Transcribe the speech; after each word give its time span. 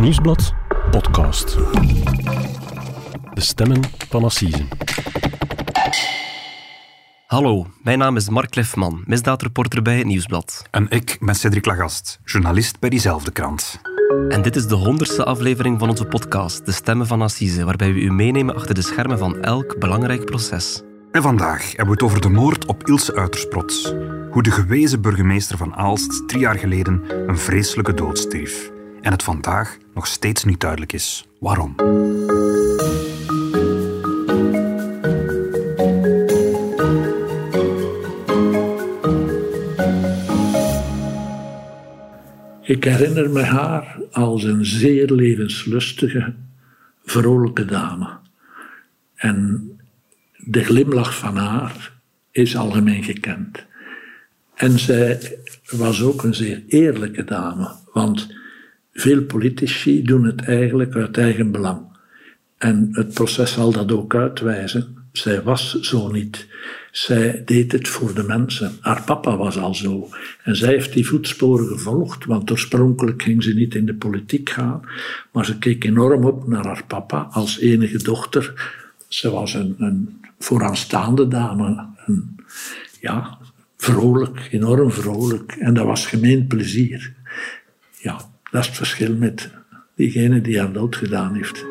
Nieuwsblad 0.00 0.54
podcast. 0.90 1.56
De 3.34 3.40
stemmen 3.40 3.80
van 4.08 4.24
Assise. 4.24 4.64
Hallo, 7.26 7.66
mijn 7.82 7.98
naam 7.98 8.16
is 8.16 8.28
Mark 8.28 8.54
Lefman, 8.54 9.02
misdaadreporter 9.06 9.82
bij 9.82 9.96
het 9.96 10.06
Nieuwsblad. 10.06 10.62
En 10.70 10.86
ik 10.88 11.16
ben 11.20 11.34
Cedric 11.34 11.66
Lagast, 11.66 12.20
journalist 12.24 12.80
bij 12.80 12.90
diezelfde 12.90 13.30
krant. 13.30 13.80
En 14.28 14.42
dit 14.42 14.56
is 14.56 14.66
de 14.66 14.74
honderdste 14.74 15.24
aflevering 15.24 15.78
van 15.78 15.88
onze 15.88 16.04
podcast, 16.04 16.66
De 16.66 16.72
Stemmen 16.72 17.06
van 17.06 17.22
Assise, 17.22 17.64
waarbij 17.64 17.92
we 17.92 18.00
u 18.00 18.12
meenemen 18.12 18.54
achter 18.54 18.74
de 18.74 18.82
schermen 18.82 19.18
van 19.18 19.42
elk 19.42 19.78
belangrijk 19.78 20.24
proces. 20.24 20.82
En 21.12 21.22
vandaag 21.22 21.66
hebben 21.66 21.86
we 21.86 21.92
het 21.92 22.02
over 22.02 22.20
de 22.20 22.28
moord 22.30 22.66
op 22.66 22.88
Ilse 22.88 23.14
Uitersprot. 23.14 23.94
Hoe 24.30 24.42
de 24.42 24.50
gewezen 24.50 25.00
burgemeester 25.00 25.56
van 25.56 25.74
Aalst 25.74 26.28
drie 26.28 26.40
jaar 26.40 26.58
geleden 26.58 27.02
een 27.28 27.38
vreselijke 27.38 27.94
dood 27.94 28.18
stierf. 28.18 28.76
En 29.00 29.12
het 29.12 29.22
vandaag 29.22 29.76
nog 29.94 30.06
steeds 30.06 30.44
niet 30.44 30.60
duidelijk 30.60 30.92
is 30.92 31.26
waarom. 31.38 31.74
Ik 42.62 42.84
herinner 42.84 43.30
me 43.30 43.42
haar 43.42 43.98
als 44.10 44.44
een 44.44 44.64
zeer 44.64 45.10
levenslustige, 45.10 46.34
vrolijke 47.04 47.64
dame. 47.64 48.08
En 49.14 49.70
de 50.36 50.64
glimlach 50.64 51.18
van 51.18 51.36
haar 51.36 51.92
is 52.30 52.56
algemeen 52.56 53.02
gekend. 53.02 53.66
En 54.54 54.78
zij 54.78 55.38
was 55.70 56.02
ook 56.02 56.22
een 56.22 56.34
zeer 56.34 56.62
eerlijke 56.66 57.24
dame, 57.24 57.70
want 57.92 58.34
veel 59.00 59.22
politici 59.22 60.02
doen 60.02 60.24
het 60.24 60.40
eigenlijk 60.44 60.94
uit 60.94 61.18
eigen 61.18 61.50
belang. 61.50 61.80
En 62.58 62.88
het 62.92 63.14
proces 63.14 63.52
zal 63.52 63.72
dat 63.72 63.92
ook 63.92 64.14
uitwijzen. 64.14 64.96
Zij 65.12 65.42
was 65.42 65.80
zo 65.80 66.08
niet. 66.10 66.46
Zij 66.90 67.42
deed 67.44 67.72
het 67.72 67.88
voor 67.88 68.14
de 68.14 68.22
mensen. 68.22 68.72
Haar 68.80 69.02
papa 69.02 69.36
was 69.36 69.58
al 69.58 69.74
zo. 69.74 70.08
En 70.42 70.56
zij 70.56 70.68
heeft 70.68 70.92
die 70.92 71.06
voetsporen 71.06 71.66
gevolgd, 71.66 72.24
want 72.24 72.50
oorspronkelijk 72.50 73.22
ging 73.22 73.42
ze 73.42 73.54
niet 73.54 73.74
in 73.74 73.86
de 73.86 73.94
politiek 73.94 74.50
gaan. 74.50 74.80
Maar 75.32 75.44
ze 75.44 75.58
keek 75.58 75.84
enorm 75.84 76.24
op 76.24 76.48
naar 76.48 76.64
haar 76.64 76.84
papa 76.86 77.28
als 77.30 77.58
enige 77.58 78.02
dochter. 78.02 78.72
Ze 79.08 79.30
was 79.30 79.54
een, 79.54 79.74
een 79.78 80.20
vooraanstaande 80.38 81.28
dame. 81.28 81.86
Een, 82.06 82.36
ja, 83.00 83.38
vrolijk, 83.76 84.48
enorm 84.50 84.90
vrolijk. 84.90 85.52
En 85.52 85.74
dat 85.74 85.86
was 85.86 86.06
gemeen 86.06 86.46
plezier. 86.46 87.14
Ja, 87.98 88.20
dat 88.50 88.60
is 88.60 88.66
het 88.66 88.76
verschil 88.76 89.16
met 89.16 89.50
diegene 89.96 90.40
die 90.40 90.58
haar 90.58 90.72
dood 90.72 90.96
gedaan 90.96 91.34
heeft. 91.34 91.64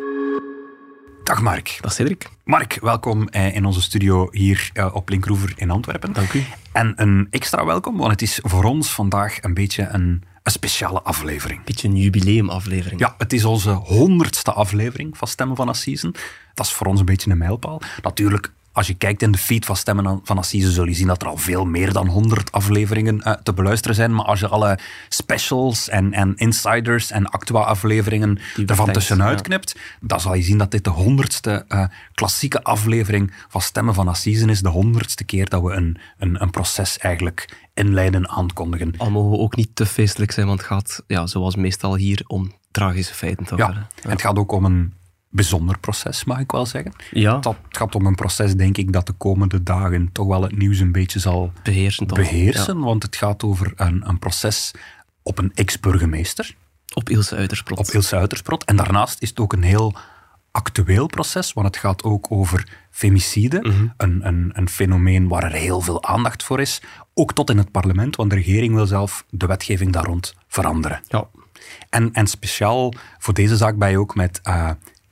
Dag 1.23 1.41
Mark. 1.41 1.77
Dag 1.81 1.93
Cedric. 1.93 2.29
Mark, 2.43 2.77
welkom 2.81 3.27
eh, 3.27 3.55
in 3.55 3.65
onze 3.65 3.81
studio 3.81 4.27
hier 4.31 4.69
eh, 4.73 4.95
op 4.95 5.09
Linkroever 5.09 5.53
in 5.55 5.69
Antwerpen. 5.69 6.13
Dank 6.13 6.33
u. 6.33 6.43
En 6.71 6.93
een 6.95 7.27
extra 7.29 7.65
welkom, 7.65 7.97
want 7.97 8.11
het 8.11 8.21
is 8.21 8.39
voor 8.43 8.63
ons 8.63 8.93
vandaag 8.93 9.43
een 9.43 9.53
beetje 9.53 9.87
een, 9.91 10.23
een 10.43 10.51
speciale 10.51 11.01
aflevering. 11.01 11.63
Beetje 11.63 11.87
een 11.87 11.97
jubileumaflevering. 11.97 12.99
Ja, 12.99 13.15
het 13.17 13.33
is 13.33 13.45
onze 13.45 13.71
honderdste 13.71 14.51
aflevering 14.51 15.17
van 15.17 15.27
Stemmen 15.27 15.55
van 15.55 15.69
Assisen. 15.69 16.11
Dat 16.53 16.65
is 16.65 16.71
voor 16.71 16.87
ons 16.87 16.99
een 16.99 17.05
beetje 17.05 17.31
een 17.31 17.37
mijlpaal. 17.37 17.81
Natuurlijk, 18.01 18.51
als 18.77 18.87
je 18.87 18.93
kijkt 18.93 19.21
in 19.21 19.31
de 19.31 19.37
feed 19.37 19.65
van 19.65 19.75
Stemmen 19.75 20.19
van 20.23 20.37
Assise, 20.37 20.71
zul 20.71 20.85
je 20.85 20.93
zien 20.93 21.07
dat 21.07 21.21
er 21.21 21.27
al 21.27 21.37
veel 21.37 21.65
meer 21.65 21.93
dan 21.93 22.07
100 22.07 22.51
afleveringen 22.51 23.21
uh, 23.23 23.33
te 23.33 23.53
beluisteren 23.53 23.95
zijn. 23.95 24.15
Maar 24.15 24.25
als 24.25 24.39
je 24.39 24.47
alle 24.47 24.79
specials 25.09 25.89
en, 25.89 26.13
en 26.13 26.35
insiders 26.35 27.11
en 27.11 27.25
actua-afleveringen 27.25 28.39
ervan 28.65 28.91
tussenuit 28.91 29.41
knipt, 29.41 29.75
dan 30.01 30.19
zal 30.19 30.33
je 30.33 30.41
zien 30.41 30.57
dat 30.57 30.71
dit 30.71 30.83
de 30.83 30.89
honderdste 30.89 31.65
uh, 31.67 31.85
klassieke 32.13 32.63
aflevering 32.63 33.33
van 33.47 33.61
Stemmen 33.61 33.93
van 33.93 34.07
Assise 34.07 34.45
is. 34.47 34.61
De 34.61 34.69
honderdste 34.69 35.23
keer 35.23 35.49
dat 35.49 35.61
we 35.61 35.73
een, 35.73 35.97
een, 36.17 36.41
een 36.41 36.49
proces 36.49 36.97
eigenlijk 36.97 37.67
inleiden, 37.73 38.29
aankondigen. 38.29 38.93
Al 38.97 39.09
mogen 39.09 39.31
we 39.31 39.37
ook 39.37 39.55
niet 39.55 39.69
te 39.73 39.85
feestelijk 39.85 40.31
zijn, 40.31 40.47
want 40.47 40.59
het 40.59 40.67
gaat, 40.67 41.03
ja, 41.07 41.27
zoals 41.27 41.55
meestal 41.55 41.95
hier, 41.95 42.23
om 42.27 42.51
tragische 42.71 43.13
feiten 43.13 43.45
te 43.45 43.55
ja. 43.55 43.87
Ja. 44.01 44.09
Het 44.09 44.21
gaat 44.21 44.37
ook 44.37 44.51
om 44.51 44.65
een 44.65 44.93
bijzonder 45.29 45.79
proces, 45.79 46.23
mag 46.23 46.39
ik 46.39 46.51
wel 46.51 46.65
zeggen. 46.65 46.93
Ja. 47.11 47.37
Dat 47.37 47.55
gaat 47.69 47.95
om 47.95 48.05
een 48.05 48.15
proces, 48.15 48.55
denk 48.55 48.77
ik, 48.77 48.93
dat 48.93 49.05
de 49.05 49.13
komende 49.13 49.63
dagen 49.63 50.09
toch 50.11 50.27
wel 50.27 50.41
het 50.41 50.57
nieuws 50.57 50.79
een 50.79 50.91
beetje 50.91 51.19
zal 51.19 51.51
beheersen. 51.63 52.79
Want 52.79 53.03
het 53.03 53.15
gaat 53.15 53.43
over 53.43 53.73
een, 53.75 54.09
een 54.09 54.19
proces 54.19 54.71
op 55.23 55.37
een 55.37 55.51
ex-burgemeester. 55.55 56.55
Op 56.93 57.09
Ilse 57.09 57.35
Uitersprot. 57.35 57.79
Op 57.79 57.85
Ilse 57.87 58.15
Uitersprot. 58.15 58.63
En 58.65 58.75
daarnaast 58.75 59.21
is 59.21 59.29
het 59.29 59.39
ook 59.39 59.53
een 59.53 59.63
heel 59.63 59.95
actueel 60.51 61.07
proces, 61.07 61.53
want 61.53 61.67
het 61.67 61.77
gaat 61.77 62.03
ook 62.03 62.25
over 62.29 62.67
femicide, 62.91 63.59
Mhm. 63.59 63.87
een, 63.97 64.27
een, 64.27 64.49
een 64.53 64.69
fenomeen 64.69 65.27
waar 65.27 65.43
er 65.43 65.51
heel 65.51 65.81
veel 65.81 66.03
aandacht 66.03 66.43
voor 66.43 66.59
is, 66.61 66.81
ook 67.13 67.33
tot 67.33 67.49
in 67.49 67.57
het 67.57 67.71
parlement, 67.71 68.15
want 68.15 68.29
de 68.29 68.35
regering 68.35 68.73
wil 68.75 68.85
zelf 68.87 69.25
de 69.29 69.45
wetgeving 69.45 69.91
daar 69.93 70.05
rond 70.05 70.33
veranderen. 70.47 71.01
Ja. 71.07 71.27
En, 71.89 72.13
en 72.13 72.27
speciaal 72.27 72.93
voor 73.17 73.33
deze 73.33 73.57
zaak 73.57 73.77
ben 73.77 73.89
je 73.89 73.99
ook 73.99 74.15
met 74.15 74.39
uh, 74.47 74.69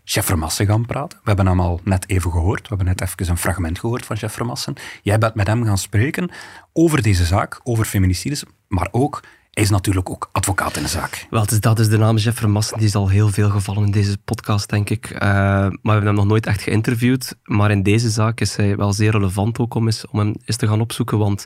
Chef 0.08 0.26
Vermassen 0.26 0.66
gaan 0.66 0.86
praten. 0.86 1.18
We 1.18 1.28
hebben 1.28 1.48
hem 1.48 1.60
al 1.60 1.82
net 1.84 2.10
even 2.10 2.32
gehoord. 2.32 2.62
We 2.62 2.68
hebben 2.68 2.86
net 2.86 3.02
even 3.02 3.30
een 3.30 3.38
fragment 3.38 3.80
gehoord 3.80 4.06
van 4.06 4.18
Chef 4.18 4.34
Vermassen. 4.34 4.74
Jij 5.02 5.18
bent 5.18 5.36
met 5.36 5.48
hem 5.48 5.66
gaan 5.66 5.78
spreken 5.78 6.32
over 6.74 7.02
deze 7.02 7.26
zaak, 7.26 7.60
over 7.64 7.86
feminicides, 7.86 8.44
maar 8.68 8.88
ook 8.92 9.24
is 9.56 9.70
natuurlijk 9.70 10.10
ook 10.10 10.30
advocaat 10.32 10.78
in 10.78 10.84
de 10.84 10.90
zaak. 10.90 11.28
Wel, 11.30 11.46
dus 11.46 11.60
dat 11.60 11.80
is 11.80 11.90
de 11.90 11.98
naam 11.98 12.18
Jeff 12.18 12.38
Vermassen. 12.38 12.78
Die 12.78 12.88
is 12.88 12.96
al 12.96 13.10
heel 13.10 13.30
veel 13.30 13.50
gevallen 13.50 13.84
in 13.84 13.92
deze 13.92 14.18
podcast, 14.18 14.70
denk 14.70 14.90
ik. 14.90 15.12
Uh, 15.12 15.20
maar 15.20 15.70
we 15.82 15.92
hebben 15.92 16.06
hem 16.06 16.16
nog 16.16 16.26
nooit 16.26 16.46
echt 16.46 16.62
geïnterviewd. 16.62 17.36
Maar 17.44 17.72
in 17.72 17.84
deze 17.84 18.10
zaak 18.10 18.42
is 18.42 18.56
hij 18.56 18.76
wel 18.76 18.94
zeer 18.94 19.12
relevant 19.12 19.60
ook 19.60 19.74
om, 19.74 19.86
eens, 19.86 20.08
om 20.08 20.20
hem 20.20 20.36
eens 20.46 20.58
te 20.58 20.68
gaan 20.68 20.82
opzoeken. 20.82 21.18
Want 21.18 21.44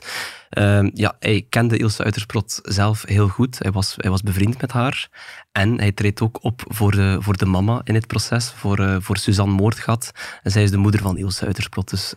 uh, 0.50 0.86
ja, 0.94 1.16
hij 1.18 1.46
kende 1.48 1.76
Ilse 1.76 2.02
Uitersprot 2.02 2.60
zelf 2.62 3.02
heel 3.06 3.28
goed. 3.28 3.58
Hij 3.58 3.72
was, 3.72 3.94
hij 3.96 4.10
was 4.10 4.22
bevriend 4.22 4.60
met 4.60 4.72
haar. 4.72 5.08
En 5.52 5.78
hij 5.78 5.92
treedt 5.92 6.20
ook 6.20 6.44
op 6.44 6.62
voor 6.68 6.90
de, 6.90 7.16
voor 7.20 7.36
de 7.36 7.46
mama 7.46 7.80
in 7.84 7.94
het 7.94 8.06
proces, 8.06 8.52
voor, 8.56 8.80
uh, 8.80 8.96
voor 9.00 9.16
Suzanne 9.16 9.54
Moordgat. 9.54 10.10
En 10.42 10.50
zij 10.50 10.62
is 10.62 10.70
de 10.70 10.76
moeder 10.76 11.00
van 11.00 11.16
Ilse 11.16 11.44
Uitersprot. 11.44 11.90
Dus 11.90 12.14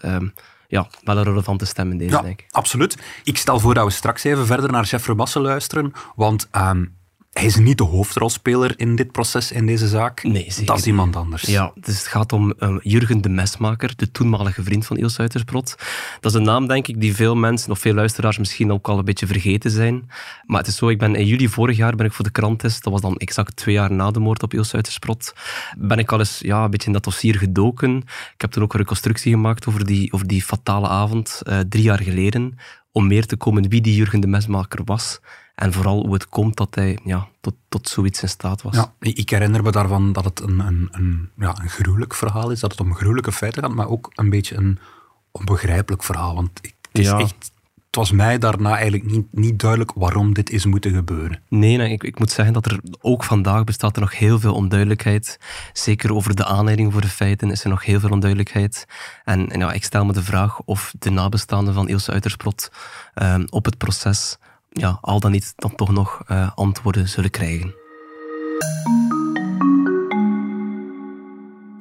ja, 0.74 0.88
wel 1.04 1.18
een 1.18 1.24
relevante 1.24 1.66
stem 1.66 1.92
in 1.92 1.98
deze, 1.98 2.16
ja, 2.16 2.22
denk 2.22 2.42
ik. 2.42 2.48
absoluut. 2.52 2.98
Ik 3.24 3.38
stel 3.38 3.60
voor 3.60 3.74
dat 3.74 3.86
we 3.86 3.92
straks 3.92 4.24
even 4.24 4.46
verder 4.46 4.72
naar 4.72 4.86
Chef 4.86 5.04
Verbassen 5.04 5.42
luisteren, 5.42 5.94
want 6.16 6.48
um, 6.52 6.96
hij 7.34 7.46
is 7.46 7.56
niet 7.56 7.78
de 7.78 7.84
hoofdrolspeler 7.84 8.74
in 8.76 8.96
dit 8.96 9.12
proces, 9.12 9.52
in 9.52 9.66
deze 9.66 9.88
zaak. 9.88 10.24
Nee, 10.24 10.46
zeker. 10.48 10.66
Dat 10.66 10.78
is 10.78 10.88
iemand 10.88 11.16
anders. 11.16 11.42
Ja, 11.42 11.72
dus 11.76 11.98
het 11.98 12.08
gaat 12.08 12.34
om 12.34 12.54
uh, 12.60 12.76
Jurgen 12.82 13.22
de 13.22 13.30
Mesmaker, 13.30 13.94
de 13.96 14.12
toenmalige 14.12 14.64
vriend 14.64 14.86
van 14.86 14.98
Ilse 14.98 15.20
Uitersprot. 15.20 15.76
Dat 16.20 16.32
is 16.32 16.38
een 16.38 16.46
naam, 16.46 16.68
denk 16.68 16.88
ik, 16.88 17.02
die 17.02 17.16
veel 17.16 17.36
mensen, 17.36 17.72
of 17.72 17.80
veel 17.80 17.94
luisteraars 17.94 18.38
misschien 18.38 18.72
ook 18.72 18.88
al 18.88 18.98
een 18.98 19.06
beetje 19.06 19.28
vergeten 19.28 19.72
zijn. 19.72 20.10
Maar 20.46 20.60
het 20.60 20.68
is 20.68 20.76
zo, 20.76 20.90
ik 20.90 21.00
ben 21.00 21.16
in 21.16 21.26
juli 21.26 21.50
vorig 21.50 21.78
jaar 21.78 21.96
ben 21.96 22.06
ik 22.06 22.14
voor 22.14 22.26
de 22.26 22.32
krant 22.32 22.62
dat 22.62 22.92
was 22.92 23.02
dan 23.02 23.18
exact 23.18 23.56
twee 23.56 23.76
jaar 23.76 23.92
na 23.92 24.12
de 24.12 24.20
moord 24.20 24.44
op 24.44 24.54
Ilse 24.54 24.74
Uitersprot, 24.74 25.34
ben 25.78 25.98
ik 25.98 26.12
al 26.12 26.20
eens 26.20 26.40
ja, 26.40 26.64
een 26.64 26.70
beetje 26.70 26.88
in 26.88 26.94
dat 26.94 27.04
dossier 27.04 27.36
gedoken. 27.36 27.98
Ik 28.34 28.42
heb 28.42 28.52
toen 28.52 28.64
ook 28.64 28.74
een 28.74 28.80
reconstructie 28.80 29.32
gemaakt 29.32 29.68
over 29.68 29.86
die, 29.86 30.14
over 30.14 30.28
die 30.28 30.42
fatale 30.42 30.88
avond, 30.88 31.42
uh, 31.44 31.60
drie 31.60 31.84
jaar 31.84 32.02
geleden, 32.02 32.58
om 32.92 33.08
meer 33.08 33.26
te 33.26 33.36
komen 33.36 33.70
wie 33.70 33.82
die 33.82 33.96
Jurgen 33.96 34.20
de 34.20 34.28
Mesmaker 34.28 34.82
was. 34.86 35.20
En 35.64 35.74
vooral 35.74 36.04
hoe 36.04 36.14
het 36.14 36.30
komt 36.30 36.56
dat 36.58 36.76
hij 36.76 37.00
ja, 37.04 37.28
tot, 37.42 37.54
tot 37.70 37.90
zoiets 37.90 38.22
in 38.22 38.30
staat 38.30 38.62
was. 38.62 38.76
Ja, 38.76 38.94
ik 39.00 39.30
herinner 39.30 39.64
me 39.64 39.72
daarvan 39.72 40.14
dat 40.14 40.24
het 40.24 40.40
een, 40.40 40.60
een, 40.60 40.88
een, 40.92 41.30
ja, 41.38 41.56
een 41.62 41.70
gruwelijk 41.70 42.14
verhaal 42.14 42.50
is, 42.52 42.60
dat 42.60 42.72
het 42.72 42.80
om 42.80 42.96
gruwelijke 42.96 43.32
feiten 43.32 43.64
gaat, 43.64 43.74
maar 43.74 43.88
ook 43.88 44.12
een 44.14 44.30
beetje 44.30 44.56
een 44.56 44.80
onbegrijpelijk 45.32 46.04
verhaal. 46.04 46.36
Want 46.36 46.50
het, 46.62 46.74
is 46.92 47.06
Ja. 47.06 47.20
echt, 47.20 47.52
het 47.88 47.96
was 47.96 48.12
mij 48.12 48.38
daarna 48.38 48.74
eigenlijk 48.74 49.12
niet, 49.12 49.26
niet 49.32 49.60
duidelijk 49.60 49.92
waarom 49.96 50.34
dit 50.34 50.50
is 50.50 50.66
moeten 50.66 50.94
gebeuren. 50.94 51.42
Nee, 51.50 51.78
nee 51.78 51.92
ik, 51.92 52.04
ik 52.04 52.20
moet 52.20 52.32
zeggen 52.32 52.54
dat 52.54 52.66
er 52.66 52.80
ook 53.02 53.24
vandaag 53.24 53.64
bestaat 53.64 53.96
er 53.96 54.02
nog 54.02 54.18
heel 54.18 54.40
veel 54.40 54.54
onduidelijkheid. 54.54 55.40
Zeker 55.74 56.14
over 56.14 56.36
de 56.36 56.46
aanleiding 56.46 56.92
voor 56.92 57.02
de 57.02 57.08
feiten 57.08 57.52
is 57.52 57.64
er 57.64 57.70
nog 57.70 57.86
heel 57.86 58.00
veel 58.00 58.10
onduidelijkheid. 58.10 58.86
En, 59.24 59.50
en 59.50 59.60
ja, 59.60 59.72
ik 59.72 59.84
stel 59.84 60.06
me 60.06 60.14
de 60.14 60.24
vraag 60.24 60.62
of 60.62 60.94
de 61.00 61.10
nabestaanden 61.10 61.74
van 61.74 61.88
Ilse 61.88 62.12
Uitersprot 62.12 62.72
eh, 63.14 63.40
op 63.50 63.66
het 63.66 63.78
proces 63.78 64.38
ja, 64.74 64.98
al 65.02 65.20
dan 65.20 65.32
niet 65.32 65.54
dan 65.56 65.76
toch 65.76 65.92
nog 65.92 66.22
uh, 66.28 66.52
antwoorden 66.56 67.10
zullen 67.10 67.30
krijgen. 67.30 67.76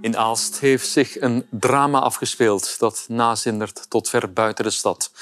In 0.00 0.16
Aalst 0.16 0.58
heeft 0.60 0.88
zich 0.88 1.20
een 1.20 1.46
drama 1.50 1.98
afgespeeld 1.98 2.78
dat 2.78 3.04
nazindert 3.08 3.90
tot 3.90 4.08
ver 4.08 4.32
buiten 4.32 4.64
de 4.64 4.70
stad. 4.70 5.12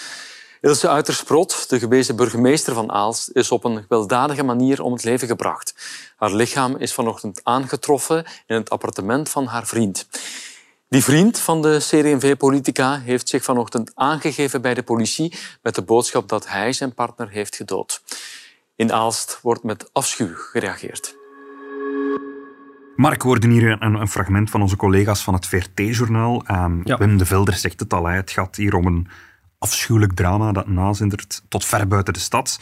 Ilse 0.60 0.88
Uitersprot, 0.88 1.68
de 1.68 1.78
gewezen 1.78 2.16
burgemeester 2.16 2.74
van 2.74 2.92
Aalst, 2.92 3.30
is 3.32 3.50
op 3.50 3.64
een 3.64 3.82
gewelddadige 3.82 4.42
manier 4.42 4.82
om 4.82 4.92
het 4.92 5.04
leven 5.04 5.28
gebracht. 5.28 5.74
Haar 6.16 6.32
lichaam 6.32 6.76
is 6.76 6.92
vanochtend 6.92 7.40
aangetroffen 7.42 8.24
in 8.46 8.56
het 8.56 8.70
appartement 8.70 9.28
van 9.28 9.46
haar 9.46 9.66
vriend. 9.66 10.06
Die 10.90 11.04
vriend 11.04 11.38
van 11.38 11.62
de 11.62 11.76
CD&V-politica 11.78 12.98
heeft 12.98 13.28
zich 13.28 13.44
vanochtend 13.44 13.90
aangegeven 13.94 14.62
bij 14.62 14.74
de 14.74 14.82
politie 14.82 15.34
met 15.62 15.74
de 15.74 15.82
boodschap 15.82 16.28
dat 16.28 16.48
hij 16.48 16.72
zijn 16.72 16.94
partner 16.94 17.28
heeft 17.28 17.56
gedood. 17.56 18.02
In 18.76 18.92
Aalst 18.92 19.38
wordt 19.42 19.62
met 19.62 19.90
afschuw 19.92 20.34
gereageerd. 20.34 21.16
Mark, 22.96 23.22
we 23.22 23.28
hoorden 23.28 23.50
hier 23.50 23.76
een, 23.82 23.94
een, 23.94 24.08
fragment 24.08 24.50
van 24.50 24.62
onze 24.62 24.76
collega's 24.76 25.22
van 25.22 25.34
het 25.34 25.46
VRT-journaal. 25.46 26.44
Um, 26.50 26.80
Ja. 26.84 26.96
Wim 26.96 27.18
de 27.18 27.26
Vilder 27.26 27.54
zegt 27.54 27.80
het 27.80 27.92
al, 27.92 28.06
het 28.06 28.30
gaat 28.30 28.56
hier 28.56 28.74
om 28.74 28.86
een 28.86 29.08
afschuwelijk 29.58 30.12
drama 30.12 30.52
dat 30.52 30.66
nazindert 30.66 31.42
tot 31.48 31.64
ver 31.64 31.88
buiten 31.88 32.12
de 32.12 32.18
stad. 32.18 32.60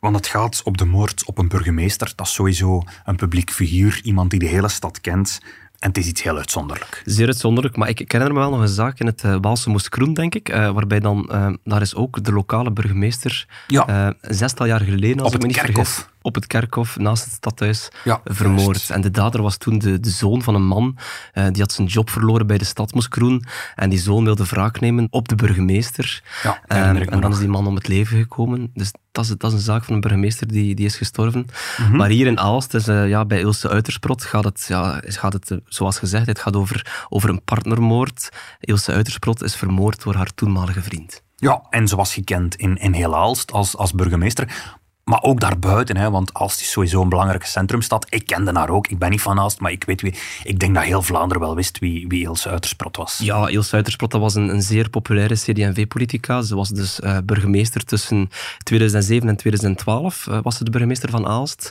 Want 0.00 0.16
het 0.16 0.26
gaat 0.26 0.62
op 0.64 0.78
de 0.78 0.84
moord 0.84 1.24
op 1.24 1.38
een 1.38 1.48
burgemeester. 1.48 2.12
Dat 2.16 2.26
is 2.26 2.32
sowieso 2.32 2.82
een 3.04 3.16
publiek 3.16 3.50
figuur, 3.50 4.00
iemand 4.02 4.30
die 4.30 4.38
de 4.38 4.46
hele 4.46 4.68
stad 4.68 5.00
kent. 5.00 5.40
En 5.84 5.90
het 5.90 5.98
is 5.98 6.06
iets 6.06 6.22
heel 6.22 6.36
uitzonderlijk. 6.36 7.02
Zeer 7.04 7.26
uitzonderlijk, 7.26 7.76
maar 7.76 7.88
ik, 7.88 8.00
ik 8.00 8.12
herinner 8.12 8.36
me 8.36 8.42
wel 8.42 8.50
nog 8.50 8.60
een 8.60 8.68
zaak 8.68 9.00
in 9.00 9.06
het 9.06 9.22
uh, 9.24 9.36
Waalse 9.40 9.70
Moeskroen, 9.70 10.14
denk 10.14 10.34
ik, 10.34 10.48
uh, 10.48 10.70
waarbij 10.70 11.00
dan, 11.00 11.28
uh, 11.32 11.46
daar 11.64 11.80
is 11.80 11.94
ook 11.94 12.24
de 12.24 12.32
lokale 12.32 12.70
burgemeester 12.72 13.46
Ja. 13.66 14.14
zestal 14.20 14.66
jaar 14.66 14.80
geleden, 14.80 15.20
als 15.20 15.28
Op 15.28 15.34
ik 15.34 15.40
me 15.42 15.46
het 15.46 15.56
niet 15.56 15.64
kerkhof. 15.64 15.88
vergis, 15.94 16.12
op 16.24 16.34
het 16.34 16.46
kerkhof 16.46 16.98
naast 16.98 17.24
het 17.24 17.32
stadhuis 17.32 17.88
Ja, 18.04 18.20
vermoord. 18.24 18.64
juist. 18.64 18.90
En 18.90 19.00
de 19.00 19.10
dader 19.10 19.42
was 19.42 19.56
toen 19.56 19.78
de, 19.78 20.00
de 20.00 20.10
zoon 20.10 20.42
van 20.42 20.54
een 20.54 20.66
man, 20.66 20.96
uh, 21.34 21.44
die 21.50 21.62
had 21.62 21.72
zijn 21.72 21.86
job 21.86 22.10
verloren 22.10 22.46
bij 22.46 22.58
de 22.58 22.64
stad 22.64 22.94
Moeskroen 22.94 23.44
en 23.74 23.90
die 23.90 23.98
zoon 23.98 24.24
wilde 24.24 24.44
wraak 24.44 24.80
nemen 24.80 25.06
op 25.10 25.28
de 25.28 25.34
burgemeester. 25.34 26.22
Ja, 26.42 26.50
Um, 26.88 26.94
me 26.94 27.00
en 27.00 27.10
dan 27.10 27.20
nog. 27.20 27.32
is 27.32 27.38
die 27.38 27.48
man 27.48 27.66
om 27.66 27.74
het 27.74 27.88
leven 27.88 28.18
gekomen. 28.18 28.70
Dus 28.74 28.92
dat 29.12 29.24
is, 29.24 29.30
dat 29.38 29.50
is 29.50 29.56
een 29.56 29.62
zaak 29.64 29.84
van 29.84 29.94
een 29.94 30.00
burgemeester 30.00 30.46
die, 30.48 30.74
die 30.74 30.86
is 30.86 30.96
gestorven. 30.96 31.46
Mhm. 31.78 31.96
Maar 31.96 32.08
hier 32.08 32.26
in 32.26 32.38
Aalst, 32.40 32.70
dus, 32.70 32.88
uh, 32.88 33.08
ja, 33.08 33.24
bij 33.24 33.38
Ilse 33.40 33.68
Uitersprot, 33.68 34.24
gaat 34.24 34.44
het, 34.44 34.64
ja, 34.68 35.00
gaat 35.04 35.32
het 35.32 35.50
uh, 35.50 35.58
zoals 35.66 35.98
gezegd, 35.98 36.26
het 36.26 36.38
gaat 36.38 36.56
over, 36.56 37.06
over 37.08 37.28
een 37.28 37.42
partnermoord. 37.44 38.28
Ilse 38.60 38.92
Uitersprot 38.92 39.42
is 39.42 39.56
vermoord 39.56 40.02
door 40.02 40.14
haar 40.14 40.34
toenmalige 40.34 40.82
vriend. 40.82 41.22
Ja, 41.36 41.62
en 41.70 41.96
was 41.96 42.14
gekend 42.14 42.54
in, 42.54 42.76
in 42.76 42.92
heel 42.92 43.16
Aalst 43.16 43.52
als, 43.52 43.76
als 43.76 43.92
burgemeester. 43.92 44.72
Maar 45.04 45.22
ook 45.22 45.40
daarbuiten, 45.40 45.96
hè, 45.96 46.10
want 46.10 46.34
Aalst 46.34 46.60
is 46.60 46.70
sowieso 46.70 47.02
een 47.02 47.08
belangrijke 47.08 47.46
centrumstad. 47.46 48.06
Ik 48.08 48.26
kende 48.26 48.52
haar 48.52 48.70
ook. 48.70 48.86
Ik 48.86 48.98
ben 48.98 49.10
niet 49.10 49.22
van 49.22 49.38
Aalst, 49.38 49.60
maar 49.60 49.72
ik 49.72 49.84
weet 49.84 50.00
wie. 50.00 50.14
Ik 50.42 50.58
denk 50.58 50.74
dat 50.74 50.84
heel 50.84 51.02
Vlaanderen 51.02 51.42
wel 51.42 51.54
wist 51.54 51.78
wie, 51.78 52.08
wie 52.08 52.22
Ilse 52.22 52.48
Uitersprot 52.48 52.96
was. 52.96 53.18
Ja, 53.22 53.48
Ilse 53.48 53.74
Uitersprot 53.74 54.12
was 54.12 54.34
een, 54.34 54.48
een 54.48 54.62
zeer 54.62 54.90
populaire 54.90 55.34
CD&V-politica. 55.34 56.42
Ze 56.42 56.54
was 56.54 56.68
dus 56.68 57.00
uh, 57.00 57.18
burgemeester 57.24 57.84
tussen 57.84 58.30
2007 58.62 59.28
en 59.28 59.36
2012. 59.36 60.26
Uh, 60.26 60.38
was 60.42 60.56
ze 60.56 60.64
de 60.64 60.70
burgemeester 60.70 61.10
van 61.10 61.26
Aalst. 61.26 61.70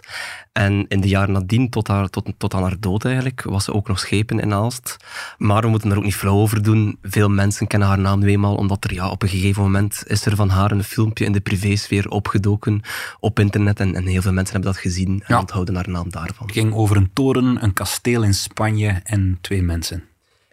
En 0.51 0.85
in 0.87 1.01
de 1.01 1.07
jaren 1.07 1.33
nadien, 1.33 1.69
tot, 1.69 1.87
haar, 1.87 2.09
tot, 2.09 2.31
tot 2.37 2.53
aan 2.53 2.61
haar 2.61 2.79
dood 2.79 3.05
eigenlijk, 3.05 3.43
was 3.43 3.63
ze 3.63 3.73
ook 3.73 3.87
nog 3.87 3.99
schepen 3.99 4.39
in 4.39 4.53
Aalst. 4.53 4.97
Maar 5.37 5.61
we 5.61 5.67
moeten 5.67 5.91
er 5.91 5.97
ook 5.97 6.03
niet 6.03 6.15
flauw 6.15 6.37
over 6.37 6.63
doen. 6.63 6.97
Veel 7.01 7.29
mensen 7.29 7.67
kennen 7.67 7.87
haar 7.87 7.99
naam 7.99 8.23
eenmaal, 8.23 8.55
omdat 8.55 8.83
er 8.83 8.93
ja, 8.93 9.09
op 9.09 9.21
een 9.21 9.29
gegeven 9.29 9.61
moment 9.61 10.03
is 10.07 10.25
er 10.25 10.35
van 10.35 10.49
haar 10.49 10.71
een 10.71 10.83
filmpje 10.83 11.25
in 11.25 11.31
de 11.31 11.41
privésfeer 11.41 12.09
opgedoken 12.09 12.81
op 13.23 13.39
internet. 13.39 13.79
En, 13.79 13.95
en 13.95 14.05
heel 14.05 14.21
veel 14.21 14.33
mensen 14.33 14.53
hebben 14.53 14.71
dat 14.73 14.81
gezien 14.81 15.07
en 15.09 15.33
Ja. 15.35 15.39
onthouden 15.39 15.75
haar 15.75 15.89
naam 15.89 16.09
daarvan. 16.09 16.45
Het 16.45 16.55
ging 16.55 16.73
over 16.73 16.97
een 16.97 17.09
toren, 17.13 17.63
een 17.63 17.73
kasteel 17.73 18.23
in 18.23 18.33
Spanje 18.33 19.01
en 19.03 19.37
twee 19.41 19.61
mensen. 19.61 20.03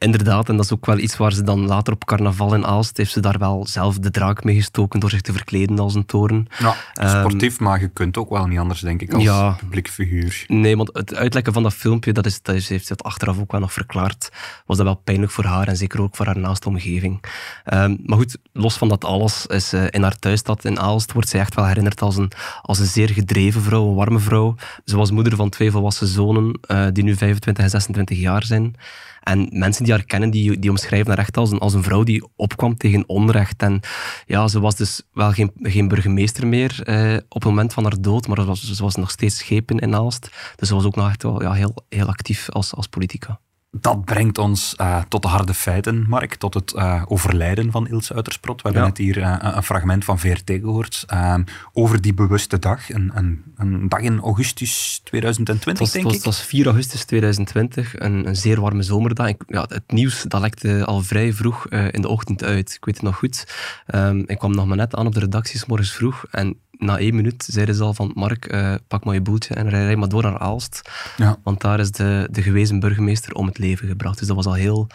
Inderdaad, 0.05 0.49
en 0.49 0.57
dat 0.57 0.65
is 0.65 0.73
ook 0.73 0.87
wel 0.87 0.99
iets 0.99 1.17
waar 1.17 1.33
ze 1.33 1.43
dan 1.43 1.67
later 1.67 1.93
op 1.93 2.05
carnaval 2.05 2.55
in 2.55 2.67
Aalst 2.67 2.97
heeft 2.97 3.13
ze 3.13 3.21
daar 3.21 3.39
wel 3.39 3.67
zelf 3.67 3.99
de 3.99 4.11
draak 4.11 4.45
mee 4.45 4.55
gestoken 4.55 5.01
door 5.01 5.11
zich 5.11 5.21
te 5.21 5.33
verkleden 5.33 5.79
als 5.79 5.95
een 5.95 6.07
toren. 6.07 6.47
Ja, 6.59 6.75
sportief, 7.21 7.61
maar 7.61 7.81
je 7.81 7.89
kunt 7.89 8.17
ook 8.17 8.31
wel 8.31 8.47
niet 8.47 8.59
anders, 8.59 8.81
denk 8.81 9.03
ik, 9.03 9.13
als 9.13 9.25
Ehm, 9.25 9.33
Ja. 9.33 9.51
publiek 9.59 9.89
figuur. 9.89 10.45
Nee, 10.47 10.77
want 10.77 10.91
het 10.93 11.15
uitlekken 11.15 11.53
van 11.53 11.63
dat 11.63 11.75
filmpje, 11.75 12.13
dat, 12.13 12.27
is, 12.27 12.43
dat 12.43 12.55
is, 12.55 12.69
heeft 12.69 12.87
ze 12.87 12.93
het 12.93 13.03
achteraf 13.03 13.39
ook 13.39 13.53
wel 13.53 13.61
nog 13.61 13.73
verklaard, 13.73 14.31
was 14.67 14.77
dat 14.77 14.87
wel 14.87 14.95
pijnlijk 14.95 15.33
voor 15.33 15.45
haar 15.45 15.69
en 15.69 15.77
zeker 15.77 16.01
ook 16.03 16.17
voor 16.17 16.27
haar 16.27 16.39
naaste 16.39 16.69
omgeving. 16.69 17.25
Ehm, 17.65 17.97
maar 18.05 18.19
goed, 18.19 18.39
los 18.53 18.77
van 18.77 18.89
dat 18.89 19.05
alles, 19.05 19.47
is 19.47 19.73
eh, 19.73 19.85
in 19.91 20.03
haar 20.03 20.19
thuisstad 20.19 20.65
in 20.65 20.81
Aalst 20.81 21.13
wordt 21.13 21.29
zij 21.29 21.41
echt 21.41 21.55
wel 21.55 21.67
herinnerd 21.67 22.01
als 22.03 22.17
een, 22.17 22.33
als 22.63 22.79
een 22.79 22.87
zeer 22.87 23.09
gedreven 23.09 23.63
vrouw, 23.63 23.89
een 23.89 23.95
warme 23.95 24.19
vrouw. 24.19 24.55
Ze 24.85 24.97
was 24.97 25.11
moeder 25.11 25.37
van 25.37 25.49
twee 25.49 25.71
volwassen 25.71 26.07
zonen, 26.07 26.59
eh, 26.67 26.87
die 26.93 27.05
nu 27.05 27.17
25 27.17 27.65
en 27.65 27.71
26 27.71 28.19
jaar 28.19 28.45
zijn. 28.45 28.75
En 29.21 29.49
mensen 29.53 29.85
die 29.85 29.90
haar 29.91 30.05
kennen, 30.05 30.31
die, 30.31 30.59
die 30.59 30.71
omschrijven 30.71 31.09
haar 31.09 31.19
echt 31.19 31.37
als 31.37 31.51
een, 31.51 31.59
als 31.59 31.75
een 31.75 31.83
vrouw 31.83 32.03
die 32.03 32.29
opkwam 32.37 32.77
tegen 32.77 33.09
onrecht. 33.09 33.63
En 33.63 33.81
ja, 34.27 34.49
ze 34.49 34.61
was 34.61 34.77
dus 34.77 35.03
wel 35.13 35.33
geen, 35.33 35.51
geen 35.63 35.89
burgemeester 35.89 36.47
meer 36.47 36.83
eh, 36.83 37.17
op 37.29 37.43
het 37.43 37.45
moment 37.45 37.73
van 37.73 37.83
haar 37.83 38.01
dood, 38.01 38.27
maar 38.27 38.41
ze 38.41 38.45
was, 38.45 38.73
ze 38.73 38.83
was 38.83 38.95
nog 38.95 39.11
steeds 39.11 39.39
schepen 39.39 39.79
in 39.79 39.95
Aalst. 39.95 40.31
Dus 40.57 40.69
ze 40.69 40.75
was 40.75 40.85
ook 40.85 40.97
nog 40.97 41.09
echt 41.09 41.23
wel 41.23 41.43
ja, 41.43 41.53
heel, 41.53 41.75
heel 41.89 42.07
actief 42.07 42.51
als, 42.51 42.75
als 42.75 42.87
politica. 42.87 43.41
Dat 43.73 44.05
brengt 44.05 44.39
ons 44.39 44.75
uh, 44.81 45.03
tot 45.09 45.23
de 45.23 45.29
harde 45.29 45.55
feiten, 45.55 46.05
Mark, 46.09 46.35
tot 46.35 46.55
het 46.55 46.73
uh, 46.77 47.03
overlijden 47.07 47.71
van 47.71 47.89
Ilse 47.89 48.15
Uitersprot. 48.15 48.57
We 48.57 48.69
hebben 48.69 48.83
Ja. 48.83 48.89
net 48.89 48.99
hier 48.99 49.17
uh, 49.19 49.37
een 49.41 49.63
fragment 49.63 50.05
van 50.05 50.19
VRT 50.19 50.51
gehoord 50.51 51.05
ehm, 51.07 51.43
over 51.73 52.01
die 52.01 52.15
bewuste 52.15 52.59
dag. 52.59 52.91
Een, 52.91 53.11
een, 53.15 53.43
een 53.57 53.89
dag 53.89 54.01
in 54.01 54.21
augustus 54.21 55.01
2020, 55.05 55.65
Het 55.69 55.79
was, 55.79 55.91
denk 55.93 56.05
was, 56.05 56.13
ik. 56.15 56.19
het 56.19 56.29
was 56.29 56.43
4 56.43 56.67
augustus 56.67 57.05
2020, 57.05 57.99
een, 57.99 58.27
een 58.27 58.37
zeer 58.37 58.61
warme 58.61 58.83
zomerdag. 58.83 59.29
Ik- 59.29 59.43
ja, 59.47 59.65
het 59.69 59.93
nieuws 59.93 60.23
dat 60.29 60.41
lekte 60.41 60.85
al 60.85 61.01
vrij 61.01 61.33
vroeg 61.33 61.67
eh, 61.69 61.87
in 61.93 62.01
de 62.03 62.09
ochtend 62.09 62.43
uit. 62.45 62.75
Ik 62.75 62.85
weet 62.85 62.95
het 62.95 63.05
nog 63.05 63.17
goed. 63.17 63.47
Ehm, 63.87 64.19
ik 64.27 64.39
kwam 64.39 64.55
nog 64.55 64.67
maar 64.67 64.77
net 64.77 64.95
aan 64.95 65.07
op 65.07 65.15
de 65.15 65.21
redactie, 65.21 65.59
's 65.59 65.67
morgens 65.67 65.93
vroeg. 65.93 66.25
En 66.31 66.57
na 66.81 66.99
één 66.99 67.15
minuut 67.15 67.45
zeiden 67.49 67.75
ze 67.75 67.83
al 67.83 67.95
van 67.95 68.11
Mark, 68.15 68.47
eh, 68.47 68.75
pak 68.89 69.05
maar 69.05 69.15
je 69.15 69.21
boeltje 69.21 69.55
en 69.55 69.69
rij, 69.69 69.85
rij 69.85 69.97
maar 69.97 70.09
door 70.09 70.23
naar 70.23 70.39
Aalst. 70.39 70.91
Ja. 71.17 71.39
Want 71.43 71.61
daar 71.61 71.81
is 71.81 71.91
de, 71.91 72.29
de 72.31 72.43
gewezen 72.43 72.81
burgemeester 72.81 73.35
om 73.35 73.47
het 73.47 73.59
leven 73.59 73.89
gebracht. 73.89 74.19
Dus 74.19 74.27
dat 74.27 74.37
was 74.37 74.47
al 74.47 74.55
heel 74.55 74.87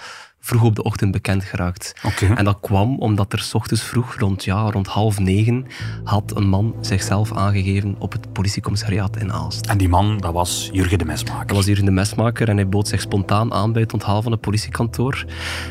vroeg 0.46 0.64
op 0.64 0.76
de 0.76 0.84
ochtend 0.84 1.12
bekend 1.12 1.44
geraakt. 1.44 1.94
En 2.36 2.46
dat 2.46 2.58
kwam 2.62 3.00
omdat 3.00 3.34
er 3.34 3.40
's 3.40 3.54
ochtends 3.54 3.84
vroeg, 3.84 4.16
rond, 4.16 4.44
ja, 4.44 4.70
rond 4.72 4.88
half 4.88 5.20
negen, 5.20 5.66
had 6.04 6.36
een 6.36 6.48
man 6.48 6.76
zichzelf 6.82 7.34
aangegeven 7.34 7.96
op 8.00 8.12
het 8.12 8.34
politiecommissariaat 8.34 9.18
in 9.18 9.34
Aalst. 9.34 9.66
En 9.66 9.78
die 9.78 9.90
man, 9.90 10.18
dat 10.18 10.34
was 10.34 10.70
Jurgen 10.72 10.98
de 10.98 11.06
Mesmaker. 11.06 11.48
Dat 11.48 11.56
was 11.56 11.66
hier 11.66 11.78
in 11.78 11.86
de 11.86 11.92
mesmaker 11.92 12.50
en 12.50 12.56
hij 12.56 12.70
bood 12.70 12.88
zich 12.88 13.02
spontaan 13.02 13.54
aan 13.54 13.72
bij 13.72 13.82
het 13.82 13.94
onthalen 13.94 14.24
van 14.24 14.32
het 14.32 14.42
politiekantoor. 14.42 15.26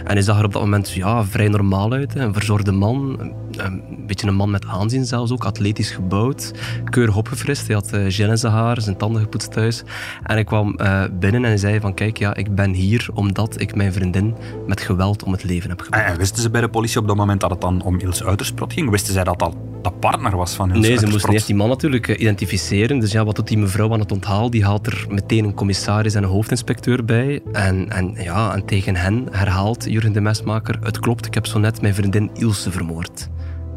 En 0.05 0.13
hij 0.13 0.23
zag 0.23 0.39
er 0.39 0.45
op 0.45 0.53
dat 0.53 0.63
moment 0.63 0.91
ja, 0.91 1.25
vrij 1.25 1.49
normaal 1.49 1.93
uit. 1.93 2.15
hè. 2.15 2.21
Een 2.21 2.35
verzorgde 2.35 2.73
man, 2.73 3.19
een, 3.57 3.83
beetje 4.07 4.27
een 4.27 4.35
man 4.35 4.51
met 4.51 4.67
aanzien 4.67 5.05
zelfs 5.05 5.33
ook, 5.33 5.45
atletisch 5.45 5.91
gebouwd, 5.91 6.53
keurig 6.85 7.17
opgefrist. 7.17 7.67
Hij 7.67 7.75
had 7.75 7.93
eh, 7.93 8.05
gel 8.09 8.31
in 8.31 8.39
zijn 8.39 8.53
haar, 8.53 8.81
zijn 8.81 8.97
tanden 8.97 9.23
gepoetst 9.23 9.53
thuis. 9.53 9.83
En 10.23 10.35
hij 10.35 10.45
kwam 10.45 10.75
eh, 10.77 11.03
binnen 11.13 11.43
en 11.43 11.49
hij 11.49 11.57
zei 11.57 11.81
van 11.81 11.95
kijk, 11.95 12.19
ja, 12.19 12.35
ik 12.35 12.55
ben 12.55 12.73
hier 12.73 13.09
omdat 13.15 13.61
ik 13.61 13.75
mijn 13.75 13.93
vriendin 13.93 14.35
met 14.67 14.81
geweld 14.81 15.23
om 15.23 15.33
het 15.33 15.45
leven 15.45 15.71
heb 15.71 15.81
gebracht. 15.81 16.05
En, 16.05 16.13
en 16.13 16.19
wisten 16.19 16.43
ze 16.43 16.51
bij 16.51 16.61
de 16.61 16.69
politie 16.69 17.01
op 17.01 17.07
dat 17.07 17.17
moment 17.17 17.41
dat 17.41 17.51
het 17.51 17.61
dan 17.61 17.83
om 17.83 18.01
Ilse 18.01 18.25
Uitersprot 18.25 18.73
ging? 18.73 18.91
Wisten 18.91 19.13
zij 19.13 19.25
dat 19.25 19.39
dat 19.39 19.57
de 19.83 19.91
partner 19.91 20.37
was 20.37 20.55
van 20.55 20.69
Ilse 20.69 20.89
Nee, 20.89 20.99
ze 20.99 21.07
moesten 21.07 21.33
eerst 21.33 21.47
die 21.47 21.57
man 21.57 21.69
natuurlijk 21.69 22.09
eh, 22.09 22.21
identificeren. 22.21 22.99
Dus 22.99 23.13
ja, 23.13 23.25
wat 23.25 23.37
doet 23.37 23.49
die 23.49 23.59
mevrouw 23.59 23.93
aan 23.93 24.01
het 24.01 24.13
onthaal? 24.13 24.51
Die 24.51 24.65
haalt 24.65 24.87
er 24.87 25.07
meteen 25.09 25.45
een 25.45 25.55
commissaris 25.55 26.15
en 26.15 26.23
een 26.23 26.29
hoofdinspecteur 26.29 27.05
bij. 27.05 27.43
En, 27.53 27.91
en, 27.91 28.15
ja, 28.19 28.55
en 28.55 28.65
tegen 28.65 28.97
hen 28.97 29.29
herhaalt 29.31 29.85
Jurgen 29.85 30.13
de 30.13 30.21
Mesmaker... 30.21 30.79
Het 30.83 30.99
klopt, 30.99 31.27
ik 31.27 31.35
heb 31.35 31.47
zo 31.47 31.59
net 31.59 31.81
mijn 31.81 31.95
vriendin 31.95 32.31
Ilse 32.35 32.71
vermoord. 32.71 33.29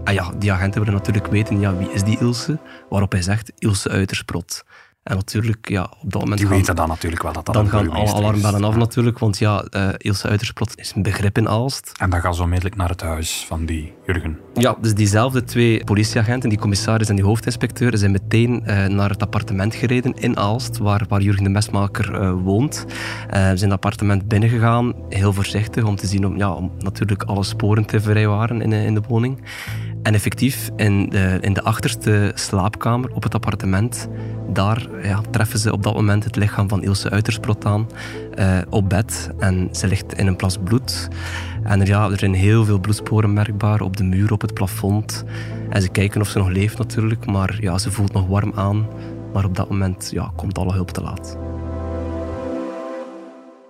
En 0.04 0.14
ja, 0.14 0.32
die 0.40 0.52
agenten 0.52 0.80
willen 0.80 0.96
natuurlijk 0.96 1.28
weten, 1.28 1.60
ja, 1.60 1.78
wie 1.78 1.92
is 1.92 2.04
die 2.04 2.20
Ilse? 2.20 2.58
Waarop 2.90 3.12
hij 3.12 3.22
zegt, 3.22 3.52
Ilse 3.58 3.90
Uitersprot. 3.90 4.64
En 5.08 5.16
natuurlijk, 5.16 5.70
ja, 5.70 5.84
op 6.02 6.12
dat 6.12 6.22
moment... 6.22 6.40
Die 6.40 6.48
gaan- 6.48 6.58
weten 6.58 6.76
dan 6.76 6.88
natuurlijk 6.88 7.24
wel 7.24 7.34
dat 7.34 7.46
dat 7.46 7.56
dan 7.56 7.70
gaan 7.70 7.90
alle 7.90 8.14
alarmbellen 8.14 8.64
af 8.64 8.76
natuurlijk, 8.76 9.20
want 9.20 9.38
ja, 9.38 9.62
eh, 9.62 9.90
Ilse 9.98 10.28
Uitersprot 10.28 10.72
is 10.80 10.92
een 10.96 11.02
begrip 11.02 11.38
in 11.38 11.48
Aalst. 11.50 11.92
En 12.00 12.10
dan 12.10 12.22
gaan 12.22 12.36
ze 12.36 12.42
onmiddellijk 12.42 12.76
naar 12.76 12.90
het 12.90 13.02
huis 13.02 13.46
van 13.48 13.66
die 13.66 13.94
Jurgen. 14.06 14.38
Ja, 14.54 14.76
dus 14.82 14.94
diezelfde 14.94 15.44
twee 15.44 15.84
politieagenten, 15.84 16.50
die 16.50 16.60
commissaris 16.60 17.10
en 17.10 17.16
die 17.16 17.26
hoofdinspecteur, 17.26 17.98
zijn 17.98 18.12
meteen 18.12 18.66
eh, 18.66 18.86
naar 18.88 19.10
het 19.10 19.22
appartement 19.22 19.76
gereden 19.76 20.14
in 20.14 20.38
Aalst, 20.38 20.78
waar, 20.78 21.06
waar 21.10 21.22
Jurgen 21.22 21.44
de 21.44 21.50
Mesmaker 21.50 22.14
eh, 22.22 22.34
woont. 22.44 22.76
Ze 22.76 23.38
zijn 23.38 23.54
het 23.60 23.72
appartement 23.72 24.28
binnengegaan, 24.28 24.94
heel 25.10 25.34
voorzichtig, 25.34 25.84
om 25.84 25.96
te 25.96 26.08
zien 26.08 26.26
om, 26.26 26.38
ja, 26.38 26.52
om 26.54 26.72
natuurlijk 26.80 27.24
alle 27.24 27.44
sporen 27.44 27.86
te 27.86 28.02
vrijwaren 28.02 28.62
in, 28.62 28.70
de- 28.70 28.84
in 28.84 28.94
de 28.94 29.02
woning. 29.08 29.42
En 30.04 30.14
effectief, 30.14 30.70
in 30.76 31.10
de, 31.10 31.38
in 31.42 31.54
de 31.54 31.62
achterste 31.64 32.32
slaapkamer 32.36 33.12
op 33.14 33.24
het 33.24 33.34
appartement, 33.34 34.08
daar 34.58 35.06
ja, 35.06 35.22
treffen 35.32 35.60
ze 35.60 35.72
op 35.72 35.84
dat 35.84 35.94
moment 35.94 36.24
het 36.24 36.36
lichaam 36.36 36.70
van 36.70 36.84
Ilse 36.84 37.10
Uitersprot 37.10 37.66
aan 37.66 37.88
eh, 38.36 38.58
op 38.70 38.90
bed. 38.90 39.30
En 39.40 39.70
ze 39.72 39.88
ligt 39.88 40.14
in 40.14 40.28
een 40.28 40.36
plas 40.36 40.58
bloed. 40.64 41.08
En 41.64 41.82
er, 41.82 41.88
ja, 41.88 42.10
er 42.10 42.20
zijn 42.20 42.34
heel 42.34 42.66
veel 42.66 42.80
bloedsporen 42.80 43.34
merkbaar 43.34 43.82
op 43.82 43.98
de 43.98 44.04
muur, 44.04 44.32
op 44.32 44.42
het 44.42 44.54
plafond. 44.54 45.24
En 45.70 45.82
ze 45.82 45.90
kijken 45.90 46.22
of 46.22 46.28
ze 46.28 46.38
nog 46.38 46.50
leeft 46.50 46.78
natuurlijk, 46.78 47.26
maar 47.26 47.58
ja, 47.62 47.78
ze 47.78 47.92
voelt 47.92 48.14
nog 48.14 48.28
warm 48.28 48.52
aan. 48.56 48.88
Maar 49.34 49.46
op 49.46 49.56
dat 49.56 49.70
moment 49.70 50.10
ja, 50.12 50.32
komt 50.36 50.58
alle 50.58 50.74
hulp 50.74 50.92
te 50.92 51.02
laat. 51.02 51.38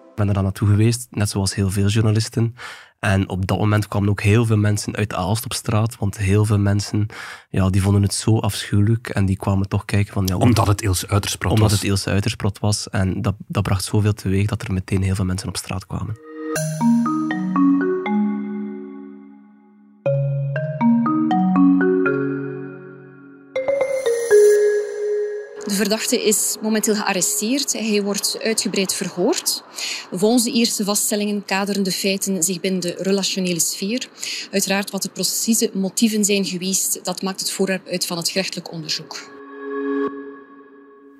Ik 0.10 0.15
ben 0.15 0.27
er 0.27 0.34
dan 0.34 0.44
naartoe 0.44 0.67
geweest, 0.67 1.08
net 1.12 1.29
zoals 1.29 1.56
heel 1.56 1.70
veel 1.70 1.88
journalisten. 1.88 2.56
En 3.00 3.30
op 3.30 3.48
dat 3.48 3.58
moment 3.58 3.88
kwamen 3.88 4.10
ook 4.10 4.22
heel 4.22 4.46
veel 4.46 4.58
mensen 4.58 4.96
uit 4.96 5.13
Aalst 5.13 5.46
op 5.46 5.54
straat, 5.54 5.98
want 5.98 6.18
heel 6.18 6.46
veel 6.46 6.60
mensen 6.60 7.08
ja, 7.50 7.70
die 7.70 7.82
vonden 7.82 8.01
het 8.01 8.13
zo 8.13 8.39
afschuwelijk 8.39 9.10
en 9.10 9.25
die 9.25 9.38
kwamen 9.38 9.68
toch 9.68 9.86
kijken 9.86 10.13
van... 10.13 10.25
Ja, 10.25 10.36
Omdat 10.38 10.68
het 10.68 10.82
Ilse 10.82 11.08
Uitersprot 11.08 11.51
omdat 11.51 11.70
was. 11.70 11.80
het 11.80 11.89
Ilse 11.89 12.10
Uitersprot 12.10 12.60
was. 12.60 12.89
En 12.89 13.22
dat, 13.22 13.36
dat 13.48 13.63
bracht 13.63 13.84
zoveel 13.84 14.13
teweeg 14.13 14.48
dat 14.48 14.62
er 14.62 14.74
meteen 14.74 15.04
heel 15.04 15.16
veel 15.16 15.25
mensen 15.25 15.48
op 15.48 15.58
straat 15.58 15.86
kwamen. 15.86 16.18
Verdachte 25.77 26.25
is 26.25 26.57
momenteel 26.62 26.96
gearresteerd. 26.96 27.74
Hij 27.74 28.03
wordt 28.03 28.39
uitgebreid 28.43 28.93
verhoord. 28.93 29.63
Volgens 30.12 30.43
de 30.43 30.51
eerste 30.51 30.84
vaststellingen 30.84 31.46
kaderen 31.46 31.84
de 31.84 31.91
feiten 31.91 32.43
zich 32.43 32.60
binnen 32.60 32.81
de 32.81 32.96
relationele 33.00 33.60
sfeer. 33.60 34.07
Uiteraard 34.51 34.91
wat 34.91 35.01
de 35.01 35.10
precieze 35.10 35.69
motieven 35.74 36.25
zijn 36.25 36.46
geweest, 36.46 37.00
dat 37.03 37.22
maakt 37.22 37.39
het 37.39 37.51
voorwerp 37.51 37.88
uit 37.88 38.05
van 38.05 38.17
het 38.17 38.29
gerechtelijk 38.29 38.72
onderzoek. 38.72 39.36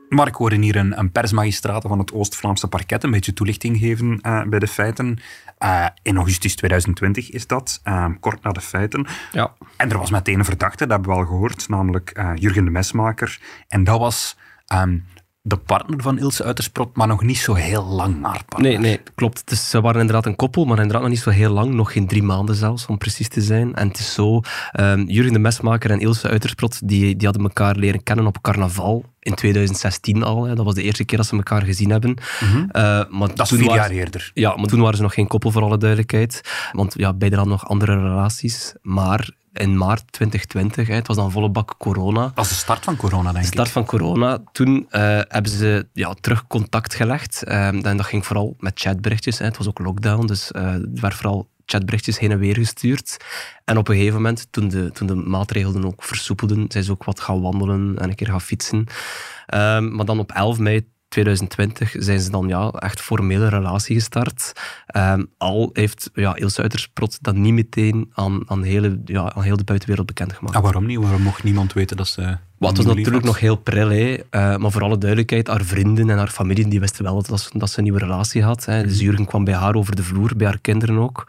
Mark 0.09 0.35
hoorde 0.35 0.55
hier 0.55 0.75
een, 0.75 0.99
een 0.99 1.11
persmagistraat 1.11 1.83
van 1.87 1.99
het 1.99 2.13
Oost-Vlaamse 2.13 2.67
parket 2.67 3.03
een 3.03 3.11
beetje 3.11 3.33
toelichting 3.33 3.77
geven 3.77 4.19
uh, 4.21 4.43
bij 4.43 4.59
de 4.59 4.67
feiten. 4.67 5.19
Uh, 5.63 5.85
in 6.01 6.15
augustus 6.15 6.55
2020 6.55 7.31
is 7.31 7.47
dat, 7.47 7.81
uh, 7.83 8.05
kort 8.19 8.43
na 8.43 8.51
de 8.51 8.61
feiten. 8.61 9.07
Ja. 9.31 9.53
En 9.77 9.89
er 9.89 9.97
was 9.97 10.09
meteen 10.09 10.39
een 10.39 10.45
verdachte, 10.45 10.87
dat 10.87 10.95
hebben 10.95 11.09
we 11.09 11.19
al 11.21 11.25
gehoord, 11.25 11.69
namelijk 11.69 12.21
Jurgen 12.35 12.65
de 12.65 12.71
Mesmaker. 12.71 13.39
En 13.67 13.83
dat 13.83 13.99
was 13.99 14.35
um, 14.74 15.05
de 15.47 15.57
partner 15.57 16.01
van 16.01 16.19
Ilse 16.19 16.43
Uitersprot, 16.43 16.95
maar 16.95 17.07
nog 17.07 17.24
niet 17.24 17.38
zo 17.38 17.53
heel 17.53 17.86
lang 17.86 18.19
maar 18.19 18.43
partner. 18.45 18.71
Nee, 18.71 18.79
nee, 18.79 19.00
klopt. 19.15 19.57
Ze 19.57 19.81
waren 19.81 20.00
inderdaad 20.01 20.25
een 20.25 20.36
koppel, 20.36 20.65
maar 20.65 20.77
inderdaad 20.77 21.01
nog 21.01 21.09
niet 21.09 21.19
zo 21.19 21.29
heel 21.29 21.51
lang, 21.51 21.74
nog 21.74 21.91
geen 21.91 22.07
drie 22.07 22.24
maanden 22.24 22.55
zelfs, 22.55 22.86
om 22.86 22.97
precies 22.97 23.27
te 23.27 23.41
zijn. 23.41 23.75
En 23.75 23.88
het 23.88 24.00
is 24.00 24.13
zo, 24.13 24.41
um, 24.79 25.09
Jurgen 25.09 25.33
de 25.33 25.39
Mesmaker 25.39 25.91
en 25.91 26.00
Ilse 26.00 26.29
Uitersprot, 26.29 26.88
die, 26.88 27.15
die 27.15 27.27
hadden 27.27 27.43
elkaar 27.43 27.75
leren 27.75 28.03
kennen 28.03 28.25
op 28.25 28.41
carnaval 28.41 29.05
in 29.19 29.33
2016 29.33 30.24
al. 30.24 30.43
Hè. 30.43 30.55
Dat 30.55 30.65
was 30.65 30.75
de 30.75 30.83
eerste 30.83 31.05
keer 31.05 31.17
dat 31.17 31.27
ze 31.27 31.36
elkaar 31.36 31.62
gezien 31.62 31.91
hebben. 31.91 32.09
Mm 32.09 32.47
-hmm. 32.47 32.69
uh, 32.71 33.03
maar 33.09 33.36
dat 33.36 33.51
is 33.51 33.57
vier 33.57 33.74
jaar 33.74 33.89
eerder. 33.89 34.31
Ja, 34.33 34.55
maar 34.55 34.67
toen 34.67 34.81
waren 34.81 34.97
ze 34.97 35.03
nog 35.03 35.13
geen 35.13 35.27
koppel, 35.27 35.51
voor 35.51 35.62
alle 35.63 35.77
duidelijkheid. 35.77 36.41
Want 36.71 36.93
ja, 36.97 37.13
beiden 37.13 37.39
hadden 37.39 37.57
nog 37.57 37.69
andere 37.69 37.95
relaties. 37.95 38.74
Maar 38.81 39.29
in 39.57 39.77
maart 39.77 40.11
2020, 40.11 40.87
hè, 40.87 40.93
het 40.93 41.07
was 41.07 41.15
dan 41.15 41.31
volle 41.31 41.49
bak 41.49 41.75
corona. 41.77 42.21
Dat 42.21 42.31
was 42.35 42.49
de 42.49 42.55
start 42.55 42.83
van 42.83 42.95
corona, 42.95 43.31
denk 43.31 43.35
ik. 43.45 43.51
De 43.51 43.57
start 43.57 43.69
van 43.69 43.85
corona. 43.85 44.39
Toen 44.51 44.75
uh, 44.91 45.01
hebben 45.27 45.51
ze 45.51 45.87
ja, 45.93 46.13
terug 46.13 46.47
contact 46.47 46.95
gelegd. 46.95 47.43
Uh, 47.47 47.67
en 47.67 47.81
dat 47.97 48.05
ging 48.05 48.25
vooral 48.25 48.55
met 48.59 48.79
chatberichtjes. 48.79 49.39
Hè. 49.39 49.45
Het 49.45 49.57
was 49.57 49.67
ook 49.67 49.79
lockdown, 49.79 50.25
dus 50.25 50.51
uh, 50.55 50.61
er 50.63 50.89
werd 50.93 51.13
vooral 51.13 51.49
chatberichtjes 51.65 52.19
heen 52.19 52.31
en 52.31 52.39
weer 52.39 52.55
gestuurd. 52.55 53.17
En 53.65 53.77
op 53.77 53.87
een 53.87 53.95
gegeven 53.95 54.15
moment, 54.15 54.47
toen 54.51 54.67
de, 54.67 54.91
toen 54.91 55.07
de 55.07 55.15
maatregelen 55.15 55.85
ook 55.85 56.03
versoepelden, 56.03 56.65
zijn 56.67 56.83
ze 56.83 56.91
ook 56.91 57.03
wat 57.03 57.19
gaan 57.19 57.41
wandelen 57.41 57.97
en 57.97 58.09
een 58.09 58.15
keer 58.15 58.27
gaan 58.27 58.41
fietsen. 58.41 58.77
Um, 58.77 59.95
maar 59.95 60.05
dan 60.05 60.19
op 60.19 60.31
11 60.31 60.57
mei 60.57 60.87
2020 61.07 61.95
zijn 61.97 62.19
ze 62.19 62.29
dan 62.29 62.47
ja, 62.47 62.69
echt 62.69 63.01
formele 63.01 63.47
relatie 63.47 63.95
gestart. 63.95 64.53
Um, 64.95 65.27
al 65.37 65.69
heeft 65.73 66.09
ja, 66.13 66.37
Uitersprot 66.55 67.17
dat 67.21 67.35
niet 67.35 67.53
meteen 67.53 68.09
aan, 68.13 68.41
aan, 68.45 68.63
hele, 68.63 69.01
ja, 69.05 69.33
aan 69.33 69.43
heel 69.43 69.57
de 69.57 69.63
buitenwereld 69.63 70.07
bekendgemaakt. 70.07 70.55
Ah, 70.55 70.63
waarom 70.63 70.85
niet? 70.85 70.97
Waarom 70.97 71.21
mocht 71.21 71.43
niemand 71.43 71.73
weten 71.73 71.97
dat 71.97 72.07
ze... 72.07 72.37
Wat 72.57 72.77
was 72.77 72.85
natuurlijk 72.85 73.25
nog 73.25 73.39
heel 73.39 73.55
pril, 73.55 73.89
hè. 73.89 74.13
Uh, 74.13 74.57
maar 74.57 74.71
voor 74.71 74.83
alle 74.83 74.97
duidelijkheid, 74.97 75.47
haar 75.47 75.63
vrienden 75.63 76.09
en 76.09 76.17
haar 76.17 76.27
familie 76.27 76.67
die 76.67 76.79
wisten 76.79 77.03
wel 77.03 77.23
dat, 77.23 77.49
dat 77.53 77.69
ze 77.69 77.77
een 77.77 77.83
nieuwe 77.83 77.99
relatie 77.99 78.43
had. 78.43 78.65
Hè. 78.65 78.83
Dus 78.83 78.99
Jurgen 78.99 79.25
kwam 79.25 79.43
bij 79.43 79.53
haar 79.53 79.75
over 79.75 79.95
de 79.95 80.03
vloer, 80.03 80.31
bij 80.35 80.47
haar 80.47 80.59
kinderen 80.59 80.97
ook. 80.97 81.27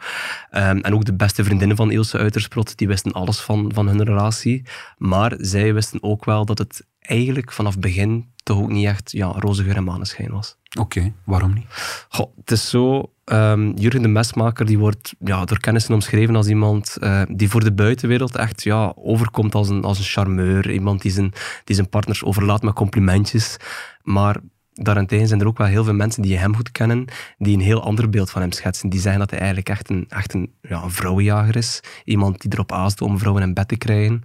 Um, 0.51 0.81
en 0.81 0.93
ook 0.93 1.05
de 1.05 1.13
beste 1.13 1.43
vriendinnen 1.43 1.77
van 1.77 1.91
Ilse 1.91 2.17
Uitersprot, 2.17 2.77
die 2.77 2.87
wisten 2.87 3.11
alles 3.11 3.39
van, 3.39 3.71
van 3.73 3.87
hun 3.87 4.03
relatie. 4.03 4.63
Maar 4.97 5.33
zij 5.37 5.73
wisten 5.73 6.03
ook 6.03 6.25
wel 6.25 6.45
dat 6.45 6.57
het 6.57 6.85
eigenlijk 7.09 7.51
vanaf 7.51 7.79
begin 7.79 8.27
toch 8.43 8.57
ook 8.57 8.71
niet 8.71 8.85
echt 8.85 9.11
ja, 9.11 9.27
roze 9.35 9.63
geur 9.63 9.75
en 9.75 9.83
maneschijn 9.83 10.31
was. 10.31 10.57
Oké, 10.79 10.97
okay, 10.97 11.13
waarom 11.23 11.53
niet? 11.53 11.65
Goh, 12.09 12.35
het 12.37 12.51
is 12.51 12.69
zo, 12.69 13.11
um, 13.25 13.73
Jurgen 13.77 14.01
de 14.01 14.07
Mesmaker 14.07 14.65
die 14.65 14.79
wordt 14.79 15.15
ja, 15.19 15.45
door 15.45 15.59
kennissen 15.59 15.93
omschreven 15.93 16.35
als 16.35 16.47
iemand 16.47 16.97
uh, 16.99 17.21
die 17.29 17.49
voor 17.49 17.63
de 17.63 17.73
buitenwereld 17.73 18.35
echt 18.35 18.63
ja, 18.63 18.93
overkomt 18.95 19.55
als 19.55 19.69
een, 19.69 19.83
als 19.83 19.97
een 19.97 20.03
charmeur. 20.03 20.71
Iemand 20.71 21.01
die 21.01 21.11
zijn, 21.11 21.33
die 21.63 21.75
zijn 21.75 21.89
partners 21.89 22.23
overlaat 22.23 22.61
met 22.61 22.73
complimentjes. 22.73 23.57
Maar 24.03 24.37
daarentegen 24.73 25.27
zijn 25.27 25.39
er 25.41 25.47
ook 25.47 25.57
wel 25.57 25.67
heel 25.67 25.83
veel 25.83 25.93
mensen 25.93 26.21
die 26.21 26.37
hem 26.37 26.55
goed 26.55 26.71
kennen, 26.71 27.05
die 27.37 27.55
een 27.55 27.63
heel 27.63 27.83
ander 27.83 28.09
beeld 28.09 28.29
van 28.29 28.41
hem 28.41 28.51
schetsen. 28.51 28.89
Die 28.89 28.99
zeggen 28.99 29.19
dat 29.19 29.29
hij 29.29 29.39
eigenlijk 29.39 29.69
echt 29.69 29.89
een, 29.89 30.05
echt 30.09 30.33
een, 30.33 30.53
ja, 30.61 30.83
een 30.83 30.91
vrouwenjager 30.91 31.55
is. 31.55 31.79
Iemand 32.03 32.41
die 32.41 32.53
erop 32.53 32.71
aast 32.71 33.01
om 33.01 33.19
vrouwen 33.19 33.43
in 33.43 33.53
bed 33.53 33.67
te 33.67 33.77
krijgen. 33.77 34.23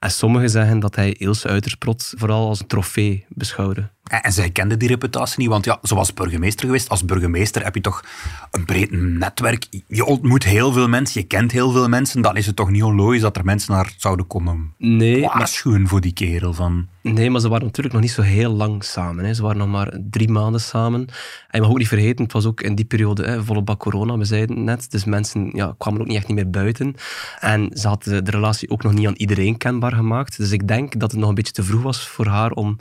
En 0.00 0.10
sommigen 0.10 0.50
zeggen 0.50 0.78
dat 0.78 0.94
hij 0.94 1.12
Ilse 1.12 1.48
Uitersprot 1.48 2.12
vooral 2.16 2.48
als 2.48 2.60
een 2.60 2.66
trofee 2.66 3.26
beschouwde. 3.28 3.90
En 4.10 4.32
zij 4.32 4.50
kende 4.50 4.76
die 4.76 4.88
reputatie 4.88 5.38
niet, 5.38 5.48
want 5.48 5.64
ja, 5.64 5.78
ze 5.82 5.94
was 5.94 6.14
burgemeester 6.14 6.66
geweest. 6.66 6.88
Als 6.88 7.04
burgemeester 7.04 7.64
heb 7.64 7.74
je 7.74 7.80
toch 7.80 8.04
een 8.50 8.64
breed 8.64 8.90
netwerk. 8.90 9.66
Je 9.86 10.04
ontmoet 10.04 10.44
heel 10.44 10.72
veel 10.72 10.88
mensen, 10.88 11.20
je 11.20 11.26
kent 11.26 11.52
heel 11.52 11.70
veel 11.70 11.88
mensen. 11.88 12.22
Dan 12.22 12.36
is 12.36 12.46
het 12.46 12.56
toch 12.56 12.70
niet 12.70 12.82
onlogisch 12.82 13.20
dat 13.20 13.36
er 13.36 13.44
mensen 13.44 13.72
naar 13.72 13.94
zouden 13.96 14.26
komen 14.26 14.72
nee, 14.78 15.20
waarschuwen 15.20 15.88
voor 15.88 16.00
die 16.00 16.12
kerel. 16.12 16.52
Van... 16.52 16.88
Nee, 17.02 17.30
maar 17.30 17.40
ze 17.40 17.48
waren 17.48 17.66
natuurlijk 17.66 17.94
nog 17.94 18.02
niet 18.02 18.12
zo 18.12 18.22
heel 18.22 18.52
lang 18.52 18.84
samen. 18.84 19.24
Hè. 19.24 19.34
Ze 19.34 19.42
waren 19.42 19.58
nog 19.58 19.68
maar 19.68 19.98
drie 20.10 20.28
maanden 20.28 20.60
samen. 20.60 21.00
En 21.00 21.06
je 21.50 21.60
mag 21.60 21.70
ook 21.70 21.78
niet 21.78 21.88
vergeten, 21.88 22.24
het 22.24 22.32
was 22.32 22.46
ook 22.46 22.60
in 22.60 22.74
die 22.74 22.84
periode 22.84 23.24
hè, 23.24 23.44
volle 23.44 23.62
bak 23.62 23.78
corona, 23.78 24.18
we 24.18 24.24
zeiden 24.24 24.56
het 24.56 24.64
net. 24.64 24.90
Dus 24.90 25.04
mensen 25.04 25.50
ja, 25.52 25.74
kwamen 25.78 26.00
ook 26.00 26.06
niet 26.06 26.16
echt 26.16 26.28
niet 26.28 26.36
meer 26.36 26.50
buiten. 26.50 26.94
En 27.40 27.70
ze 27.74 27.88
had 27.88 28.04
de, 28.04 28.22
de 28.22 28.30
relatie 28.30 28.70
ook 28.70 28.82
nog 28.82 28.92
niet 28.92 29.06
aan 29.06 29.14
iedereen 29.16 29.56
kenbaar 29.56 29.92
gemaakt. 29.92 30.36
Dus 30.36 30.50
ik 30.50 30.68
denk 30.68 31.00
dat 31.00 31.10
het 31.10 31.20
nog 31.20 31.28
een 31.28 31.34
beetje 31.34 31.52
te 31.52 31.62
vroeg 31.62 31.82
was 31.82 32.08
voor 32.08 32.26
haar 32.26 32.50
om, 32.50 32.76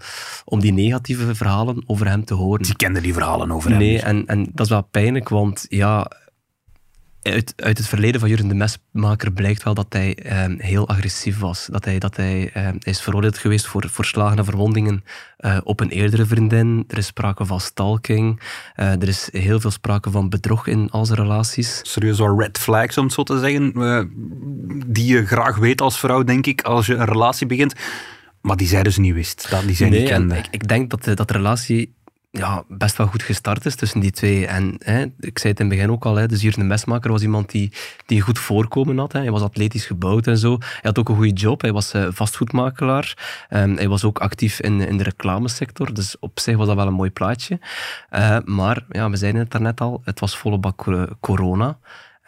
om 0.45 0.59
die 0.59 0.73
negatieve 0.73 1.18
verhalen 1.35 1.83
over 1.85 2.07
hem 2.07 2.25
te 2.25 2.33
horen. 2.33 2.65
Ze 2.65 2.75
kenden 2.75 3.03
die 3.03 3.13
verhalen 3.13 3.51
over 3.51 3.69
hem. 3.69 3.79
Nee, 3.79 4.01
en, 4.01 4.25
en 4.25 4.49
dat 4.53 4.65
is 4.65 4.71
wel 4.71 4.81
pijnlijk, 4.81 5.29
want 5.29 5.65
ja, 5.69 6.07
uit, 7.21 7.53
uit 7.55 7.77
het 7.77 7.87
verleden 7.87 8.19
van 8.19 8.29
Jurgen 8.29 8.47
de 8.47 8.67
Mesmaker 8.93 9.31
blijkt 9.31 9.63
wel 9.63 9.73
dat 9.73 9.85
hij 9.89 10.15
eh, 10.15 10.45
heel 10.57 10.87
agressief 10.87 11.39
was. 11.39 11.67
Dat 11.71 11.85
hij, 11.85 11.99
dat 11.99 12.15
hij, 12.15 12.49
eh, 12.53 12.63
hij 12.63 12.79
is 12.79 13.01
veroordeeld 13.01 13.37
geweest 13.37 13.67
voor, 13.67 13.89
voor 13.89 14.05
slagen 14.05 14.37
en 14.37 14.45
verwondingen 14.45 15.03
uh, 15.39 15.57
op 15.63 15.79
een 15.79 15.89
eerdere 15.89 16.25
vriendin. 16.25 16.83
Er 16.87 16.97
is 16.97 17.05
sprake 17.05 17.45
van 17.45 17.59
stalking. 17.59 18.41
Uh, 18.75 18.91
er 18.91 19.07
is 19.07 19.29
heel 19.31 19.59
veel 19.59 19.71
sprake 19.71 20.11
van 20.11 20.29
bedrog 20.29 20.67
in 20.67 20.89
al 20.89 21.05
zijn 21.05 21.19
relaties. 21.19 21.79
Serieus 21.83 22.19
wel 22.19 22.39
red 22.39 22.57
flags, 22.57 22.97
om 22.97 23.03
het 23.03 23.13
zo 23.13 23.23
te 23.23 23.39
zeggen, 23.39 23.71
uh, 23.75 24.03
die 24.85 25.05
je 25.05 25.25
graag 25.25 25.57
weet 25.57 25.81
als 25.81 25.99
vrouw, 25.99 26.23
denk 26.23 26.45
ik, 26.45 26.61
als 26.61 26.85
je 26.85 26.95
een 26.95 27.05
relatie 27.05 27.47
begint. 27.47 27.73
Maar 28.41 28.57
die 28.57 28.67
zij 28.67 28.83
dus 28.83 28.97
niet 28.97 29.13
wist, 29.13 29.49
dat 29.49 29.61
die 29.65 29.75
zij 29.75 29.89
nee, 29.89 29.99
niet 29.99 30.09
kende. 30.09 30.35
Ik, 30.35 30.47
ik, 30.51 30.67
denk 30.67 30.89
dat 30.89 31.03
de, 31.03 31.13
dat 31.13 31.27
de 31.27 31.33
relatie 31.33 31.93
ja, 32.31 32.63
best 32.67 32.97
wel 32.97 33.07
goed 33.07 33.23
gestart 33.23 33.65
is 33.65 33.75
tussen 33.75 33.99
die 33.99 34.11
twee. 34.11 34.47
En 34.47 34.75
hè, 34.77 35.01
ik 35.19 35.39
zei 35.39 35.51
het 35.53 35.61
in 35.61 35.65
het 35.65 35.75
begin 35.75 35.91
ook 35.91 36.05
al, 36.05 36.15
hè, 36.15 36.27
dus 36.27 36.41
hier 36.41 36.55
de 36.55 36.63
mesmaker 36.63 37.11
was 37.11 37.21
iemand 37.21 37.51
die, 37.51 37.71
die 38.05 38.17
een 38.17 38.23
goed 38.23 38.39
voorkomen 38.39 38.97
had. 38.97 39.11
Hè. 39.11 39.19
Hij 39.19 39.31
was 39.31 39.41
atletisch 39.41 39.85
gebouwd 39.85 40.27
en 40.27 40.37
zo. 40.37 40.57
Hij 40.59 40.79
had 40.81 40.99
ook 40.99 41.09
een 41.09 41.15
goede 41.15 41.33
job. 41.33 41.61
Hij 41.61 41.71
was 41.71 41.93
uh, 41.93 42.07
vastgoedmakelaar. 42.11 43.17
Um, 43.49 43.77
hij 43.77 43.87
was 43.87 44.03
ook 44.03 44.19
actief 44.19 44.59
in, 44.59 44.81
in 44.81 44.97
de 44.97 45.03
reclamesector. 45.03 45.93
Dus 45.93 46.19
op 46.19 46.39
zich 46.39 46.57
was 46.57 46.67
dat 46.67 46.75
wel 46.75 46.87
een 46.87 46.93
mooi 46.93 47.11
plaatje. 47.11 47.59
Uh, 48.11 48.37
maar 48.45 48.85
ja, 48.89 49.09
we 49.09 49.17
zeiden 49.17 49.41
het 49.41 49.51
daarnet 49.51 49.81
al, 49.81 50.01
het 50.03 50.19
was 50.19 50.37
volle 50.37 50.57
bak 50.57 50.85
corona. 51.19 51.77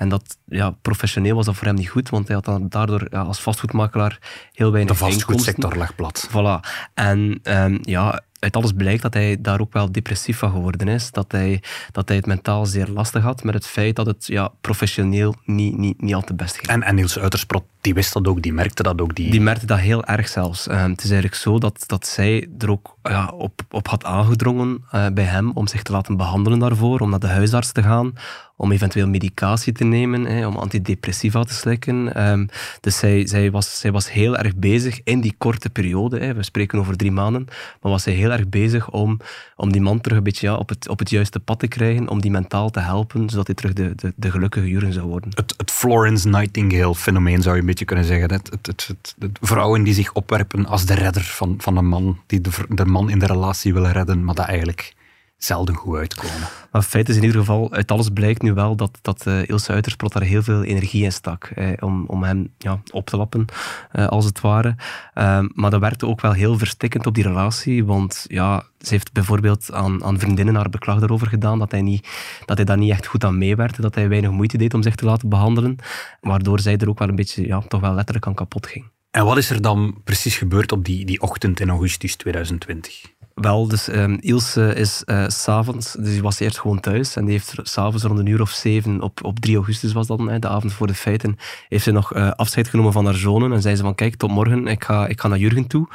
En 0.01 0.09
dat, 0.09 0.37
ja, 0.45 0.71
professioneel 0.81 1.35
was 1.35 1.45
dat 1.45 1.55
voor 1.55 1.67
hem 1.67 1.75
niet 1.75 1.89
goed, 1.89 2.09
want 2.09 2.27
hij 2.27 2.35
had 2.35 2.45
dan 2.45 2.69
daardoor 2.69 3.07
ja, 3.09 3.21
als 3.21 3.41
vastgoedmakelaar 3.41 4.19
heel 4.53 4.71
weinig 4.71 4.97
De 4.97 5.03
vastgoedsector 5.05 5.75
lag 5.75 5.95
plat. 5.95 6.29
Voilà. 6.29 6.69
En 6.93 7.39
um, 7.43 7.79
ja, 7.81 8.21
uit 8.39 8.55
alles 8.55 8.71
blijkt 8.71 9.01
dat 9.01 9.13
hij 9.13 9.41
daar 9.41 9.59
ook 9.59 9.73
wel 9.73 9.91
depressief 9.91 10.37
van 10.37 10.51
geworden 10.51 10.87
is. 10.87 11.11
Dat 11.11 11.31
hij, 11.31 11.63
dat 11.91 12.07
hij 12.07 12.17
het 12.17 12.25
mentaal 12.25 12.65
zeer 12.65 12.87
lastig 12.87 13.23
had 13.23 13.43
met 13.43 13.53
het 13.53 13.67
feit 13.67 13.95
dat 13.95 14.05
het 14.05 14.27
ja, 14.27 14.51
professioneel 14.61 15.35
niet, 15.45 15.77
niet, 15.77 16.01
niet 16.01 16.13
al 16.13 16.21
te 16.21 16.33
best 16.33 16.55
ging. 16.55 16.67
En, 16.67 16.83
en 16.83 16.95
Niels 16.95 17.19
Uitersprot, 17.19 17.63
die 17.81 17.93
wist 17.93 18.13
dat 18.13 18.27
ook, 18.27 18.41
die 18.41 18.53
merkte 18.53 18.83
dat 18.83 19.01
ook. 19.01 19.15
Die, 19.15 19.31
die 19.31 19.41
merkte 19.41 19.65
dat 19.65 19.79
heel 19.79 20.05
erg 20.05 20.27
zelfs. 20.27 20.67
Um, 20.67 20.75
het 20.75 21.03
is 21.03 21.09
eigenlijk 21.09 21.41
zo 21.41 21.59
dat, 21.59 21.83
dat 21.87 22.07
zij 22.07 22.47
er 22.59 22.71
ook 22.71 22.97
ja, 23.03 23.27
op, 23.27 23.61
op 23.69 23.87
had 23.87 24.03
aangedrongen 24.03 24.83
uh, 24.95 25.05
bij 25.13 25.23
hem 25.23 25.51
om 25.51 25.67
zich 25.67 25.83
te 25.83 25.91
laten 25.91 26.17
behandelen 26.17 26.59
daarvoor, 26.59 26.99
om 26.99 27.09
naar 27.09 27.19
de 27.19 27.27
huisarts 27.27 27.71
te 27.71 27.83
gaan, 27.83 28.13
om 28.55 28.71
eventueel 28.71 29.07
medicatie 29.07 29.73
te 29.73 29.83
nemen, 29.83 30.25
hè, 30.25 30.47
om 30.47 30.55
antidepressiva 30.55 31.43
te 31.43 31.53
slikken. 31.53 32.27
Um, 32.29 32.47
dus 32.79 32.97
zij, 32.97 33.27
zij, 33.27 33.51
was, 33.51 33.79
zij 33.79 33.91
was 33.91 34.11
heel 34.11 34.37
erg 34.37 34.55
bezig 34.55 34.99
in 35.03 35.21
die 35.21 35.35
korte 35.37 35.69
periode, 35.69 36.19
hè, 36.19 36.33
we 36.33 36.43
spreken 36.43 36.79
over 36.79 36.97
drie 36.97 37.11
maanden, 37.11 37.45
maar 37.81 37.91
was 37.91 38.03
zij 38.03 38.13
heel 38.13 38.31
erg 38.31 38.49
bezig 38.49 38.89
om, 38.89 39.19
om 39.55 39.71
die 39.71 39.81
man 39.81 40.01
terug 40.01 40.17
een 40.17 40.23
beetje 40.23 40.47
ja, 40.47 40.55
op, 40.55 40.69
het, 40.69 40.89
op 40.89 40.99
het 40.99 41.09
juiste 41.09 41.39
pad 41.39 41.59
te 41.59 41.67
krijgen, 41.67 42.09
om 42.09 42.21
die 42.21 42.31
mentaal 42.31 42.69
te 42.69 42.79
helpen, 42.79 43.29
zodat 43.29 43.45
hij 43.45 43.55
terug 43.55 43.73
de, 43.73 43.95
de, 43.95 44.13
de 44.15 44.31
gelukkige 44.31 44.67
Jurgen 44.67 44.93
zou 44.93 45.07
worden. 45.07 45.29
Het, 45.33 45.53
het 45.57 45.71
Florence 45.71 46.27
Nightingale-fenomeen 46.27 47.41
zou 47.41 47.55
je 47.55 47.63
beetje 47.71 47.85
kunnen 47.85 48.05
zeggen. 48.05 48.31
Het, 48.31 48.49
het, 48.61 48.87
het, 48.87 49.39
vrouwen 49.41 49.83
die 49.83 49.93
zich 49.93 50.13
opwerpen 50.13 50.65
als 50.65 50.85
de 50.85 50.93
redder 50.93 51.23
van, 51.23 51.55
van 51.57 51.77
een 51.77 51.87
man, 51.87 52.19
die 52.25 52.41
de, 52.41 52.49
de 52.69 52.85
man 52.85 53.09
in 53.09 53.19
de 53.19 53.25
relatie 53.25 53.73
willen 53.73 53.91
redden, 53.91 54.23
maar 54.23 54.35
dat 54.35 54.45
eigenlijk 54.45 54.93
zelden 55.43 55.75
goed 55.75 55.97
uitkomen. 55.97 56.47
Maar 56.71 56.81
feit 56.81 57.09
is 57.09 57.15
in 57.15 57.23
ieder 57.23 57.39
geval, 57.39 57.73
uit 57.73 57.91
alles 57.91 58.09
blijkt 58.09 58.41
nu 58.41 58.53
wel 58.53 58.75
dat, 58.75 58.99
dat 59.01 59.25
uh, 59.27 59.49
Ilse 59.49 59.71
Uitersprot 59.71 60.13
daar 60.13 60.23
heel 60.23 60.43
veel 60.43 60.63
energie 60.63 61.03
in 61.03 61.11
stak. 61.11 61.43
Eh, 61.43 61.67
om, 61.79 62.05
om 62.05 62.23
hem 62.23 62.53
ja, 62.57 62.81
op 62.91 63.05
te 63.05 63.17
lappen, 63.17 63.45
uh, 63.93 64.07
als 64.07 64.25
het 64.25 64.41
ware. 64.41 64.75
Uh, 65.15 65.43
maar 65.53 65.69
dat 65.69 65.79
werkte 65.79 66.07
ook 66.07 66.21
wel 66.21 66.31
heel 66.31 66.57
verstikkend 66.57 67.05
op 67.05 67.13
die 67.13 67.23
relatie. 67.23 67.85
Want 67.85 68.25
ja, 68.27 68.63
ze 68.79 68.89
heeft 68.89 69.11
bijvoorbeeld 69.11 69.73
aan, 69.73 70.03
aan 70.03 70.19
vriendinnen 70.19 70.55
haar 70.55 70.69
beklag 70.69 70.99
daarover 70.99 71.27
gedaan 71.27 71.59
dat 71.59 71.71
hij, 71.71 71.81
niet, 71.81 72.07
dat 72.45 72.57
hij 72.57 72.65
daar 72.65 72.77
niet 72.77 72.91
echt 72.91 73.05
goed 73.05 73.23
aan 73.23 73.37
meewerkte. 73.37 73.81
Dat 73.81 73.95
hij 73.95 74.09
weinig 74.09 74.31
moeite 74.31 74.57
deed 74.57 74.73
om 74.73 74.83
zich 74.83 74.95
te 74.95 75.05
laten 75.05 75.29
behandelen. 75.29 75.75
Waardoor 76.21 76.59
zij 76.59 76.77
er 76.77 76.89
ook 76.89 76.99
wel 76.99 77.09
een 77.09 77.15
beetje, 77.15 77.47
ja, 77.47 77.61
toch 77.67 77.81
wel 77.81 77.93
letterlijk 77.93 78.27
aan 78.27 78.33
kapot 78.33 78.67
ging. 78.67 78.85
En 79.11 79.25
wat 79.25 79.37
is 79.37 79.49
er 79.49 79.61
dan 79.61 80.01
precies 80.03 80.37
gebeurd 80.37 80.71
op 80.71 80.85
die, 80.85 81.05
die 81.05 81.21
ochtend 81.21 81.59
in 81.59 81.69
augustus 81.69 82.15
2020? 82.15 83.19
Wel, 83.41 83.67
dus 83.67 83.87
um, 83.87 84.17
Ilse 84.19 84.73
is 84.75 85.03
uh, 85.05 85.23
s'avonds, 85.27 85.93
dus 85.93 86.11
die 86.11 86.21
was 86.21 86.39
eerst 86.39 86.59
gewoon 86.59 86.79
thuis 86.79 87.15
en 87.15 87.25
die 87.25 87.33
heeft 87.33 87.53
s'avonds 87.61 88.03
rond 88.03 88.19
een 88.19 88.25
uur 88.25 88.41
of 88.41 88.49
zeven, 88.49 89.01
op, 89.01 89.23
op 89.23 89.39
3 89.39 89.55
augustus 89.55 89.93
was 89.93 90.07
dat 90.07 90.41
de 90.41 90.47
avond 90.47 90.73
voor 90.73 90.87
de 90.87 90.93
feiten, 90.93 91.37
heeft 91.69 91.83
ze 91.83 91.91
nog 91.91 92.15
uh, 92.15 92.31
afscheid 92.31 92.67
genomen 92.67 92.91
van 92.91 93.05
haar 93.05 93.13
zonen 93.13 93.53
en 93.53 93.61
zei 93.61 93.75
ze 93.75 93.81
van 93.81 93.95
kijk, 93.95 94.15
tot 94.15 94.29
morgen, 94.29 94.67
ik 94.67 94.83
ga, 94.83 95.07
ik 95.07 95.21
ga 95.21 95.27
naar 95.27 95.37
Jurgen 95.37 95.67
toe. 95.67 95.87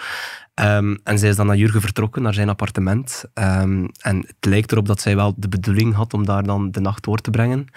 Um, 0.60 0.98
en 1.04 1.18
zij 1.18 1.28
is 1.28 1.36
dan 1.36 1.46
naar 1.46 1.56
Jurgen 1.56 1.80
vertrokken, 1.80 2.22
naar 2.22 2.34
zijn 2.34 2.48
appartement. 2.48 3.25
Um, 3.34 3.88
en 4.00 4.16
het 4.16 4.36
lijkt 4.40 4.72
erop 4.72 4.86
dat 4.86 5.00
zij 5.00 5.16
wel 5.16 5.34
de 5.36 5.48
bedoeling 5.48 5.94
had 5.94 6.14
om 6.14 6.26
daar 6.26 6.42
dan 6.42 6.70
de 6.70 6.80
nacht 6.80 7.04
door 7.04 7.18
te 7.18 7.30
brengen 7.30 7.68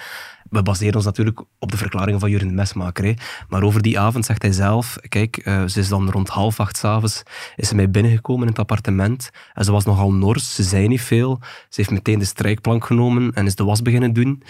we 0.49 0.63
baseren 0.63 0.95
ons 0.95 1.05
natuurlijk 1.05 1.41
op 1.59 1.71
de 1.71 1.77
verklaringen 1.77 2.19
van 2.19 2.29
Jurgen 2.29 2.47
de 2.47 2.53
Mesmaker. 2.53 3.17
Maar 3.49 3.63
over 3.63 3.81
die 3.81 3.99
avond 3.99 4.25
zegt 4.25 4.41
hij 4.41 4.51
zelf, 4.51 4.97
kijk, 5.09 5.45
uh, 5.45 5.65
ze 5.65 5.79
is 5.79 5.89
dan 5.89 6.09
rond 6.09 6.29
half 6.29 6.59
acht 6.59 6.77
s'avonds 6.77 7.23
is 7.55 7.67
ze 7.67 7.75
mij 7.75 7.89
binnengekomen 7.89 8.41
in 8.41 8.49
het 8.49 8.59
appartement. 8.59 9.29
En 9.53 9.65
ze 9.65 9.71
was 9.71 9.85
nogal 9.85 10.13
nors, 10.13 10.55
ze 10.55 10.63
zei 10.63 10.87
niet 10.87 11.01
veel. 11.01 11.39
Ze 11.41 11.75
heeft 11.75 11.91
meteen 11.91 12.19
de 12.19 12.25
strijkplank 12.25 12.85
genomen 12.85 13.33
en 13.33 13.45
is 13.45 13.55
de 13.55 13.63
was 13.63 13.81
beginnen 13.81 14.13
doen. 14.13 14.43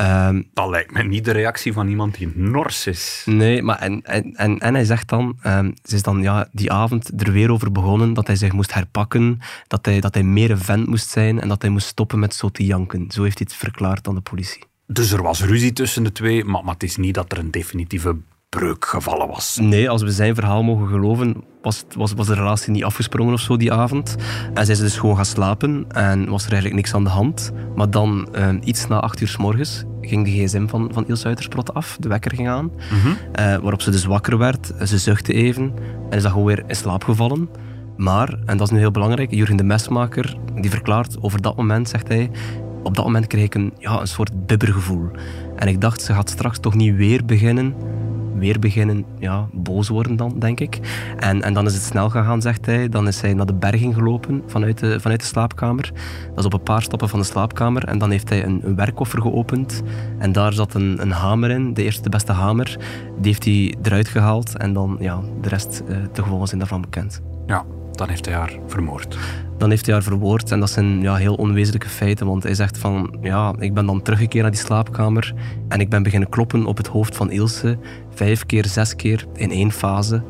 Um, 0.00 0.50
dat 0.52 0.68
lijkt 0.68 0.92
me 0.92 1.02
niet 1.02 1.24
de 1.24 1.30
reactie 1.30 1.72
van 1.72 1.88
iemand 1.88 2.14
die 2.14 2.32
nors 2.34 2.86
is. 2.86 3.22
Nee, 3.26 3.62
maar 3.62 3.78
en, 3.78 4.02
en, 4.02 4.34
en, 4.36 4.58
en 4.58 4.74
hij 4.74 4.84
zegt 4.84 5.08
dan, 5.08 5.38
um, 5.46 5.74
ze 5.82 5.94
is 5.94 6.02
dan 6.02 6.22
ja, 6.22 6.48
die 6.52 6.72
avond 6.72 7.22
er 7.22 7.32
weer 7.32 7.50
over 7.50 7.72
begonnen 7.72 8.14
dat 8.14 8.26
hij 8.26 8.36
zich 8.36 8.52
moest 8.52 8.74
herpakken, 8.74 9.38
dat 9.66 9.84
hij, 9.84 10.00
dat 10.00 10.14
hij 10.14 10.22
meer 10.22 10.50
een 10.50 10.58
vent 10.58 10.86
moest 10.86 11.10
zijn 11.10 11.40
en 11.40 11.48
dat 11.48 11.62
hij 11.62 11.70
moest 11.70 11.86
stoppen 11.86 12.18
met 12.18 12.34
zo 12.34 12.48
te 12.48 12.64
janken. 12.64 13.10
Zo 13.10 13.22
heeft 13.22 13.38
hij 13.38 13.46
het 13.50 13.58
verklaard 13.58 14.08
aan 14.08 14.14
de 14.14 14.20
politie. 14.20 14.64
Dus 14.86 15.12
er 15.12 15.22
was 15.22 15.44
ruzie 15.44 15.72
tussen 15.72 16.04
de 16.04 16.12
twee, 16.12 16.44
maar, 16.44 16.64
maar 16.64 16.74
het 16.74 16.82
is 16.82 16.96
niet 16.96 17.14
dat 17.14 17.32
er 17.32 17.38
een 17.38 17.50
definitieve 17.50 18.16
breuk 18.54 18.84
gevallen 18.84 19.28
was. 19.28 19.58
Nee, 19.62 19.90
als 19.90 20.02
we 20.02 20.10
zijn 20.10 20.34
verhaal 20.34 20.62
mogen 20.62 20.88
geloven, 20.88 21.44
was, 21.62 21.84
was, 21.96 22.12
was 22.12 22.26
de 22.26 22.34
relatie 22.34 22.72
niet 22.72 22.84
afgesprongen 22.84 23.32
of 23.32 23.40
zo 23.40 23.56
die 23.56 23.72
avond. 23.72 24.16
En 24.54 24.64
zij 24.64 24.74
is 24.74 24.80
dus 24.80 24.96
gewoon 24.96 25.16
gaan 25.16 25.24
slapen 25.24 25.84
en 25.88 26.28
was 26.28 26.44
er 26.44 26.52
eigenlijk 26.52 26.74
niks 26.74 26.94
aan 26.94 27.04
de 27.04 27.10
hand. 27.10 27.52
Maar 27.76 27.90
dan, 27.90 28.28
uh, 28.36 28.48
iets 28.64 28.86
na 28.86 29.00
acht 29.00 29.20
uur 29.20 29.28
s 29.28 29.36
morgens, 29.36 29.84
ging 30.00 30.24
de 30.24 30.30
gsm 30.30 30.66
van, 30.66 30.90
van 30.92 31.06
Ilse 31.06 31.26
Uitersprot 31.26 31.74
af. 31.74 31.96
De 32.00 32.08
wekker 32.08 32.34
ging 32.34 32.48
aan. 32.48 32.64
Mm 32.64 33.10
uh, 33.40 33.56
waarop 33.56 33.82
ze 33.82 33.90
dus 33.90 34.04
wakker 34.04 34.38
werd. 34.38 34.72
Ze 34.84 34.98
zuchtte 34.98 35.32
even 35.32 35.72
en 36.10 36.16
is 36.16 36.22
dan 36.22 36.30
gewoon 36.30 36.46
weer 36.46 36.64
in 36.66 36.76
slaap 36.76 37.04
gevallen. 37.04 37.48
Maar, 37.96 38.38
en 38.46 38.56
dat 38.56 38.66
is 38.66 38.72
nu 38.72 38.78
heel 38.78 38.90
belangrijk, 38.90 39.30
Jurgen 39.30 39.56
de 39.56 39.64
Mesmaker, 39.64 40.36
die 40.54 40.70
verklaart 40.70 41.16
over 41.20 41.42
dat 41.42 41.56
moment, 41.56 41.88
zegt 41.88 42.08
hij, 42.08 42.30
op 42.82 42.94
dat 42.96 43.04
moment 43.04 43.26
kreeg 43.26 43.44
ik 43.44 43.54
een, 43.54 43.72
ja, 43.78 44.00
een 44.00 44.06
soort 44.06 44.46
bibbergevoel. 44.46 45.10
En 45.56 45.68
ik 45.68 45.80
dacht, 45.80 46.02
ze 46.02 46.12
gaat 46.12 46.30
straks 46.30 46.58
toch 46.58 46.74
niet 46.74 46.96
weer 46.96 47.24
beginnen. 47.24 47.74
Weer 48.34 48.58
beginnen, 48.58 49.04
ja, 49.18 49.48
boos 49.52 49.88
worden 49.88 50.16
dan, 50.16 50.38
denk 50.38 50.60
ik. 50.60 50.80
En, 51.18 51.42
en 51.42 51.54
dan 51.54 51.66
is 51.66 51.74
het 51.74 51.82
snel 51.82 52.10
gegaan, 52.10 52.42
zegt 52.42 52.66
hij. 52.66 52.88
Dan 52.88 53.08
is 53.08 53.20
hij 53.20 53.34
naar 53.34 53.46
de 53.46 53.54
berging 53.54 53.94
gelopen 53.94 54.42
vanuit 54.46 54.78
de, 54.78 55.00
vanuit 55.00 55.20
de 55.20 55.26
slaapkamer. 55.26 55.92
Dat 56.28 56.38
is 56.38 56.44
op 56.44 56.52
een 56.52 56.62
paar 56.62 56.82
stappen 56.82 57.08
van 57.08 57.18
de 57.18 57.24
slaapkamer. 57.24 57.84
En 57.84 57.98
dan 57.98 58.10
heeft 58.10 58.28
hij 58.28 58.44
een, 58.44 58.60
een 58.62 58.92
geopend. 58.96 59.82
En 60.18 60.32
daar 60.32 60.52
zat 60.52 60.74
een, 60.74 61.00
een 61.00 61.10
hamer 61.10 61.50
in, 61.50 61.74
de 61.74 61.82
eerste 61.82 62.02
de 62.02 62.08
beste 62.08 62.32
hamer. 62.32 62.78
Die 63.16 63.26
heeft 63.32 63.44
hij 63.44 63.74
eruit 63.82 64.08
gehaald. 64.08 64.56
En 64.56 64.72
dan, 64.72 64.96
ja, 65.00 65.20
de 65.40 65.48
rest, 65.48 65.82
uh, 65.88 65.96
de 66.12 66.22
gevolgen 66.22 66.46
zijn 66.46 66.60
daarvan 66.60 66.80
bekend. 66.80 67.22
Ja, 67.46 67.64
dan 67.96 68.08
heeft 68.08 68.26
hij 68.26 68.34
haar 68.34 68.58
vermoord. 68.66 69.16
Dan 69.58 69.70
heeft 69.70 69.84
hij 69.84 69.94
haar 69.94 70.02
verwoord 70.02 70.50
en 70.50 70.60
dat 70.60 70.70
zijn 70.70 71.00
ja, 71.00 71.14
heel 71.14 71.34
onwezenlijke 71.34 71.88
feiten, 71.88 72.26
want 72.26 72.42
hij 72.42 72.54
zegt 72.54 72.78
van, 72.78 73.16
ja, 73.22 73.54
ik 73.58 73.74
ben 73.74 73.86
dan 73.86 74.02
teruggekeerd 74.02 74.42
naar 74.42 74.52
die 74.52 74.60
slaapkamer 74.60 75.34
en 75.68 75.80
ik 75.80 75.88
ben 75.88 76.02
beginnen 76.02 76.28
kloppen 76.28 76.66
op 76.66 76.76
het 76.76 76.86
hoofd 76.86 77.16
van 77.16 77.30
Ilse, 77.30 77.78
vijf 78.14 78.46
keer, 78.46 78.66
zes 78.66 78.96
keer 78.96 79.26
in 79.34 79.50
één 79.50 79.72
fase 79.72 80.22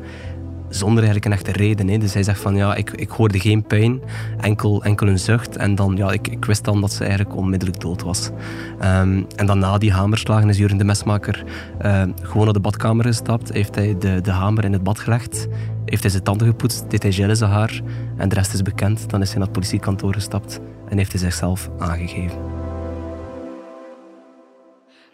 zonder 0.75 1.03
eigenlijk 1.03 1.25
een 1.25 1.31
echte 1.31 1.51
reden. 1.51 1.87
Hè. 1.87 1.97
Dus 1.97 2.13
hij 2.13 2.23
zegt 2.23 2.39
van 2.39 2.55
ja, 2.55 2.75
ik, 2.75 2.91
ik 2.91 3.09
hoorde 3.09 3.39
geen 3.39 3.63
pijn, 3.63 4.01
enkel, 4.39 4.83
enkel 4.83 5.07
een 5.07 5.19
zucht. 5.19 5.57
En 5.57 5.75
dan, 5.75 5.95
ja, 5.95 6.11
ik, 6.11 6.27
ik 6.27 6.45
wist 6.45 6.63
dan 6.63 6.81
dat 6.81 6.93
ze 6.93 7.03
eigenlijk 7.03 7.35
onmiddellijk 7.35 7.79
dood 7.79 8.03
was. 8.03 8.29
Um, 8.83 9.25
en 9.35 9.45
dan 9.45 9.59
na 9.59 9.77
die 9.77 9.91
hamerslagen 9.91 10.49
is 10.49 10.57
Jurgen 10.57 10.77
de 10.77 10.83
Mesmaker 10.83 11.43
uh, 11.85 12.03
gewoon 12.21 12.43
naar 12.43 12.53
de 12.53 12.59
badkamer 12.59 13.05
gestapt. 13.05 13.53
Heeft 13.53 13.75
hij 13.75 13.95
de, 13.99 14.21
de 14.21 14.31
hamer 14.31 14.63
in 14.65 14.73
het 14.73 14.83
bad 14.83 14.99
gelegd. 14.99 15.47
Heeft 15.85 16.01
hij 16.01 16.11
zijn 16.11 16.23
tanden 16.23 16.47
gepoetst, 16.47 16.89
deed 16.89 17.03
hij 17.03 17.11
gel 17.11 17.35
zijn 17.35 17.51
haar. 17.51 17.81
En 18.17 18.29
de 18.29 18.35
rest 18.35 18.53
is 18.53 18.61
bekend. 18.61 19.09
Dan 19.09 19.21
is 19.21 19.27
hij 19.27 19.37
naar 19.37 19.47
het 19.47 19.57
politiekantoor 19.57 20.13
gestapt 20.13 20.59
en 20.89 20.97
heeft 20.97 21.11
hij 21.11 21.21
zichzelf 21.21 21.69
aangegeven. 21.79 22.64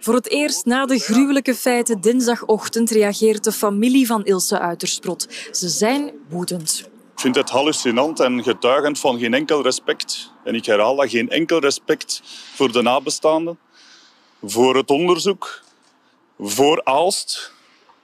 Voor 0.04 0.14
het 0.14 0.30
eerst 0.30 0.66
na 0.66 0.86
de 0.86 1.00
gruwelijke 1.00 1.56
feiten 1.56 2.02
dinsdagochtend 2.02 2.90
reageert 2.90 3.44
de 3.44 3.52
familie 3.52 4.06
van 4.06 4.26
Ilse 4.26 4.60
Uitersprot. 4.60 5.28
Ze 5.52 5.70
zijn 5.70 6.12
woedend. 6.30 6.90
Ik 7.14 7.20
vind 7.20 7.36
het 7.36 7.50
hallucinant 7.50 8.20
en 8.20 8.44
getuigend 8.44 9.00
van 9.00 9.20
geen 9.20 9.34
enkel 9.34 9.62
respect. 9.62 10.32
En 10.44 10.56
ik 10.56 10.66
herhaal 10.66 10.96
dat, 10.96 11.10
geen 11.10 11.30
enkel 11.30 11.60
respect 11.60 12.22
voor 12.56 12.72
de 12.72 12.82
nabestaanden, 12.82 13.60
voor 14.44 14.76
het 14.76 14.90
onderzoek, 14.90 15.62
voor 16.40 16.84
Aalst, 16.84 17.52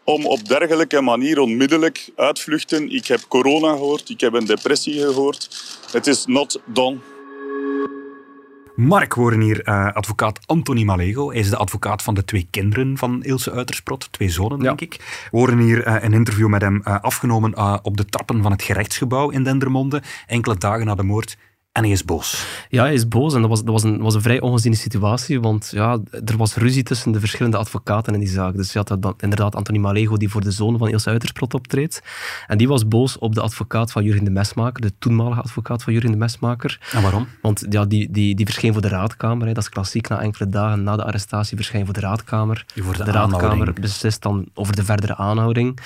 om 0.03 0.25
op 0.25 0.47
dergelijke 0.47 1.01
manier 1.01 1.39
onmiddellijk 1.39 2.09
uitvluchten. 2.15 2.89
Ik 2.89 3.07
heb 3.07 3.21
corona 3.27 3.71
gehoord, 3.71 4.09
ik 4.09 4.19
heb 4.19 4.33
een 4.33 4.45
depressie 4.45 4.99
gehoord. 4.99 5.63
Het 5.91 6.07
is 6.07 6.25
not 6.25 6.59
done. 6.65 6.97
Mark, 8.77 9.15
we 9.15 9.21
horen 9.21 9.41
hier 9.41 9.67
uh, 9.67 9.93
advocaat 9.93 10.39
Anthony 10.45 10.83
Malego. 10.83 11.29
Hij 11.29 11.39
is 11.39 11.49
de 11.49 11.57
advocaat 11.57 12.01
van 12.01 12.13
de 12.13 12.25
twee 12.25 12.47
kinderen 12.51 12.97
van 12.97 13.23
Ilse 13.23 13.51
Uitersprot. 13.51 14.11
Twee 14.11 14.29
zonen, 14.29 14.59
denk 14.59 14.81
ik. 14.81 15.25
We 15.31 15.37
horen 15.37 15.57
hier 15.59 15.87
uh, 15.87 15.95
een 16.03 16.13
interview 16.13 16.47
met 16.47 16.61
hem 16.61 16.81
uh, 16.87 16.99
afgenomen 17.01 17.83
op 17.83 17.97
de 17.97 18.05
trappen 18.05 18.41
van 18.41 18.51
het 18.51 18.61
gerechtsgebouw 18.61 19.29
in 19.29 19.43
Dendermonde. 19.43 20.01
Enkele 20.27 20.57
dagen 20.57 20.85
na 20.85 20.95
de 20.95 21.03
moord. 21.03 21.37
En 21.77 21.83
hij 21.83 21.91
is 21.91 22.05
boos. 22.05 22.45
Ja, 22.69 22.83
hij 22.83 22.93
is 22.93 23.07
boos. 23.07 23.33
En 23.33 23.41
dat 23.41 23.49
was, 23.49 23.63
dat 23.63 23.73
was, 23.73 23.83
een, 23.83 24.01
was 24.01 24.13
een 24.13 24.21
vrij 24.21 24.39
ongeziene 24.39 24.75
situatie, 24.75 25.41
want 25.41 25.69
ja, 25.71 25.99
er 26.25 26.37
was 26.37 26.55
ruzie 26.55 26.83
tussen 26.83 27.11
de 27.11 27.19
verschillende 27.19 27.57
advocaten 27.57 28.13
in 28.13 28.19
die 28.19 28.29
zaak. 28.29 28.55
Dus 28.55 28.73
je 28.73 28.77
had 28.77 29.01
dat, 29.01 29.21
inderdaad 29.21 29.55
Anthony 29.55 29.77
Malego, 29.77 30.17
die 30.17 30.29
voor 30.29 30.41
de 30.41 30.51
zoon 30.51 30.77
van 30.77 30.89
Ilse 30.89 31.09
Uitersprot 31.09 31.53
optreedt. 31.53 32.01
En 32.47 32.57
die 32.57 32.67
was 32.67 32.87
boos 32.87 33.17
op 33.17 33.35
de 33.35 33.41
advocaat 33.41 33.91
van 33.91 34.03
Jurgen 34.03 34.23
de 34.23 34.29
Mesmaker, 34.29 34.81
de 34.81 34.91
toenmalige 34.99 35.41
advocaat 35.41 35.83
van 35.83 35.93
Jurgen 35.93 36.11
de 36.11 36.17
Mesmaker. 36.17 36.79
En 36.91 37.01
waarom? 37.01 37.27
Want 37.41 37.65
ja, 37.69 37.85
die, 37.85 38.11
die, 38.11 38.35
die 38.35 38.45
verscheen 38.45 38.73
voor 38.73 38.81
de 38.81 38.87
raadkamer. 38.87 39.47
Hè. 39.47 39.53
Dat 39.53 39.63
is 39.63 39.69
klassiek, 39.69 40.07
na 40.07 40.21
enkele 40.21 40.49
dagen 40.49 40.83
na 40.83 40.95
de 40.95 41.03
arrestatie 41.03 41.57
verscheen 41.57 41.85
voor 41.85 41.93
de 41.93 41.99
raadkamer. 41.99 42.65
Voor 42.75 42.97
de, 42.97 43.03
de 43.03 43.11
raadkamer 43.11 43.73
beslist 43.73 44.21
dan 44.21 44.47
over 44.53 44.75
de 44.75 44.83
verdere 44.83 45.15
aanhouding. 45.15 45.79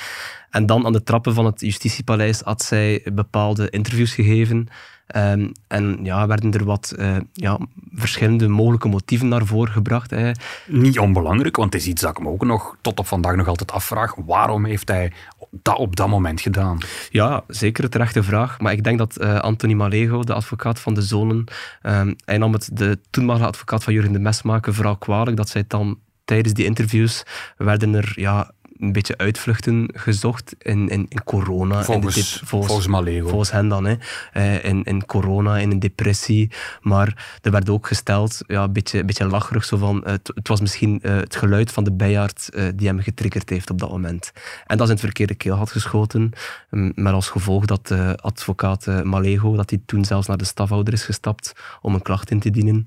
En 0.50 0.66
dan 0.66 0.86
aan 0.86 0.94
de 0.94 1.04
trappen 1.04 1.34
van 1.34 1.46
het 1.46 1.62
justitiepaleis 1.62 2.42
had 2.42 2.62
zij 2.62 3.06
bepaalde 3.14 3.70
interviews 3.70 4.14
gegeven 4.14 4.68
Um, 5.16 5.52
en 5.68 6.00
ja, 6.04 6.28
werden 6.28 6.52
er 6.52 6.64
wat 6.64 6.94
uh, 6.98 7.18
ja, 7.34 7.60
verschillende 7.94 8.48
mogelijke 8.48 8.88
motieven 8.88 9.28
naar 9.28 9.46
voren 9.46 9.74
gebracht. 9.74 10.12
Hè. 10.12 10.32
Niet 10.68 11.00
onbelangrijk, 11.00 11.56
want 11.56 11.74
het 11.74 11.82
is 11.82 11.88
iets 11.88 12.02
dat 12.02 12.12
ik 12.12 12.24
me 12.24 12.30
ook 12.30 12.46
nog 12.46 12.76
tot 12.82 13.00
op 13.00 13.08
vandaag 13.08 13.36
nog 13.36 13.48
altijd 13.48 13.72
afvraag. 13.72 14.16
Waarom 14.26 14.66
heeft 14.66 14.88
hij 14.88 15.12
dat 15.50 15.78
op 15.78 15.96
dat 15.96 16.08
moment 16.08 16.42
gedaan? 16.42 16.78
Ja, 17.10 17.44
zeker 17.48 17.84
een 17.84 17.90
terechte 17.90 18.24
vraag. 18.24 18.60
Maar 18.60 18.72
ik 18.72 18.84
denk 18.84 18.98
dat 18.98 19.22
uh, 19.22 19.40
Anthony 19.40 19.74
Malego, 19.74 20.24
de 20.24 20.34
advocaat 20.34 20.80
van 20.80 20.94
de 20.94 21.02
zonen, 21.02 21.44
um, 21.84 22.16
hij 22.26 22.38
nam 22.38 22.54
het 22.54 22.70
de 22.74 23.00
toenmalige 23.10 23.46
advocaat 23.46 23.84
van 23.84 23.94
Jurgen 23.94 24.14
de 24.14 24.20
Mesmaker 24.20 24.74
vooral 24.74 24.98
kwalijk 24.98 25.38
dat 25.38 25.50
zij 25.50 25.64
dan 25.68 26.00
tijdens 26.26 26.54
die 26.54 26.66
interviews 26.66 27.24
werden 27.58 27.94
er 27.94 28.14
ja, 28.16 28.52
een 28.82 28.92
beetje 28.92 29.18
uitvluchten 29.18 29.90
gezocht 29.94 30.56
in, 30.60 30.90
in, 30.90 31.06
in 31.10 31.24
corona. 31.24 31.84
Volgens, 31.84 32.16
in 32.16 32.22
de, 32.22 32.46
volgens, 32.46 32.68
volgens 32.68 32.88
Malego. 32.88 33.28
Volgens 33.28 33.52
hen 33.52 33.68
dan. 33.68 33.86
Hè. 33.86 33.96
Uh, 34.34 34.64
in, 34.64 34.84
in 34.84 35.06
corona, 35.06 35.58
in 35.58 35.72
een 35.72 35.80
depressie. 35.80 36.52
Maar 36.82 37.38
er 37.42 37.52
werd 37.52 37.70
ook 37.70 37.88
gesteld, 37.88 38.40
ja, 38.48 38.64
een 38.64 38.74
beetje, 38.74 39.00
een 39.00 39.06
beetje 39.06 39.28
lacherig, 39.28 39.66
zo 39.66 39.78
van, 39.78 40.02
het, 40.06 40.32
het 40.36 40.48
was 40.48 40.62
misschien 40.62 41.00
uh, 41.04 41.16
het 41.16 41.36
geluid 41.36 41.72
van 41.72 41.84
de 41.84 41.92
bijaard 41.92 42.50
uh, 42.54 42.70
die 42.76 42.88
hem 42.88 43.00
getriggerd 43.00 43.50
heeft 43.50 43.70
op 43.70 43.80
dat 43.80 43.90
moment. 43.90 44.32
En 44.66 44.78
dat 44.78 44.80
is 44.80 44.88
in 44.88 44.92
het 44.92 45.00
verkeerde 45.00 45.36
keel 45.36 45.56
had 45.56 45.72
geschoten. 45.72 46.32
Um, 46.70 46.92
met 46.96 47.14
als 47.14 47.30
gevolg 47.30 47.66
dat 47.66 47.88
de 47.88 48.18
advocaat 48.22 49.04
Malego, 49.04 49.56
dat 49.56 49.70
hij 49.70 49.82
toen 49.86 50.06
zelfs 50.06 50.28
naar 50.28 50.38
de 50.38 50.46
stafhouder 50.46 50.94
is 50.94 51.04
gestapt 51.04 51.54
om 51.82 51.94
een 51.94 52.02
klacht 52.02 52.32
in 52.32 52.40
te 52.40 52.50
dienen. 52.50 52.84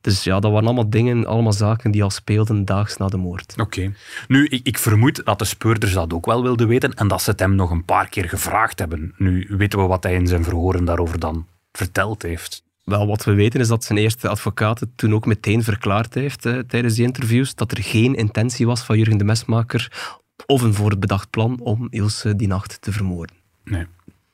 Dus 0.00 0.24
ja, 0.24 0.40
dat 0.40 0.50
waren 0.50 0.66
allemaal 0.66 0.90
dingen, 0.90 1.26
allemaal 1.26 1.52
zaken 1.52 1.90
die 1.90 2.02
al 2.02 2.10
speelden 2.10 2.64
daags 2.64 2.96
na 2.96 3.06
de 3.06 3.16
moord. 3.16 3.54
Oké. 3.56 3.92
Nu, 4.28 4.46
ik, 4.46 4.60
ik 4.66 4.78
vermoed 4.78 5.24
dat 5.24 5.37
de 5.38 5.44
speurders 5.44 5.92
dat 5.92 6.12
ook 6.12 6.26
wel 6.26 6.42
wilden 6.42 6.68
weten 6.68 6.94
en 6.94 7.08
dat 7.08 7.22
ze 7.22 7.30
het 7.30 7.40
hem 7.40 7.54
nog 7.54 7.70
een 7.70 7.84
paar 7.84 8.08
keer 8.08 8.28
gevraagd 8.28 8.78
hebben. 8.78 9.14
Nu 9.16 9.46
weten 9.48 9.78
we 9.78 9.84
wat 9.84 10.02
hij 10.02 10.14
in 10.14 10.26
zijn 10.26 10.44
verhoren 10.44 10.84
daarover 10.84 11.18
dan 11.18 11.46
verteld 11.72 12.22
heeft. 12.22 12.62
Wel, 12.84 13.06
wat 13.06 13.24
we 13.24 13.34
weten 13.34 13.60
is 13.60 13.68
dat 13.68 13.84
zijn 13.84 13.98
eerste 13.98 14.28
advocaat 14.28 14.80
het 14.80 14.88
toen 14.96 15.14
ook 15.14 15.26
meteen 15.26 15.62
verklaard 15.62 16.14
heeft 16.14 16.46
eh, 16.46 16.58
tijdens 16.58 16.94
die 16.94 17.04
interviews 17.04 17.54
dat 17.54 17.70
er 17.70 17.82
geen 17.82 18.14
intentie 18.14 18.66
was 18.66 18.80
van 18.80 18.96
Jurgen 18.98 19.18
de 19.18 19.24
Mesmaker 19.24 20.16
of 20.46 20.62
een 20.62 20.74
voorbedacht 20.74 21.30
plan 21.30 21.60
om 21.60 21.86
Ilse 21.90 22.36
die 22.36 22.48
nacht 22.48 22.82
te 22.82 22.92
vermoorden. 22.92 23.36
Nee 23.64 23.86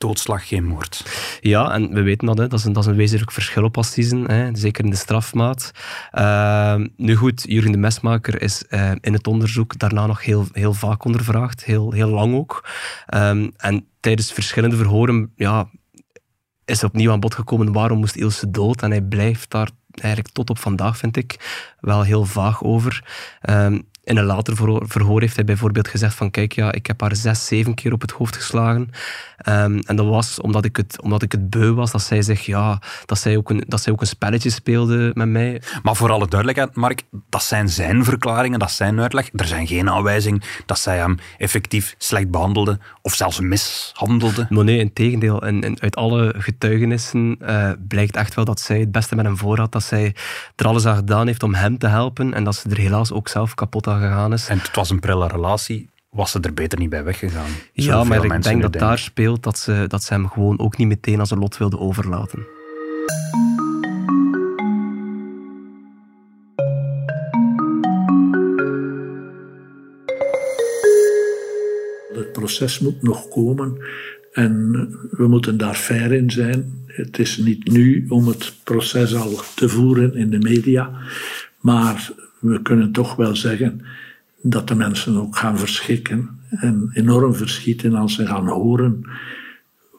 doodslag 0.07 0.49
geen 0.49 0.65
moord. 0.65 1.05
Ja, 1.41 1.71
en 1.71 1.95
we 1.95 2.03
weten 2.03 2.27
dat, 2.27 2.39
hè. 2.39 2.47
Dat, 2.47 2.59
is 2.59 2.65
een, 2.65 2.73
dat 2.73 2.83
is 2.83 2.89
een 2.89 2.97
wezenlijk 2.97 3.33
verschil 3.33 3.65
op 3.65 3.79
assisen, 3.79 4.31
hè. 4.31 4.57
zeker 4.57 4.85
in 4.85 4.91
de 4.91 4.97
strafmaat. 4.97 5.71
Uh, 6.13 6.81
nu 6.97 7.15
goed, 7.15 7.45
Jurgen 7.49 7.73
de 7.73 7.79
Mesmaker 7.79 8.43
is 8.43 8.65
uh, 8.71 8.91
in 9.01 9.13
het 9.13 9.27
onderzoek 9.27 9.79
daarna 9.79 10.07
nog 10.07 10.25
heel, 10.25 10.47
heel 10.53 10.75
vaak 10.75 11.05
ondervraagd, 11.05 11.65
heel, 11.65 11.93
heel 11.93 12.09
lang 12.09 12.35
ook. 12.35 12.69
Um, 13.15 13.53
en 13.57 13.87
tijdens 14.01 14.33
verschillende 14.33 14.77
verhoren 14.77 15.33
ja, 15.37 15.69
is 16.65 16.85
opnieuw 16.85 17.13
aan 17.13 17.21
bod 17.21 17.35
gekomen 17.35 17.73
waarom 17.73 17.99
moest 17.99 18.17
Ilse 18.17 18.51
dood. 18.51 18.83
En 18.83 18.91
hij 18.91 19.03
blijft 19.03 19.51
daar 19.51 19.71
eigenlijk 19.91 20.35
tot 20.35 20.51
op 20.51 20.59
vandaag, 20.59 20.97
vind 20.97 21.17
ik, 21.17 21.37
wel 21.81 22.03
heel 22.03 22.25
vaag 22.25 22.63
over. 22.63 23.05
Ehm, 23.41 23.79
in 24.05 24.17
een 24.17 24.25
later 24.25 24.57
verhoor 24.87 25.21
heeft 25.21 25.35
hij 25.35 25.45
bijvoorbeeld 25.45 25.89
gezegd 25.89 26.15
van 26.15 26.31
kijk, 26.31 26.53
ja, 26.53 26.73
ik 26.73 26.87
heb 26.87 27.01
haar 27.01 27.17
zes, 27.17 27.47
zeven 27.47 27.75
keer 27.75 27.93
op 27.93 28.01
het 28.01 28.11
hoofd 28.11 28.37
geslagen. 28.37 28.91
Ehm, 29.37 29.79
en 29.79 29.97
dat 29.97 30.07
was 30.07 30.41
omdat 30.41 30.65
ik, 30.65 30.77
het, 30.77 31.03
omdat 31.03 31.23
ik 31.23 31.33
het 31.33 31.51
beu 31.51 31.73
was 31.73 31.91
dat 31.91 32.03
zij 32.03 32.23
zich, 32.23 32.47
ja, 32.47 32.83
dat 33.07 33.19
zij, 33.19 33.37
ook 33.37 33.51
een, 33.51 33.65
dat 33.69 33.83
zij 33.83 33.93
ook 33.93 34.01
een 34.01 34.07
spelletje 34.07 34.51
speelde 34.51 35.11
met 35.15 35.29
mij. 35.29 35.63
Maar 35.83 35.97
voor 35.97 36.11
alle 36.11 36.29
duidelijkheid, 36.29 36.75
Mark, 36.75 37.03
dat 37.31 37.43
zijn 37.43 37.69
zijn 37.69 38.05
verklaringen, 38.05 38.59
dat 38.59 38.71
zijn 38.71 39.01
uitleg. 39.01 39.29
Er 39.33 39.47
zijn 39.47 39.67
geen 39.67 39.91
aanwijzingen 39.91 40.43
dat 40.67 40.79
zij 40.79 40.97
hem 40.97 41.19
effectief 41.39 41.95
slecht 41.99 42.31
behandelde 42.31 42.79
of 43.03 43.15
zelfs 43.15 43.41
mishandelde. 43.41 44.47
Maar 44.49 44.65
nee, 44.65 44.79
in 44.79 44.93
tegendeel. 44.93 45.43
En, 45.43 45.63
uit 45.81 45.97
alle 45.97 46.35
getuigenissen 46.39 47.39
uh, 47.43 47.71
blijkt 47.89 48.17
echt 48.17 48.35
wel 48.35 48.45
dat 48.45 48.61
zij 48.61 48.79
het 48.79 48.93
beste 48.93 49.15
met 49.15 49.25
hem 49.25 49.37
voor 49.37 49.59
had. 49.59 49.73
Dat 49.73 49.83
zij 49.83 50.15
er 50.57 50.67
alles 50.67 50.87
aan 50.87 50.97
gedaan 50.97 51.27
heeft 51.27 51.43
om 51.43 51.55
hem 51.55 51.79
te 51.79 51.87
helpen 51.87 52.35
en 52.35 52.45
dat 52.45 52.55
ze 52.55 52.69
er 52.69 52.79
helaas 52.79 53.13
ook 53.13 53.29
zelf 53.29 53.55
kapot 53.55 53.87
aan 53.87 53.94
gegaan 54.01 54.33
is. 54.33 54.49
En 54.49 54.59
het 54.59 54.75
was 54.75 54.91
een 54.91 55.01
prille 55.01 55.29
relatie 55.29 55.93
was 56.15 56.31
ze 56.31 56.41
er 56.41 56.55
beter 56.55 56.79
niet 56.79 56.91
bij 56.91 57.05
weggegaan. 57.05 57.51
Ja, 57.73 58.05
maar 58.05 58.25
ik 58.25 58.43
denk 58.43 58.63
dat 58.63 58.73
daar 58.73 58.99
speelt 58.99 59.43
dat 59.43 59.59
ze, 59.59 59.85
dat 59.89 60.03
ze 60.03 60.13
hem 60.13 60.29
gewoon 60.29 60.59
ook 60.59 60.77
niet 60.77 60.89
meteen 60.89 61.21
als 61.21 61.31
een 61.31 61.39
lot 61.39 61.57
wilde 61.57 61.79
overlaten. 61.79 62.47
Het 72.15 72.33
proces 72.33 72.79
moet 72.79 73.03
nog 73.03 73.29
komen 73.29 73.79
en 74.33 74.71
we 75.11 75.29
moeten 75.29 75.57
daar 75.57 75.75
fair 75.75 76.13
in 76.13 76.31
zijn. 76.31 76.83
Het 76.87 77.19
is 77.19 77.37
niet 77.37 77.73
nu 77.73 78.07
om 78.09 78.29
het 78.29 78.55
proces 78.65 79.15
al 79.15 79.41
te 79.55 79.69
voeren 79.69 80.15
in 80.15 80.31
de 80.31 80.39
media, 80.39 80.91
maar 81.65 82.11
we 82.39 82.63
kunnen 82.63 82.93
toch 82.93 83.17
wel 83.17 83.37
zeggen 83.37 83.83
dat 84.43 84.69
de 84.69 84.75
mensen 84.75 85.17
ook 85.17 85.37
gaan 85.37 85.59
verschikken 85.59 86.41
en 86.51 86.91
enorm 86.93 87.35
verschieten 87.35 87.95
als 87.95 88.15
ze 88.15 88.27
gaan 88.27 88.49
horen 88.49 89.05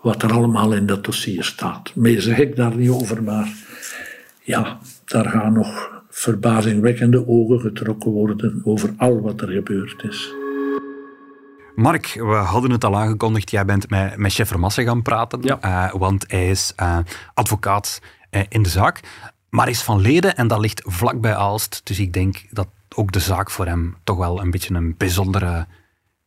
wat 0.02 0.24
er 0.24 0.32
allemaal 0.32 0.74
in 0.74 0.86
dat 0.86 1.04
dossier 1.04 1.44
staat. 1.44 1.96
Meer 1.96 2.22
zeg 2.22 2.38
ik 2.38 2.56
daar 2.56 2.76
niet 2.76 2.90
over, 2.90 3.24
maar 3.24 3.54
ja, 4.42 4.78
daar 5.06 5.30
gaan 5.30 5.54
nog 5.54 6.04
verbazingwekkende 6.10 7.28
ogen 7.28 7.60
getrokken 7.60 8.12
worden 8.12 8.62
over 8.64 8.94
al 8.98 9.22
wat 9.22 9.42
er 9.42 9.50
gebeurd 9.50 10.04
is. 10.04 10.34
Mark, 11.76 12.14
we 12.14 12.36
hadden 12.36 12.72
het 12.72 12.84
al 12.84 12.98
aangekondigd, 12.98 13.52
jij 13.52 13.66
bent 13.66 13.90
met, 13.90 14.18
met 14.18 14.34
chef 14.34 14.48
Vermassen 14.48 14.86
gaan 14.86 15.02
praten, 15.02 15.40
ja. 15.42 15.60
uh, 15.64 16.00
want 16.00 16.26
hij 16.28 16.50
is 16.50 16.74
uh, 16.80 16.98
advocaat 17.34 18.02
uh, 18.32 18.42
in 18.50 18.64
de 18.64 18.70
zaak, 18.70 19.00
maar 19.56 19.70
is 19.70 19.82
van 19.82 20.02
Leden 20.02 20.36
en 20.36 20.48
dat 20.48 20.60
ligt 20.60 20.82
vlakbij 20.86 21.36
Aalst, 21.36 21.82
dus 21.84 22.00
ik 22.00 22.14
denk 22.14 22.46
dat 22.50 22.68
ook 22.96 23.12
de 23.12 23.20
zaak 23.20 23.52
voor 23.52 23.66
hem 23.66 23.98
toch 24.04 24.18
wel 24.18 24.42
een 24.42 24.52
beetje 24.52 24.74
een 24.74 24.96
bijzondere 24.98 25.68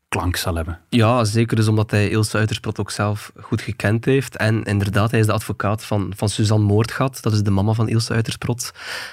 klank 0.09 0.37
zal 0.37 0.55
hebben. 0.55 0.81
Ja, 0.88 1.25
zeker 1.25 1.57
dus 1.57 1.69
omdat 1.69 1.91
hij 1.91 2.09
Ilse 2.09 2.37
Uitersprot 2.37 2.81
ook 2.81 2.91
zelf 2.91 3.33
goed 3.41 3.61
gekend 3.61 4.05
heeft. 4.05 4.37
En 4.37 4.62
inderdaad, 4.62 5.11
hij 5.11 5.21
is 5.21 5.27
de 5.27 5.33
advocaat 5.33 5.85
van, 5.85 6.12
van 6.17 6.29
Suzanne 6.29 6.67
Moordgat, 6.67 7.23
dat 7.23 7.33
is 7.33 7.43
de 7.43 7.51
mama 7.51 7.73
van 7.73 7.88
Ilse 7.88 8.12
Uitersprot. 8.12 8.71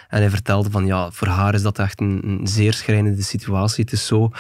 En 0.10 0.20
hij 0.20 0.30
vertelde 0.30 0.70
van, 0.70 0.86
ja, 0.86 1.12
voor 1.12 1.28
haar 1.28 1.54
is 1.54 1.62
dat 1.62 1.80
echt 1.80 2.02
een, 2.02 2.22
een 2.24 2.48
zeer 2.48 2.74
schrijnende 2.74 3.24
situatie. 3.24 3.84
Het 3.84 3.94
is 3.94 4.06
zo 4.06 4.32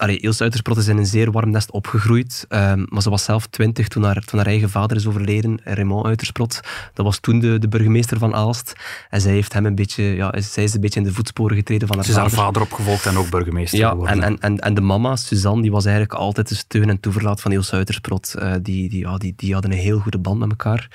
Allee, 0.00 0.18
Ilse 0.18 0.42
Uitersprot 0.42 0.76
is 0.76 0.88
in 0.88 0.96
een 0.96 1.06
zeer 1.06 1.30
warm 1.30 1.50
nest 1.50 1.70
opgegroeid. 1.70 2.46
Um, 2.48 2.86
maar 2.88 3.02
ze 3.02 3.10
was 3.10 3.24
zelf 3.24 3.46
twintig 3.46 3.88
toen 3.88 4.02
haar, 4.02 4.24
toen 4.24 4.38
haar 4.38 4.48
eigen 4.48 4.70
vader 4.70 4.96
is 4.96 5.06
overleden, 5.06 5.60
Raymond 5.64 6.06
Uitersprot. 6.06 6.60
Dat 6.94 7.04
was 7.04 7.18
toen 7.18 7.38
de, 7.38 7.58
de 7.58 7.68
burgemeester 7.68 8.18
van 8.18 8.34
Aalst. 8.34 8.72
En 9.10 9.20
zij 9.20 9.32
heeft 9.32 9.52
hem 9.52 9.66
een 9.66 9.74
beetje, 9.74 10.02
ja, 10.02 10.40
zij 10.40 10.64
is 10.64 10.74
een 10.74 10.80
beetje 10.80 11.00
in 11.00 11.06
de 11.06 11.12
voetsporen 11.12 11.56
getreden 11.56 11.88
van 11.88 11.96
haar 11.96 12.06
vader. 12.06 12.22
Ze 12.22 12.28
is 12.30 12.36
haar 12.36 12.44
vader 12.46 12.62
opgevolgd 12.62 13.06
en 13.06 13.16
ook 13.16 13.30
burgemeester 13.30 13.78
ja, 13.78 13.90
geworden. 13.90 14.22
En, 14.22 14.38
en, 14.38 14.58
en, 14.58 14.74
de 14.74 14.80
mama, 14.80 15.16
Suzanne, 15.16 15.62
die 15.62 15.70
was 15.70 15.84
eigenlijk 15.84 16.14
altijd 16.14 16.48
de 16.48 16.54
steun 16.54 16.88
en 16.88 17.00
toeverlaat 17.00 17.40
van 17.40 17.52
Ilse 17.52 17.74
Uitersprot. 17.74 18.34
Uh, 18.38 18.52
die, 18.62 18.88
die, 18.88 18.98
ja, 18.98 19.16
die, 19.16 19.32
die 19.36 19.52
hadden 19.52 19.70
een 19.70 19.78
heel 19.78 19.98
goede 19.98 20.18
band 20.18 20.38
met 20.38 20.50
elkaar. 20.50 20.88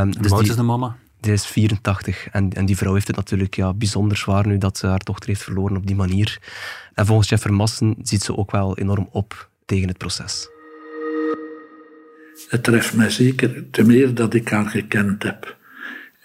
Um, 0.00 0.22
dus 0.22 0.30
Hoe 0.30 0.42
is 0.42 0.56
de 0.56 0.62
mama? 0.62 0.96
Is 1.26 1.46
84 1.46 2.28
en, 2.28 2.52
en 2.52 2.66
die 2.66 2.76
vrouw 2.76 2.94
heeft 2.94 3.06
het 3.06 3.16
natuurlijk 3.16 3.56
ja, 3.56 3.74
bijzonder 3.74 4.16
zwaar 4.16 4.46
nu 4.46 4.58
dat 4.58 4.78
ze 4.78 4.86
haar 4.86 5.04
dochter 5.04 5.28
heeft 5.28 5.42
verloren 5.42 5.76
op 5.76 5.86
die 5.86 5.96
manier. 5.96 6.38
En 6.94 7.06
volgens 7.06 7.28
Jeff 7.28 7.42
Vermassen 7.42 7.94
ziet 8.02 8.22
ze 8.22 8.36
ook 8.36 8.50
wel 8.50 8.78
enorm 8.78 9.08
op 9.10 9.50
tegen 9.64 9.88
het 9.88 9.98
proces. 9.98 10.48
Het 12.48 12.62
treft 12.62 12.94
mij 12.94 13.10
zeker, 13.10 13.70
te 13.70 13.84
meer 13.84 14.14
dat 14.14 14.34
ik 14.34 14.48
haar 14.48 14.66
gekend 14.68 15.22
heb. 15.22 15.56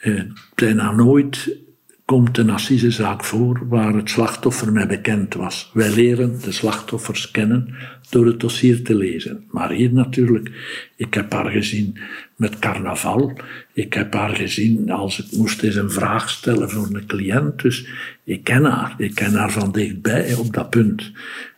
Eh, 0.01 0.21
bijna 0.55 0.91
nooit 0.91 1.57
komt 2.05 2.37
een 2.37 2.49
assisezaak 2.49 3.23
voor 3.23 3.67
waar 3.67 3.93
het 3.93 4.09
slachtoffer 4.09 4.71
mij 4.71 4.87
bekend 4.87 5.33
was. 5.33 5.71
Wij 5.73 5.89
leren 5.89 6.41
de 6.41 6.51
slachtoffers 6.51 7.31
kennen 7.31 7.75
door 8.11 8.25
het 8.25 8.39
dossier 8.39 8.83
te 8.83 8.95
lezen. 8.95 9.43
Maar 9.51 9.71
hier 9.71 9.93
natuurlijk, 9.93 10.51
ik 10.95 11.13
heb 11.13 11.33
haar 11.33 11.51
gezien 11.51 11.97
met 12.35 12.59
carnaval. 12.59 13.37
Ik 13.73 13.93
heb 13.93 14.13
haar 14.13 14.35
gezien 14.35 14.91
als 14.91 15.19
ik 15.19 15.37
moest 15.37 15.63
eens 15.63 15.75
een 15.75 15.91
vraag 15.91 16.29
stellen 16.29 16.69
voor 16.69 16.87
een 16.91 17.05
cliënt. 17.05 17.61
Dus 17.61 17.87
ik 18.23 18.43
ken 18.43 18.63
haar. 18.63 18.93
Ik 18.97 19.15
ken 19.15 19.33
haar 19.33 19.51
van 19.51 19.71
dichtbij 19.71 20.33
op 20.33 20.53
dat 20.53 20.69
punt. 20.69 21.11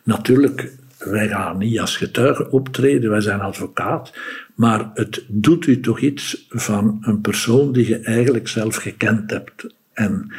Natuurlijk, 0.03 0.71
wij 0.97 1.27
gaan 1.27 1.57
niet 1.57 1.79
als 1.79 1.97
getuige 1.97 2.51
optreden, 2.51 3.09
wij 3.09 3.21
zijn 3.21 3.41
advocaat. 3.41 4.13
Maar 4.55 4.91
het 4.93 5.23
doet 5.27 5.67
u 5.67 5.79
toch 5.79 5.99
iets 5.99 6.45
van 6.49 6.97
een 7.01 7.21
persoon 7.21 7.71
die 7.71 7.87
je 7.87 7.97
eigenlijk 7.97 8.47
zelf 8.47 8.75
gekend 8.75 9.31
hebt. 9.31 9.67
En 9.93 10.33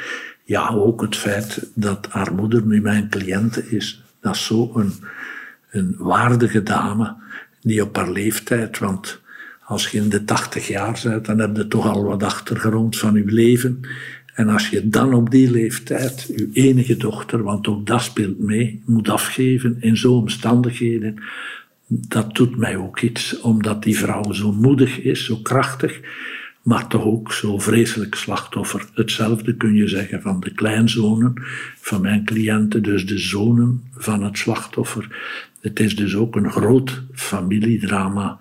ja, 0.45 0.69
ook 0.69 1.01
het 1.01 1.17
feit 1.17 1.71
dat 1.75 2.09
haar 2.11 2.35
moeder 2.35 2.67
nu 2.67 2.81
mijn 2.81 3.09
cliënte 3.09 3.71
is, 3.71 4.03
dat 4.21 4.35
is 4.35 4.47
zo 4.47 4.71
een, 5.75 5.95
waardige 5.99 6.63
dame 6.63 7.15
die 7.63 7.83
op 7.83 7.97
haar 7.97 8.11
leeftijd, 8.11 8.79
want 8.79 9.21
als 9.65 9.89
je 9.89 9.99
in 9.99 10.09
de 10.09 10.25
tachtig 10.25 10.69
jaar 10.69 11.01
bent, 11.05 11.25
dan 11.25 11.39
heb 11.39 11.57
je 11.57 11.69
toch 11.69 11.87
al 11.87 12.05
wat 12.05 12.23
achtergrond 12.23 12.99
van 12.99 13.15
je 13.15 13.25
leven. 13.25 13.81
En 14.35 14.49
als 14.49 14.69
je 14.69 14.89
dan 14.89 15.15
op 15.15 15.31
die 15.31 15.51
leeftijd 15.51 16.33
je 16.37 16.51
enige 16.53 16.97
dochter, 16.97 17.43
want 17.43 17.69
ook 17.69 17.87
dat 17.87 18.03
speelt 18.03 18.39
mee, 18.39 18.83
moet 18.87 19.09
afgeven 19.09 19.77
in 19.81 19.97
zo'n 19.97 20.21
omstandigheden, 20.21 21.23
dat 21.87 22.35
doet 22.35 22.57
mij 22.57 22.77
ook 22.77 23.01
iets, 23.01 23.41
omdat 23.41 23.83
die 23.83 23.99
vrouw 23.99 24.33
zo 24.33 24.53
moedig 24.53 25.01
is, 25.01 25.25
zo 25.25 25.37
krachtig 25.37 26.01
maar 26.65 26.87
toch 26.87 27.05
ook 27.05 27.33
zo 27.33 27.59
vreselijk 27.59 28.15
slachtoffer. 28.15 28.87
Hetzelfde 28.95 29.57
kun 29.57 29.75
je 29.75 29.89
zeggen 29.89 30.23
van 30.23 30.41
de 30.41 30.55
kleinzonen 30.55 31.33
van 31.81 32.01
mijn 32.01 32.25
cliënten, 32.25 32.83
dus 32.83 33.07
de 33.07 33.19
zonen 33.19 33.83
van 33.97 34.23
het 34.23 34.39
slachtoffer. 34.39 35.09
Het 35.65 35.81
is 35.81 35.97
dus 35.97 36.15
ook 36.15 36.37
een 36.37 36.51
groot 36.51 37.03
familiedrama. 37.13 38.39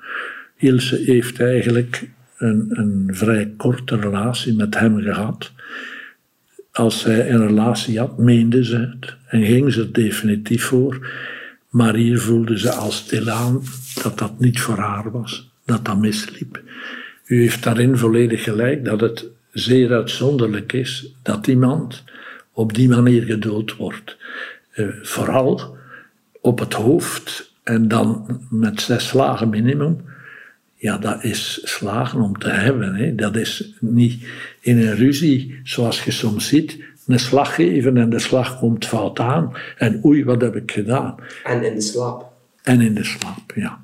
Ilse 0.57 1.01
heeft 1.05 1.39
eigenlijk 1.39 2.09
een, 2.37 2.67
een 2.69 3.09
vrij 3.11 3.53
korte 3.57 3.95
relatie 3.95 4.55
met 4.55 4.79
hem 4.79 5.01
gehad. 5.01 5.51
Als 6.71 6.99
zij 6.99 7.31
een 7.31 7.47
relatie 7.47 7.99
had, 7.99 8.17
meende 8.17 8.63
ze 8.63 8.77
het 8.77 9.15
en 9.27 9.45
ging 9.45 9.73
ze 9.73 9.81
er 9.81 9.93
definitief 9.93 10.63
voor. 10.63 11.07
Maar 11.69 11.95
hier 11.95 12.19
voelde 12.19 12.59
ze 12.59 12.71
al 12.71 12.91
stilaan 12.91 13.61
dat 14.01 14.17
dat 14.17 14.39
niet 14.39 14.59
voor 14.59 14.77
haar 14.77 15.11
was, 15.11 15.51
dat 15.65 15.85
dat 15.85 15.99
misliep. 15.99 16.61
U 17.25 17.39
heeft 17.41 17.63
daarin 17.63 17.97
volledig 17.97 18.43
gelijk 18.43 18.85
dat 18.85 19.01
het 19.01 19.25
zeer 19.51 19.93
uitzonderlijk 19.93 20.73
is 20.73 21.13
dat 21.21 21.47
iemand 21.47 22.03
op 22.51 22.73
die 22.73 22.89
manier 22.89 23.23
gedood 23.23 23.75
wordt. 23.75 24.17
Uh, 24.75 24.87
vooral 25.01 25.81
op 26.43 26.59
het 26.59 26.73
hoofd 26.73 27.53
en 27.63 27.87
dan 27.87 28.39
met 28.49 28.81
zes 28.81 29.07
slagen 29.07 29.49
minimum. 29.49 30.01
Ja, 30.75 30.97
dat 30.97 31.23
is 31.23 31.59
slagen 31.63 32.21
om 32.21 32.37
te 32.37 32.49
hebben. 32.49 32.95
Hè. 32.95 33.15
Dat 33.15 33.35
is 33.35 33.73
niet 33.79 34.27
in 34.59 34.77
een 34.77 34.95
ruzie, 34.95 35.59
zoals 35.63 36.03
je 36.03 36.11
soms 36.11 36.47
ziet, 36.47 36.83
een 37.07 37.19
slag 37.19 37.55
geven 37.55 37.97
en 37.97 38.09
de 38.09 38.19
slag 38.19 38.59
komt 38.59 38.85
fout 38.85 39.19
aan. 39.19 39.53
En 39.77 40.01
oei, 40.05 40.23
wat 40.23 40.41
heb 40.41 40.55
ik 40.55 40.71
gedaan? 40.71 41.15
En 41.43 41.63
in 41.63 41.75
de 41.75 41.81
slaap. 41.81 42.31
En 42.63 42.81
in 42.81 42.93
de 42.93 43.03
slaap, 43.03 43.53
ja. 43.55 43.81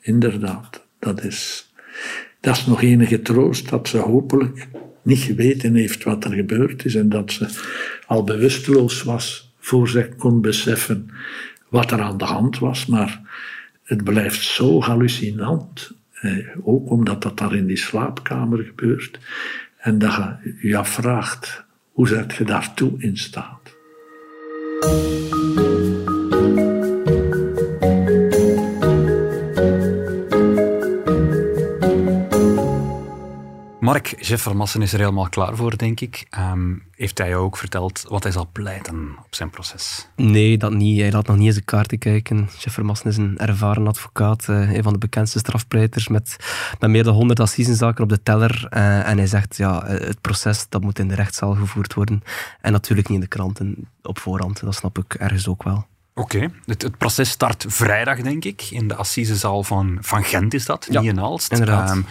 Inderdaad, 0.00 0.82
dat 0.98 1.24
is 1.24 1.70
dat 2.40 2.56
is 2.56 2.66
nog 2.66 2.82
enige 2.82 3.22
troost 3.22 3.68
dat 3.68 3.88
ze 3.88 3.98
hopelijk 3.98 4.68
niet 5.02 5.18
geweten 5.18 5.74
heeft 5.74 6.04
wat 6.04 6.24
er 6.24 6.32
gebeurd 6.32 6.84
is 6.84 6.94
en 6.94 7.08
dat 7.08 7.32
ze 7.32 7.48
al 8.06 8.24
bewusteloos 8.24 9.02
was 9.02 9.54
voor 9.58 9.88
ze 9.88 10.08
kon 10.16 10.40
beseffen 10.40 11.10
wat 11.76 11.90
er 11.90 12.02
aan 12.02 12.18
de 12.18 12.24
hand 12.24 12.58
was. 12.58 12.86
Maar 12.86 13.20
het 13.82 14.04
blijft 14.04 14.42
zo 14.42 14.80
hallucinant, 14.80 15.92
eh, 16.20 16.46
ook 16.62 16.90
omdat 16.90 17.22
dat 17.22 17.38
daar 17.38 17.54
in 17.54 17.66
die 17.66 17.76
slaapkamer 17.76 18.64
gebeurt. 18.64 19.18
En 19.78 19.98
dat 19.98 20.14
je 20.14 20.56
je 20.68 20.76
afvraagt, 20.76 21.64
hoe 21.92 22.08
zet 22.08 22.34
je 22.34 22.44
daartoe 22.44 22.92
in 22.98 23.16
staat? 23.16 23.74
Mark, 33.86 34.22
Jeff 34.22 34.42
Vermassen 34.42 34.82
is 34.82 34.92
er 34.92 34.98
helemaal 34.98 35.28
klaar 35.28 35.56
voor, 35.56 35.76
denk 35.76 36.00
ik. 36.00 36.26
Ehm, 36.30 36.74
heeft 36.90 37.18
hij 37.18 37.28
jou 37.28 37.44
ook 37.44 37.56
verteld 37.56 38.04
wat 38.08 38.22
hij 38.22 38.32
zal 38.32 38.48
pleiten 38.52 39.16
op 39.24 39.34
zijn 39.34 39.50
proces? 39.50 40.08
Nee, 40.16 40.58
dat 40.58 40.72
niet. 40.72 41.00
Hij 41.00 41.12
laat 41.12 41.26
nog 41.26 41.36
niet 41.36 41.46
eens 41.46 41.54
de 41.54 41.62
kaarten 41.62 41.98
kijken. 41.98 42.48
Chef 42.58 42.72
Vermassen 42.72 43.10
is 43.10 43.16
een 43.16 43.38
ervaren 43.38 43.86
advocaat, 43.86 44.46
uh, 44.50 44.72
een 44.72 44.82
van 44.82 44.92
de 44.92 44.98
bekendste 44.98 45.38
strafpleiters 45.38 46.08
met, 46.08 46.36
met 46.78 46.90
meer 46.90 47.04
dan 47.04 47.14
100 47.14 47.40
assisenzaken 47.40 48.02
op 48.02 48.08
de 48.08 48.22
teller. 48.22 48.68
Uh, 48.70 49.08
en 49.08 49.16
hij 49.16 49.26
zegt, 49.26 49.56
ja, 49.56 49.84
eh, 49.84 50.06
het 50.06 50.20
proces 50.20 50.66
dat 50.68 50.82
moet 50.82 50.98
in 50.98 51.08
de 51.08 51.14
rechtszaal 51.14 51.54
gevoerd 51.54 51.94
worden. 51.94 52.22
En 52.60 52.72
natuurlijk 52.72 53.08
niet 53.08 53.16
in 53.16 53.24
de 53.24 53.30
kranten 53.30 53.88
op 54.02 54.18
voorhand. 54.18 54.60
Dat 54.60 54.74
snap 54.74 54.98
ik 54.98 55.14
ergens 55.14 55.48
ook 55.48 55.62
wel. 55.62 55.86
Oké, 56.14 56.50
het, 56.64 56.82
het, 56.82 56.98
proces 56.98 57.30
start 57.30 57.64
vrijdag, 57.68 58.20
denk 58.20 58.44
ik. 58.44 58.62
In 58.70 58.88
de 58.88 58.94
assisezaal 58.94 59.62
van, 59.62 59.98
van 60.00 60.24
Gent 60.24 60.54
is 60.54 60.64
dat, 60.64 60.86
ja, 60.90 61.00
niet 61.00 61.10
in 61.10 61.20
Aalst. 61.20 61.52
Inderdaad. 61.52 61.90
Um, 61.90 62.06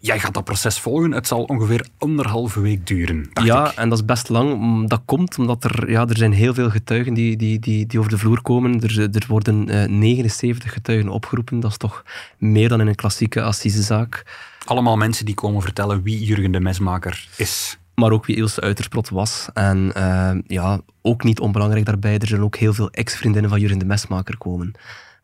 jij 0.00 0.18
gaat 0.18 0.34
dat 0.34 0.44
proces 0.44 0.78
volgen. 0.78 1.12
Het 1.12 1.26
zal 1.26 1.42
ongeveer 1.42 1.86
anderhalve 1.98 2.60
week 2.60 2.86
duren. 2.86 3.30
Ja, 3.42 3.70
ik. 3.70 3.76
en 3.76 3.88
dat 3.88 3.98
is 3.98 4.04
best 4.04 4.28
lang. 4.28 4.88
Dat 4.88 5.02
komt 5.04 5.38
omdat 5.38 5.64
er, 5.64 5.90
ja, 5.90 6.06
er 6.06 6.16
zijn 6.16 6.32
heel 6.32 6.54
veel 6.54 6.70
getuigen 6.70 7.14
die, 7.14 7.36
die, 7.36 7.58
die, 7.58 7.86
die 7.86 7.98
over 7.98 8.10
de 8.10 8.18
vloer 8.18 8.42
komen. 8.42 8.80
Er, 8.80 9.08
er 9.12 9.24
worden 9.28 9.70
uh, 9.70 9.84
79 9.84 10.72
getuigen 10.72 11.08
opgeroepen. 11.08 11.60
Dat 11.60 11.70
is 11.70 11.76
toch 11.76 12.04
meer 12.38 12.68
dan 12.68 12.80
in 12.80 12.86
een 12.86 12.94
klassieke 12.94 13.42
assisezaak. 13.42 14.24
Allemaal 14.64 14.96
mensen 14.96 15.26
die 15.26 15.34
komen 15.34 15.62
vertellen 15.62 16.02
wie 16.02 16.24
Jurgen 16.24 16.52
de 16.52 16.60
Mesmaker 16.60 17.28
is 17.36 17.78
maar 17.94 18.10
ook 18.10 18.26
wie 18.26 18.36
Ilse 18.36 18.60
Uitersprot 18.60 19.08
was. 19.08 19.48
En 19.54 19.92
uh, 19.96 20.30
ja, 20.46 20.80
ook 21.02 21.22
niet 21.22 21.40
onbelangrijk 21.40 21.84
daarbij, 21.84 22.18
er 22.18 22.26
zullen 22.26 22.44
ook 22.44 22.56
heel 22.56 22.72
veel 22.72 22.90
ex-vriendinnen 22.90 23.50
van 23.50 23.60
Jurgen 23.60 23.78
de 23.78 23.84
Mesmaker 23.84 24.38
komen. 24.38 24.72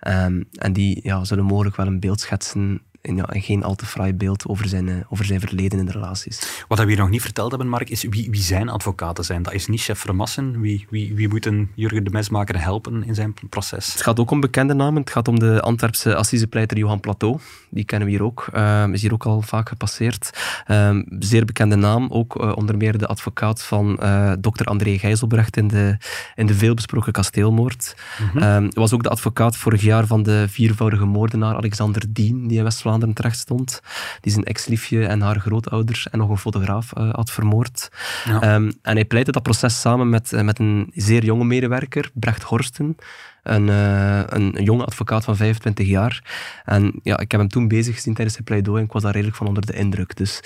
Um, 0.01 0.49
en 0.53 0.73
die 0.73 1.01
ja, 1.03 1.25
zullen 1.25 1.45
mogelijk 1.45 1.77
wel 1.77 1.87
een 1.87 2.01
beeld 2.01 2.21
schetsen 2.21 2.81
en, 3.07 3.17
ja, 3.17 3.25
en 3.25 3.43
geen 3.43 3.63
al 3.63 3.75
te 3.75 3.87
fraai 3.87 4.15
beeld 4.15 4.47
over 4.47 4.69
zijn, 4.69 4.87
uh, 4.87 4.95
over 5.09 5.25
zijn 5.25 5.41
verleden 5.41 5.79
in 5.79 5.87
de 5.87 5.93
relaties. 5.93 6.65
Wat 6.69 6.79
we 6.79 6.87
hier 6.87 6.97
nog 6.97 7.11
niet 7.11 7.23
verteld 7.23 7.51
hebben, 7.51 7.69
Mark, 7.69 7.91
is 7.91 8.03
wie, 8.03 8.31
wie 8.31 8.43
zijn 8.43 8.69
advocaten 8.69 9.25
zijn. 9.25 9.43
Dat 9.43 9.53
is 9.53 9.67
niet 9.67 9.81
chef 9.81 9.99
Vermassen. 9.99 10.61
Wie, 10.61 10.87
wie, 10.91 11.15
wie 11.15 11.29
moet 11.29 11.47
een 11.47 11.71
Jurgen 11.75 12.05
de 12.05 12.11
Mesmaker 12.11 12.63
helpen 12.63 13.05
in 13.05 13.15
zijn 13.15 13.35
proces? 13.49 13.93
Het 13.93 14.03
gaat 14.03 14.21
ook 14.21 14.31
om 14.31 14.41
bekende 14.41 14.75
namen. 14.75 15.01
Het 15.01 15.11
gaat 15.11 15.29
om 15.29 15.39
de 15.39 15.61
Antwerpse 15.61 16.17
assisepleiter 16.17 16.79
Johan 16.79 17.01
Plateau. 17.01 17.39
Die 17.71 17.85
kennen 17.85 18.09
we 18.09 18.15
hier 18.15 18.25
ook. 18.25 18.49
Um, 18.57 18.93
is 18.93 19.03
hier 19.03 19.13
ook 19.13 19.25
al 19.25 19.43
vaak 19.43 19.69
gepasseerd. 19.69 20.31
Um, 20.71 21.05
zeer 21.19 21.45
bekende 21.45 21.77
naam. 21.77 22.09
Ook 22.11 22.43
uh, 22.43 22.57
onder 22.57 22.77
meer 22.77 22.99
de 22.99 23.07
advocaat 23.07 23.63
van 23.63 23.99
uh, 24.03 24.33
dokter 24.41 24.67
André 24.67 24.99
Gijzelbrecht 24.99 25.57
in 25.57 25.69
de, 25.69 25.97
in 26.35 26.47
de 26.47 26.55
veelbesproken 26.55 27.13
kasteelmoord. 27.13 27.97
Mm 28.35 28.41
-hmm. 28.41 28.71
was 28.75 28.93
ook 28.93 29.03
de 29.03 29.09
advocaat 29.09 29.57
vorig 29.57 29.83
jaar 29.83 30.07
van 30.07 30.23
de 30.23 30.47
viervoudige 30.49 31.05
moordenaar 31.05 31.57
Alexander 31.57 32.03
Dien, 32.09 32.47
die 32.49 32.59
in 32.59 32.65
West-Vlaanderen 32.65 32.96
terecht 33.01 33.39
stond. 33.39 33.81
Die 34.21 34.33
zijn 34.33 34.45
ex-liefje 34.45 35.07
en 35.07 35.21
haar 35.21 35.41
grootouders 35.41 36.11
en 36.11 36.19
nog 36.19 36.31
een 36.31 36.39
fotograaf 36.39 36.93
uh, 36.99 37.15
had 37.15 37.31
vermoord. 37.31 37.89
Ja. 38.25 38.41
en 38.43 38.73
hij 38.83 39.05
pleitte 39.05 39.33
dat 39.33 39.43
proces 39.43 39.81
samen 39.81 40.09
met, 40.09 40.33
uh, 40.33 40.41
met 40.41 40.59
een 40.59 40.91
zeer 40.95 41.25
jonge 41.25 41.45
medewerker, 41.45 42.11
Brecht 42.15 42.43
Horsten. 42.43 42.97
Een, 43.43 43.69
uh, 43.69 44.19
een, 44.19 44.59
een, 44.59 44.65
jonge 44.65 44.85
advocaat 44.85 45.25
van 45.25 45.37
25 45.37 45.87
jaar. 45.87 46.23
En 46.65 47.01
ja, 47.03 47.19
ik 47.19 47.31
heb 47.31 47.41
hem 47.41 47.49
toen 47.49 47.69
bezig 47.69 47.95
gezien 47.95 48.15
tijdens 48.15 48.37
zijn 48.37 48.47
pleidooi 48.47 48.79
en 48.79 48.87
ik 48.87 48.93
was 48.93 49.03
daar 49.03 49.13
redelijk 49.13 49.37
van 49.37 49.47
onder 49.47 49.67
de 49.67 49.73
indruk. 49.73 50.17
Dus 50.17 50.41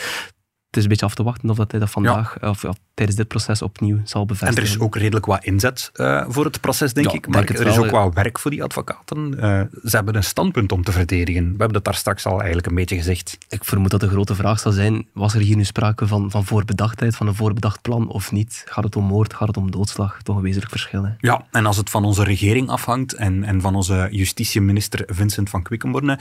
het 0.70 0.78
is 0.78 0.82
een 0.82 0.88
beetje 0.88 1.06
af 1.06 1.14
te 1.14 1.22
wachten 1.22 1.50
of 1.50 1.56
dat 1.56 1.70
hij 1.70 1.80
dat 1.80 1.90
vandaag, 1.90 2.36
ja. 2.40 2.48
of 2.48 2.64
tijdens 2.94 3.18
dit 3.18 3.28
proces 3.28 3.62
opnieuw 3.62 4.00
zal 4.04 4.26
bevestigen. 4.26 4.56
En 4.56 4.62
er 4.62 4.68
is 4.68 4.78
ook 4.78 4.96
redelijk 4.96 5.26
wat 5.26 5.44
inzet 5.44 5.90
uh, 5.94 6.24
voor 6.28 6.44
het 6.44 6.60
proces, 6.60 6.92
denk 6.92 7.06
ja, 7.06 7.12
ik. 7.12 7.28
Maar 7.28 7.46
denk 7.46 7.58
er 7.58 7.66
is 7.66 7.78
ook 7.78 7.90
wat 7.90 8.14
werk 8.14 8.38
voor 8.38 8.50
die 8.50 8.62
advocaten. 8.62 9.34
Uh, 9.36 9.62
ze 9.84 9.96
hebben 9.96 10.14
een 10.14 10.24
standpunt 10.24 10.72
om 10.72 10.84
te 10.84 10.92
verdedigen. 10.92 11.42
We 11.42 11.48
hebben 11.48 11.72
dat 11.72 11.84
daar 11.84 11.94
straks 11.94 12.26
al 12.26 12.36
eigenlijk 12.36 12.66
een 12.66 12.74
beetje 12.74 12.96
gezegd. 12.96 13.38
Ik 13.48 13.64
vermoed 13.64 13.90
dat 13.90 14.00
de 14.00 14.08
grote 14.08 14.34
vraag 14.34 14.60
zal 14.60 14.72
zijn, 14.72 15.06
was 15.12 15.34
er 15.34 15.40
hier 15.40 15.56
nu 15.56 15.64
sprake 15.64 16.06
van, 16.06 16.30
van 16.30 16.44
voorbedachtheid, 16.44 17.16
van 17.16 17.26
een 17.26 17.34
voorbedacht 17.34 17.82
plan 17.82 18.08
of 18.08 18.32
niet? 18.32 18.62
Gaat 18.66 18.84
het 18.84 18.96
om 18.96 19.04
moord, 19.04 19.34
gaat 19.34 19.48
het 19.48 19.56
om 19.56 19.70
doodslag? 19.70 20.22
Toch 20.22 20.36
een 20.36 20.42
wezenlijk 20.42 20.70
verschil. 20.70 21.04
Hè? 21.04 21.10
Ja, 21.18 21.46
en 21.50 21.66
als 21.66 21.76
het 21.76 21.90
van 21.90 22.04
onze 22.04 22.24
regering 22.24 22.68
afhangt 22.68 23.14
en, 23.14 23.44
en 23.44 23.60
van 23.60 23.74
onze 23.74 24.08
justitieminister 24.10 25.02
Vincent 25.06 25.50
van 25.50 25.62
Quickenborne, 25.62 26.18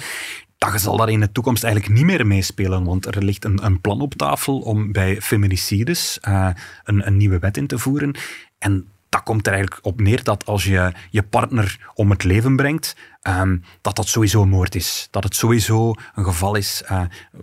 dan 0.60 0.80
zal 0.80 0.98
dat 0.98 1.10
in 1.10 1.20
de 1.20 1.32
toekomst 1.32 1.64
eigenlijk 1.64 1.94
niet 1.94 2.06
meer 2.06 2.28
meespelen, 2.28 2.84
want 2.84 3.16
er 3.16 3.24
ligt 3.24 3.46
een, 3.46 3.66
een 3.66 3.82
plan 3.82 4.02
op 4.02 4.14
tafel 4.14 4.60
om 4.60 4.92
bij 4.92 5.22
feminicides 5.22 6.20
uh, 6.28 6.50
een, 6.84 7.08
een 7.08 7.18
nieuwe 7.18 7.40
wet 7.40 7.58
in 7.58 7.68
te 7.68 7.80
voeren. 7.80 8.16
En 8.58 8.88
dat 9.10 9.24
komt 9.24 9.48
er 9.48 9.54
eigenlijk 9.54 9.86
op 9.86 10.02
neer 10.02 10.24
dat 10.24 10.46
als 10.46 10.64
je 10.64 10.92
je 11.10 11.24
partner 11.24 11.92
om 11.94 12.10
het 12.10 12.24
leven 12.24 12.56
brengt, 12.56 12.96
um, 13.24 13.64
dat 13.82 13.96
dat 13.96 14.08
sowieso 14.08 14.42
een 14.42 14.50
moord 14.50 14.76
is. 14.76 15.08
Dat 15.12 15.24
het 15.24 15.36
sowieso 15.36 15.94
een 16.16 16.24
geval 16.24 16.56
is 16.56 16.84
uh, 16.92 17.02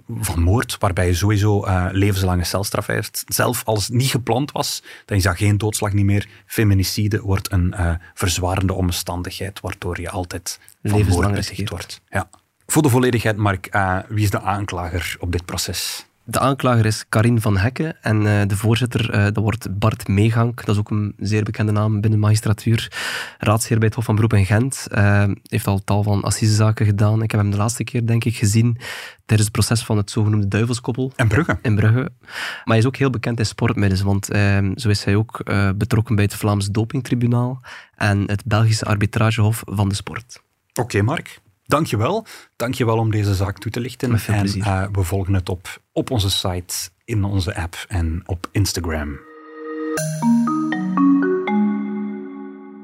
van 0.08 0.42
moord, 0.42 0.76
waarbij 0.78 1.06
je 1.06 1.14
sowieso 1.14 1.66
uh, 1.66 1.86
levenslange 1.90 2.44
celstraf 2.44 2.86
heeft. 2.86 3.24
Zelf 3.26 3.64
als 3.64 3.86
het 3.86 3.96
niet 3.96 4.10
gepland 4.10 4.52
was, 4.52 4.82
dan 5.04 5.16
is 5.16 5.22
dat 5.22 5.36
geen 5.36 5.58
doodslag 5.58 5.92
niet 5.92 6.04
meer. 6.04 6.28
Feminicide 6.46 7.20
wordt 7.20 7.52
een 7.52 7.74
uh, 7.78 7.94
verzwarende 8.14 8.72
omstandigheid, 8.72 9.60
waardoor 9.60 10.00
je 10.00 10.10
altijd 10.10 10.60
van 10.82 11.06
moord 11.06 11.68
wordt. 11.68 12.00
Ja. 12.08 12.28
Voor 12.66 12.82
de 12.82 12.88
volledigheid, 12.88 13.36
Mark, 13.36 13.74
uh, 13.74 13.98
wie 14.08 14.24
is 14.24 14.30
de 14.30 14.40
aanklager 14.40 15.16
op 15.20 15.32
dit 15.32 15.44
proces? 15.44 16.06
De 16.24 16.38
aanklager 16.38 16.86
is 16.86 17.04
Karin 17.08 17.40
van 17.40 17.56
Hekken 17.56 18.02
en 18.02 18.16
uh, 18.22 18.42
de 18.46 18.56
voorzitter 18.56 19.14
uh, 19.14 19.24
dat 19.24 19.36
wordt 19.36 19.78
Bart 19.78 20.08
Meegank. 20.08 20.64
Dat 20.64 20.74
is 20.74 20.80
ook 20.80 20.90
een 20.90 21.14
zeer 21.18 21.42
bekende 21.42 21.72
naam 21.72 21.92
binnen 21.92 22.10
de 22.10 22.26
magistratuur. 22.26 22.92
Raadsheer 23.38 23.78
bij 23.78 23.86
het 23.86 23.96
Hof 23.96 24.04
van 24.04 24.14
Beroep 24.14 24.32
in 24.32 24.46
Gent. 24.46 24.86
Uh, 24.90 25.24
heeft 25.42 25.66
al 25.66 25.84
tal 25.84 26.02
van 26.02 26.22
assisezaken 26.22 26.86
gedaan. 26.86 27.22
Ik 27.22 27.30
heb 27.30 27.40
hem 27.40 27.50
de 27.50 27.56
laatste 27.56 27.84
keer, 27.84 28.06
denk 28.06 28.24
ik, 28.24 28.36
gezien 28.36 28.78
tijdens 29.26 29.48
het 29.48 29.52
proces 29.52 29.84
van 29.84 29.96
het 29.96 30.10
zogenoemde 30.10 30.48
duivelskoppel. 30.48 31.12
In 31.16 31.28
Brugge. 31.28 31.58
In 31.62 31.74
Brugge. 31.74 32.10
Maar 32.20 32.62
hij 32.64 32.78
is 32.78 32.86
ook 32.86 32.96
heel 32.96 33.10
bekend 33.10 33.38
in 33.38 33.46
sportmiddels, 33.46 34.02
want 34.02 34.26
zo 34.74 34.88
is 34.88 35.04
hij 35.04 35.14
ook 35.14 35.40
betrokken 35.76 36.14
bij 36.14 36.24
het 36.24 36.34
Vlaams 36.34 36.66
Dopingtribunaal 36.66 37.60
en 37.94 38.22
het 38.26 38.44
Belgische 38.44 38.84
arbitragehof 38.84 39.62
van 39.64 39.88
de 39.88 39.94
sport. 39.94 40.42
Oké, 40.70 40.80
okay, 40.80 41.00
Mark. 41.00 41.44
Dankjewel. 41.66 42.26
Dankjewel 42.56 42.98
om 42.98 43.10
deze 43.10 43.34
zaak 43.34 43.58
toe 43.58 43.70
te 43.70 43.80
lichten. 43.80 44.20
En 44.26 44.58
uh, 44.58 44.86
we 44.92 45.02
volgen 45.02 45.34
het 45.34 45.48
op, 45.48 45.80
op 45.92 46.10
onze 46.10 46.30
site, 46.30 46.74
in 47.04 47.24
onze 47.24 47.56
app 47.56 47.84
en 47.88 48.22
op 48.26 48.48
Instagram. 48.52 49.18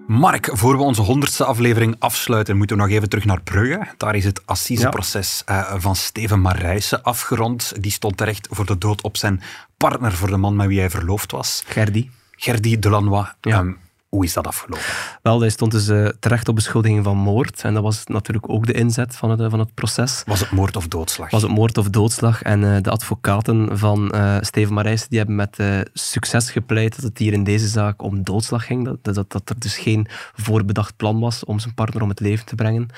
Mark, 0.07 0.49
voor 0.53 0.77
we 0.77 0.83
onze 0.83 1.03
honderdste 1.03 1.45
aflevering 1.45 1.97
afsluiten, 1.99 2.57
moeten 2.57 2.77
we 2.77 2.83
nog 2.83 2.92
even 2.92 3.09
terug 3.09 3.25
naar 3.25 3.42
Brugge. 3.42 3.95
Daar 3.97 4.14
is 4.14 4.25
het 4.25 4.47
assiseproces 4.47 5.42
ja. 5.47 5.75
uh, 5.75 5.81
van 5.81 5.97
Steven 5.97 6.40
Marijsen 6.40 7.03
afgerond. 7.03 7.73
Die 7.81 7.90
stond 7.90 8.16
terecht 8.16 8.49
voor 8.51 8.66
de 8.66 8.79
dood 8.79 9.03
op 9.03 9.16
zijn 9.16 9.42
partner, 9.77 10.12
voor 10.12 10.29
de 10.29 10.37
man 10.37 10.57
met 10.57 10.66
wie 10.66 10.79
hij 10.79 10.90
verloofd 10.90 11.31
was. 11.33 11.62
Gerdy. 11.66 12.09
Gerdy 12.31 12.79
Delannoy. 12.79 13.27
Ja. 13.40 13.59
Um, 13.59 13.79
hoe 14.16 14.25
is 14.25 14.33
dat 14.33 14.46
afgelopen? 14.46 14.85
Wel, 15.22 15.40
hij 15.40 15.51
stond 15.51 15.72
dus 15.72 15.88
uh, 15.88 16.09
terecht 16.20 16.48
op 16.48 16.55
beschuldiging 16.55 17.05
van 17.05 17.16
moord. 17.16 17.62
En 17.62 17.75
dat 17.75 17.83
was 17.83 18.07
natuurlijk 18.07 18.48
ook 18.48 18.66
de 18.66 18.72
inzet 18.72 19.16
van 19.16 19.31
het, 19.31 19.40
uh, 19.40 19.46
van 19.51 19.59
het 19.59 19.75
proces. 19.75 20.22
Was 20.27 20.40
het 20.40 20.51
moord 20.51 20.77
of 20.77 20.88
doodslag? 20.88 21.31
Was 21.31 21.42
het 21.42 21.51
moord 21.51 21.79
of 21.79 21.88
doodslag. 21.88 22.42
En 22.42 22.62
uh, 22.62 22.77
de 22.81 22.90
advocaten 22.90 23.79
van 23.79 24.14
Steven 24.40 24.75
Marijs 24.75 25.09
die 25.09 25.18
hebben 25.18 25.37
met 25.37 25.59
succes 25.92 26.51
gepleit 26.51 26.94
dat 26.94 27.05
het 27.05 27.18
hier 27.18 27.33
in 27.33 27.44
deze 27.44 27.68
zaak 27.68 28.03
om 28.03 28.22
doodslag 28.22 28.66
ging. 28.66 28.85
Dat, 28.85 29.14
dat, 29.14 29.33
dat 29.33 29.48
er 29.51 29.59
dus 29.59 29.77
geen 29.77 30.07
voorbedacht 30.35 30.96
plan 30.96 31.20
was 31.20 31.44
om 31.44 31.59
zijn 31.59 31.75
partner 31.75 32.03
om 32.03 32.09
het 32.09 32.20
leven 32.20 32.46
te 32.46 32.55
brengen. 32.55 32.88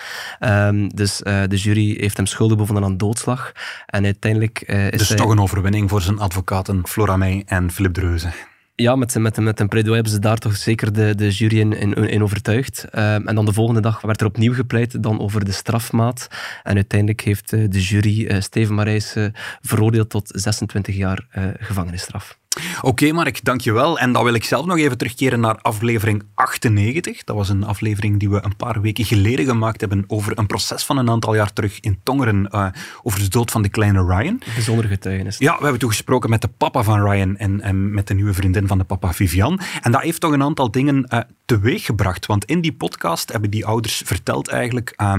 Um, 0.41 0.89
dus 0.89 1.17
de 1.25 1.57
jury 1.57 1.97
heeft 2.01 2.17
hem 2.17 2.27
schuldig 2.27 2.57
bevonden 2.57 2.85
aan 2.85 2.97
doodslag. 2.97 3.53
En 3.87 4.05
uiteindelijk 4.05 4.61
is 4.63 4.99
Dus 4.99 5.09
hij... 5.09 5.17
toch 5.17 5.31
een 5.31 5.41
overwinning 5.41 5.91
voor 5.91 6.03
zijn 6.03 6.19
advocaten 6.19 6.87
Flora 6.87 7.19
en 7.47 7.71
Philip 7.71 7.95
Dreuze 7.95 8.33
ja, 8.75 8.97
met, 8.97 9.15
met, 9.19 9.37
met 9.37 9.61
een 9.61 9.69
pleidooi 9.69 9.95
hebben 9.95 10.13
ze 10.13 10.19
daar 10.19 10.39
toch 10.39 10.57
zeker 10.57 10.93
de, 10.93 11.15
de 11.15 11.31
jury 11.31 11.59
in, 11.61 11.93
in, 11.95 12.23
overtuigd. 12.23 12.85
Uh, 12.95 13.15
en 13.15 13.35
dan 13.35 13.45
de 13.45 13.53
volgende 13.53 13.81
dag 13.81 14.01
werd 14.01 14.21
er 14.21 14.27
opnieuw 14.27 14.55
gepleit 14.55 15.03
dan 15.03 15.21
over 15.21 15.45
de 15.45 15.53
strafmaat. 15.53 16.29
En 16.63 16.75
uiteindelijk 16.75 17.21
heeft 17.21 17.53
uh, 17.53 17.71
de 17.71 17.81
jury 17.81 18.25
uh, 18.25 18.41
Steven 18.41 18.75
Marijs 18.75 19.17
veroordeeld 19.61 20.11
tot 20.11 20.31
26 20.35 20.97
jaar 20.97 21.27
gevangenisstraf. 21.59 22.39
Oké, 22.57 22.87
okay, 22.87 23.11
Mark, 23.11 23.45
dankjewel. 23.45 23.99
En 23.99 24.13
dan 24.13 24.25
wil 24.25 24.35
ik 24.35 24.45
zelf 24.45 24.67
nog 24.67 24.79
even 24.79 24.99
terugkeren 24.99 25.41
naar 25.41 25.59
aflevering 25.63 26.23
98. 26.35 27.25
Dat 27.25 27.37
was 27.37 27.49
een 27.49 27.65
aflevering 27.65 28.19
die 28.19 28.31
we 28.31 28.45
een 28.45 28.57
paar 28.57 28.81
weken 28.81 29.05
geleden 29.05 29.47
gemaakt 29.47 29.81
hebben 29.81 30.05
over 30.07 30.39
een 30.39 30.47
proces 30.47 30.85
van 30.85 30.99
een 30.99 31.11
aantal 31.11 31.35
jaar 31.35 31.53
terug 31.53 31.81
in 31.81 31.99
Tongeren 32.03 32.49
uh, 32.55 32.67
over 33.03 33.21
de 33.21 33.29
dood 33.29 33.51
van 33.51 33.63
de 33.63 33.69
kleine 33.69 34.05
Ryan. 34.05 34.41
Bijzonder 34.55 34.85
getuigenis. 34.85 35.39
Ja, 35.39 35.57
we 35.57 35.63
hebben 35.63 35.81
toen 35.81 35.91
gesproken 35.91 36.31
met 36.31 36.41
de 36.41 36.49
papa 36.49 36.83
van 36.83 37.11
Ryan 37.11 37.37
en, 37.37 37.61
en 37.61 37.95
met 37.95 38.07
de 38.07 38.15
nieuwe 38.15 38.35
vriendin 38.35 38.67
van 38.67 38.79
de 38.79 38.85
papa, 38.85 39.13
Vivian. 39.13 39.61
En 39.83 39.93
dat 39.93 40.01
heeft 40.01 40.21
toch 40.21 40.33
een 40.33 40.43
aantal 40.43 40.71
dingen 40.71 41.07
uh, 41.13 41.21
teweeggebracht. 41.45 42.27
Want 42.27 42.45
in 42.45 42.61
die 42.61 42.73
podcast 42.73 43.33
hebben 43.33 43.51
die 43.51 43.67
ouders 43.67 44.03
verteld 44.05 44.49
eigenlijk 44.49 44.95
uh, 45.03 45.13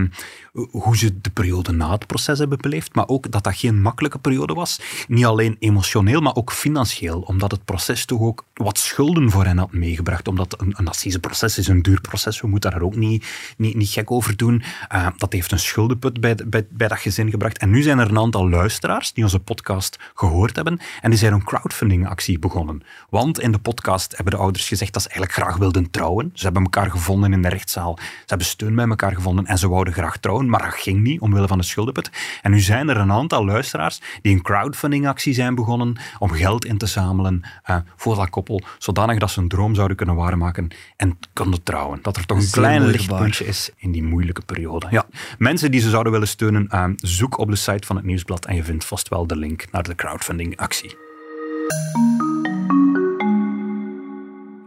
hoe 0.71 0.97
ze 0.97 1.21
de 1.21 1.29
periode 1.29 1.71
na 1.71 1.91
het 1.91 2.07
proces 2.07 2.39
hebben 2.39 2.61
beleefd, 2.61 2.95
maar 2.95 3.07
ook 3.07 3.31
dat 3.31 3.43
dat 3.43 3.55
geen 3.55 3.81
makkelijke 3.81 4.19
periode 4.19 4.53
was. 4.53 4.79
Niet 5.07 5.25
alleen 5.25 5.55
emotioneel, 5.59 6.21
maar 6.21 6.35
ook 6.35 6.51
financieel 6.51 7.19
omdat 7.21 7.51
het 7.51 7.65
proces 7.65 8.05
toch 8.05 8.21
ook 8.21 8.45
wat 8.55 8.77
schulden 8.77 9.31
voor 9.31 9.45
hen 9.45 9.57
had 9.57 9.73
meegebracht. 9.73 10.27
Omdat 10.27 10.61
een, 10.61 10.73
een 10.77 10.87
assiseproces 10.87 11.57
is 11.57 11.67
een 11.67 11.81
duur 11.81 12.01
proces. 12.01 12.41
We 12.41 12.47
moeten 12.47 12.71
daar 12.71 12.81
ook 12.81 12.95
niet, 12.95 13.25
niet, 13.57 13.75
niet 13.75 13.89
gek 13.89 14.11
over 14.11 14.37
doen. 14.37 14.63
Uh, 14.93 15.07
dat 15.17 15.33
heeft 15.33 15.51
een 15.51 15.59
schuldenput 15.59 16.21
bij, 16.21 16.35
bij, 16.47 16.87
dat 16.87 16.97
gezin 16.97 17.29
gebracht. 17.29 17.57
En 17.57 17.69
nu 17.69 17.81
zijn 17.81 17.99
er 17.99 18.09
een 18.09 18.17
aantal 18.17 18.49
luisteraars 18.49 19.13
die 19.13 19.23
onze 19.23 19.39
podcast 19.39 19.99
gehoord 20.13 20.55
hebben. 20.55 20.79
En 21.01 21.09
die 21.09 21.19
zijn 21.19 21.33
een 21.33 21.43
crowdfunding-actie 21.43 22.39
begonnen. 22.39 22.83
Want 23.09 23.39
in 23.39 23.51
de 23.51 23.59
podcast 23.59 24.15
hebben 24.15 24.33
de 24.33 24.39
ouders 24.39 24.67
gezegd 24.67 24.93
dat 24.93 25.01
ze 25.01 25.09
eigenlijk 25.09 25.39
graag 25.39 25.57
wilden 25.57 25.91
trouwen. 25.91 26.29
Ze 26.33 26.43
hebben 26.43 26.63
elkaar 26.63 26.91
gevonden 26.91 27.33
in 27.33 27.41
de 27.41 27.49
rechtszaal. 27.49 27.97
Ze 27.97 28.03
hebben 28.25 28.47
steun 28.47 28.75
bij 28.75 28.87
elkaar 28.87 29.15
gevonden 29.15 29.45
en 29.45 29.57
ze 29.57 29.69
wouden 29.69 29.93
graag 29.93 30.17
trouwen. 30.17 30.49
Maar 30.49 30.63
dat 30.63 30.73
ging 30.73 31.01
niet 31.01 31.21
omwille 31.21 31.47
van 31.47 31.57
de 31.57 31.63
schuldenput. 31.63 32.09
En 32.41 32.51
nu 32.51 32.59
zijn 32.59 32.89
er 32.89 32.97
een 32.97 33.11
aantal 33.11 33.45
luisteraars 33.45 34.01
die 34.21 34.33
een 34.33 34.41
crowdfunding-actie 34.41 35.33
zijn 35.33 35.55
begonnen 35.55 35.97
om 36.19 36.31
geld 36.31 36.65
in 36.65 36.77
te 36.77 36.85
zamelen 36.85 37.41
uh, 37.69 37.77
voor 37.95 38.15
dat 38.15 38.29
koppel, 38.29 38.44
zodanig 38.77 39.19
dat 39.19 39.31
ze 39.31 39.39
een 39.39 39.47
droom 39.47 39.75
zouden 39.75 39.97
kunnen 39.97 40.15
waarmaken 40.15 40.67
en 40.97 41.19
kunnen 41.33 41.63
trouwen. 41.63 41.99
Dat 42.01 42.17
er 42.17 42.25
toch 42.25 42.37
een 42.37 42.49
klein 42.51 42.85
lichtpuntje 42.85 43.45
is 43.45 43.69
in 43.77 43.91
die 43.91 44.03
moeilijke 44.03 44.41
periode. 44.41 44.87
Ja. 44.89 45.05
Mensen 45.37 45.71
die 45.71 45.81
ze 45.81 45.89
zouden 45.89 46.11
willen 46.11 46.27
steunen, 46.27 46.67
uh, 46.71 46.85
zoek 46.95 47.37
op 47.37 47.49
de 47.49 47.55
site 47.55 47.87
van 47.87 47.95
het 47.95 48.05
Nieuwsblad 48.05 48.45
en 48.45 48.55
je 48.55 48.63
vindt 48.63 48.85
vast 48.85 49.07
wel 49.07 49.27
de 49.27 49.35
link 49.35 49.65
naar 49.71 49.83
de 49.83 49.95
crowdfunding-actie. 49.95 50.95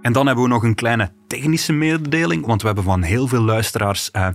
En 0.02 0.14
dan 0.14 0.26
hebben 0.26 0.44
we 0.44 0.50
nog 0.50 0.62
een 0.62 0.74
kleine 0.74 1.10
technische 1.26 1.72
mededeling, 1.72 2.46
want 2.46 2.60
we 2.60 2.66
hebben 2.66 2.84
van 2.84 3.02
heel 3.02 3.28
veel 3.28 3.42
luisteraars 3.42 4.10
uh, 4.12 4.28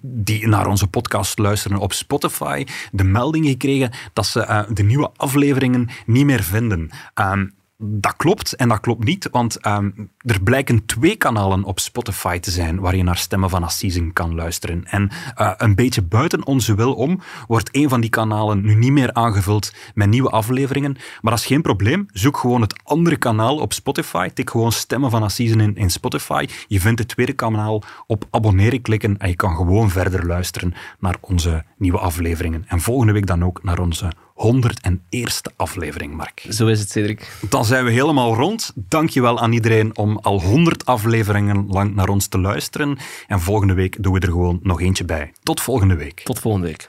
die 0.00 0.48
naar 0.48 0.66
onze 0.66 0.86
podcast 0.86 1.38
luisteren 1.38 1.78
op 1.78 1.92
Spotify 1.92 2.66
de 2.92 3.04
melding 3.04 3.46
gekregen 3.46 3.90
dat 4.12 4.26
ze 4.26 4.40
uh, 4.40 4.62
de 4.68 4.82
nieuwe 4.82 5.10
afleveringen 5.16 5.88
niet 6.06 6.24
meer 6.24 6.42
vinden. 6.42 6.90
Um, 7.14 7.54
dat 7.78 8.16
klopt 8.16 8.52
en 8.52 8.68
dat 8.68 8.80
klopt 8.80 9.04
niet, 9.04 9.28
want 9.30 9.66
um, 9.66 10.10
er 10.18 10.42
blijken 10.42 10.86
twee 10.86 11.16
kanalen 11.16 11.64
op 11.64 11.80
Spotify 11.80 12.38
te 12.38 12.50
zijn 12.50 12.80
waar 12.80 12.96
je 12.96 13.02
naar 13.02 13.16
Stemmen 13.16 13.50
van 13.50 13.62
Assisen 13.62 14.12
kan 14.12 14.34
luisteren. 14.34 14.84
En 14.84 15.10
uh, 15.40 15.52
een 15.56 15.74
beetje 15.74 16.02
buiten 16.02 16.46
onze 16.46 16.74
wil 16.74 16.94
om 16.94 17.20
wordt 17.46 17.68
een 17.72 17.88
van 17.88 18.00
die 18.00 18.10
kanalen 18.10 18.62
nu 18.62 18.74
niet 18.74 18.92
meer 18.92 19.12
aangevuld 19.12 19.72
met 19.94 20.08
nieuwe 20.08 20.30
afleveringen. 20.30 20.92
Maar 20.92 21.32
dat 21.32 21.40
is 21.40 21.46
geen 21.46 21.62
probleem. 21.62 22.06
Zoek 22.12 22.36
gewoon 22.36 22.60
het 22.60 22.80
andere 22.84 23.16
kanaal 23.16 23.56
op 23.56 23.72
Spotify. 23.72 24.28
Tik 24.28 24.50
gewoon 24.50 24.72
Stemmen 24.72 25.10
van 25.10 25.22
Assisen 25.22 25.76
in 25.76 25.90
Spotify. 25.90 26.46
Je 26.66 26.80
vindt 26.80 26.98
het 26.98 27.08
tweede 27.08 27.32
kanaal 27.32 27.82
op 28.06 28.26
abonneren 28.30 28.82
klikken 28.82 29.16
en 29.18 29.28
je 29.28 29.36
kan 29.36 29.56
gewoon 29.56 29.90
verder 29.90 30.26
luisteren 30.26 30.74
naar 30.98 31.16
onze 31.20 31.64
nieuwe 31.78 31.98
afleveringen. 31.98 32.64
En 32.68 32.80
volgende 32.80 33.12
week 33.12 33.26
dan 33.26 33.44
ook 33.44 33.62
naar 33.62 33.78
onze 33.78 34.12
101ste 34.36 35.56
aflevering, 35.56 36.14
Mark. 36.14 36.46
Zo 36.50 36.66
is 36.66 36.80
het, 36.80 36.90
Cedric. 36.90 37.38
Dan 37.48 37.64
zijn 37.64 37.84
we 37.84 37.90
helemaal 37.90 38.34
rond. 38.34 38.72
Dankjewel 38.74 39.40
aan 39.40 39.52
iedereen 39.52 39.96
om 39.96 40.18
al 40.22 40.42
100 40.42 40.86
afleveringen 40.86 41.66
lang 41.68 41.94
naar 41.94 42.08
ons 42.08 42.26
te 42.26 42.38
luisteren. 42.38 42.98
En 43.26 43.40
volgende 43.40 43.74
week 43.74 44.02
doen 44.02 44.12
we 44.12 44.20
er 44.20 44.30
gewoon 44.30 44.58
nog 44.62 44.80
eentje 44.80 45.04
bij. 45.04 45.32
Tot 45.42 45.60
volgende 45.60 45.96
week. 45.96 46.20
Tot 46.20 46.38
volgende 46.38 46.66
week. 46.66 46.88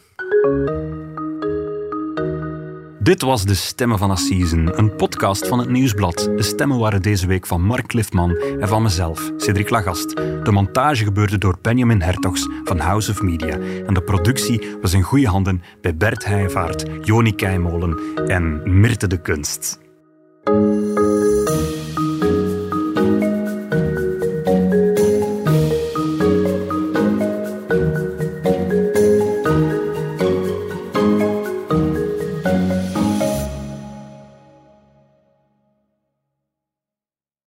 Dit 3.07 3.21
was 3.21 3.45
De 3.45 3.53
Stemmen 3.53 3.97
van 3.97 4.11
Assisen, 4.11 4.77
een 4.79 4.95
podcast 4.95 5.47
van 5.47 5.59
het 5.59 5.69
Nieuwsblad. 5.69 6.29
De 6.35 6.43
stemmen 6.43 6.79
waren 6.79 7.01
deze 7.01 7.27
week 7.27 7.45
van 7.45 7.61
Mark 7.61 7.87
Cliffman 7.87 8.35
en 8.37 8.67
van 8.67 8.81
mezelf, 8.81 9.31
Cedric 9.37 9.69
Lagast. 9.69 10.15
De 10.15 10.51
montage 10.51 11.03
gebeurde 11.03 11.37
door 11.37 11.57
Benjamin 11.61 12.01
Hertogs 12.01 12.47
van 12.63 12.79
House 12.79 13.11
of 13.11 13.21
Media. 13.21 13.57
En 13.85 13.93
de 13.93 14.01
productie 14.01 14.67
was 14.81 14.93
in 14.93 15.01
goede 15.01 15.27
handen 15.27 15.61
bij 15.81 15.97
Bert 15.97 16.25
Heijvaart, 16.25 16.85
Joni 17.01 17.35
Keimolen 17.35 17.99
en 18.27 18.79
Mirte 18.79 19.07
de 19.07 19.21
Kunst. 19.21 19.79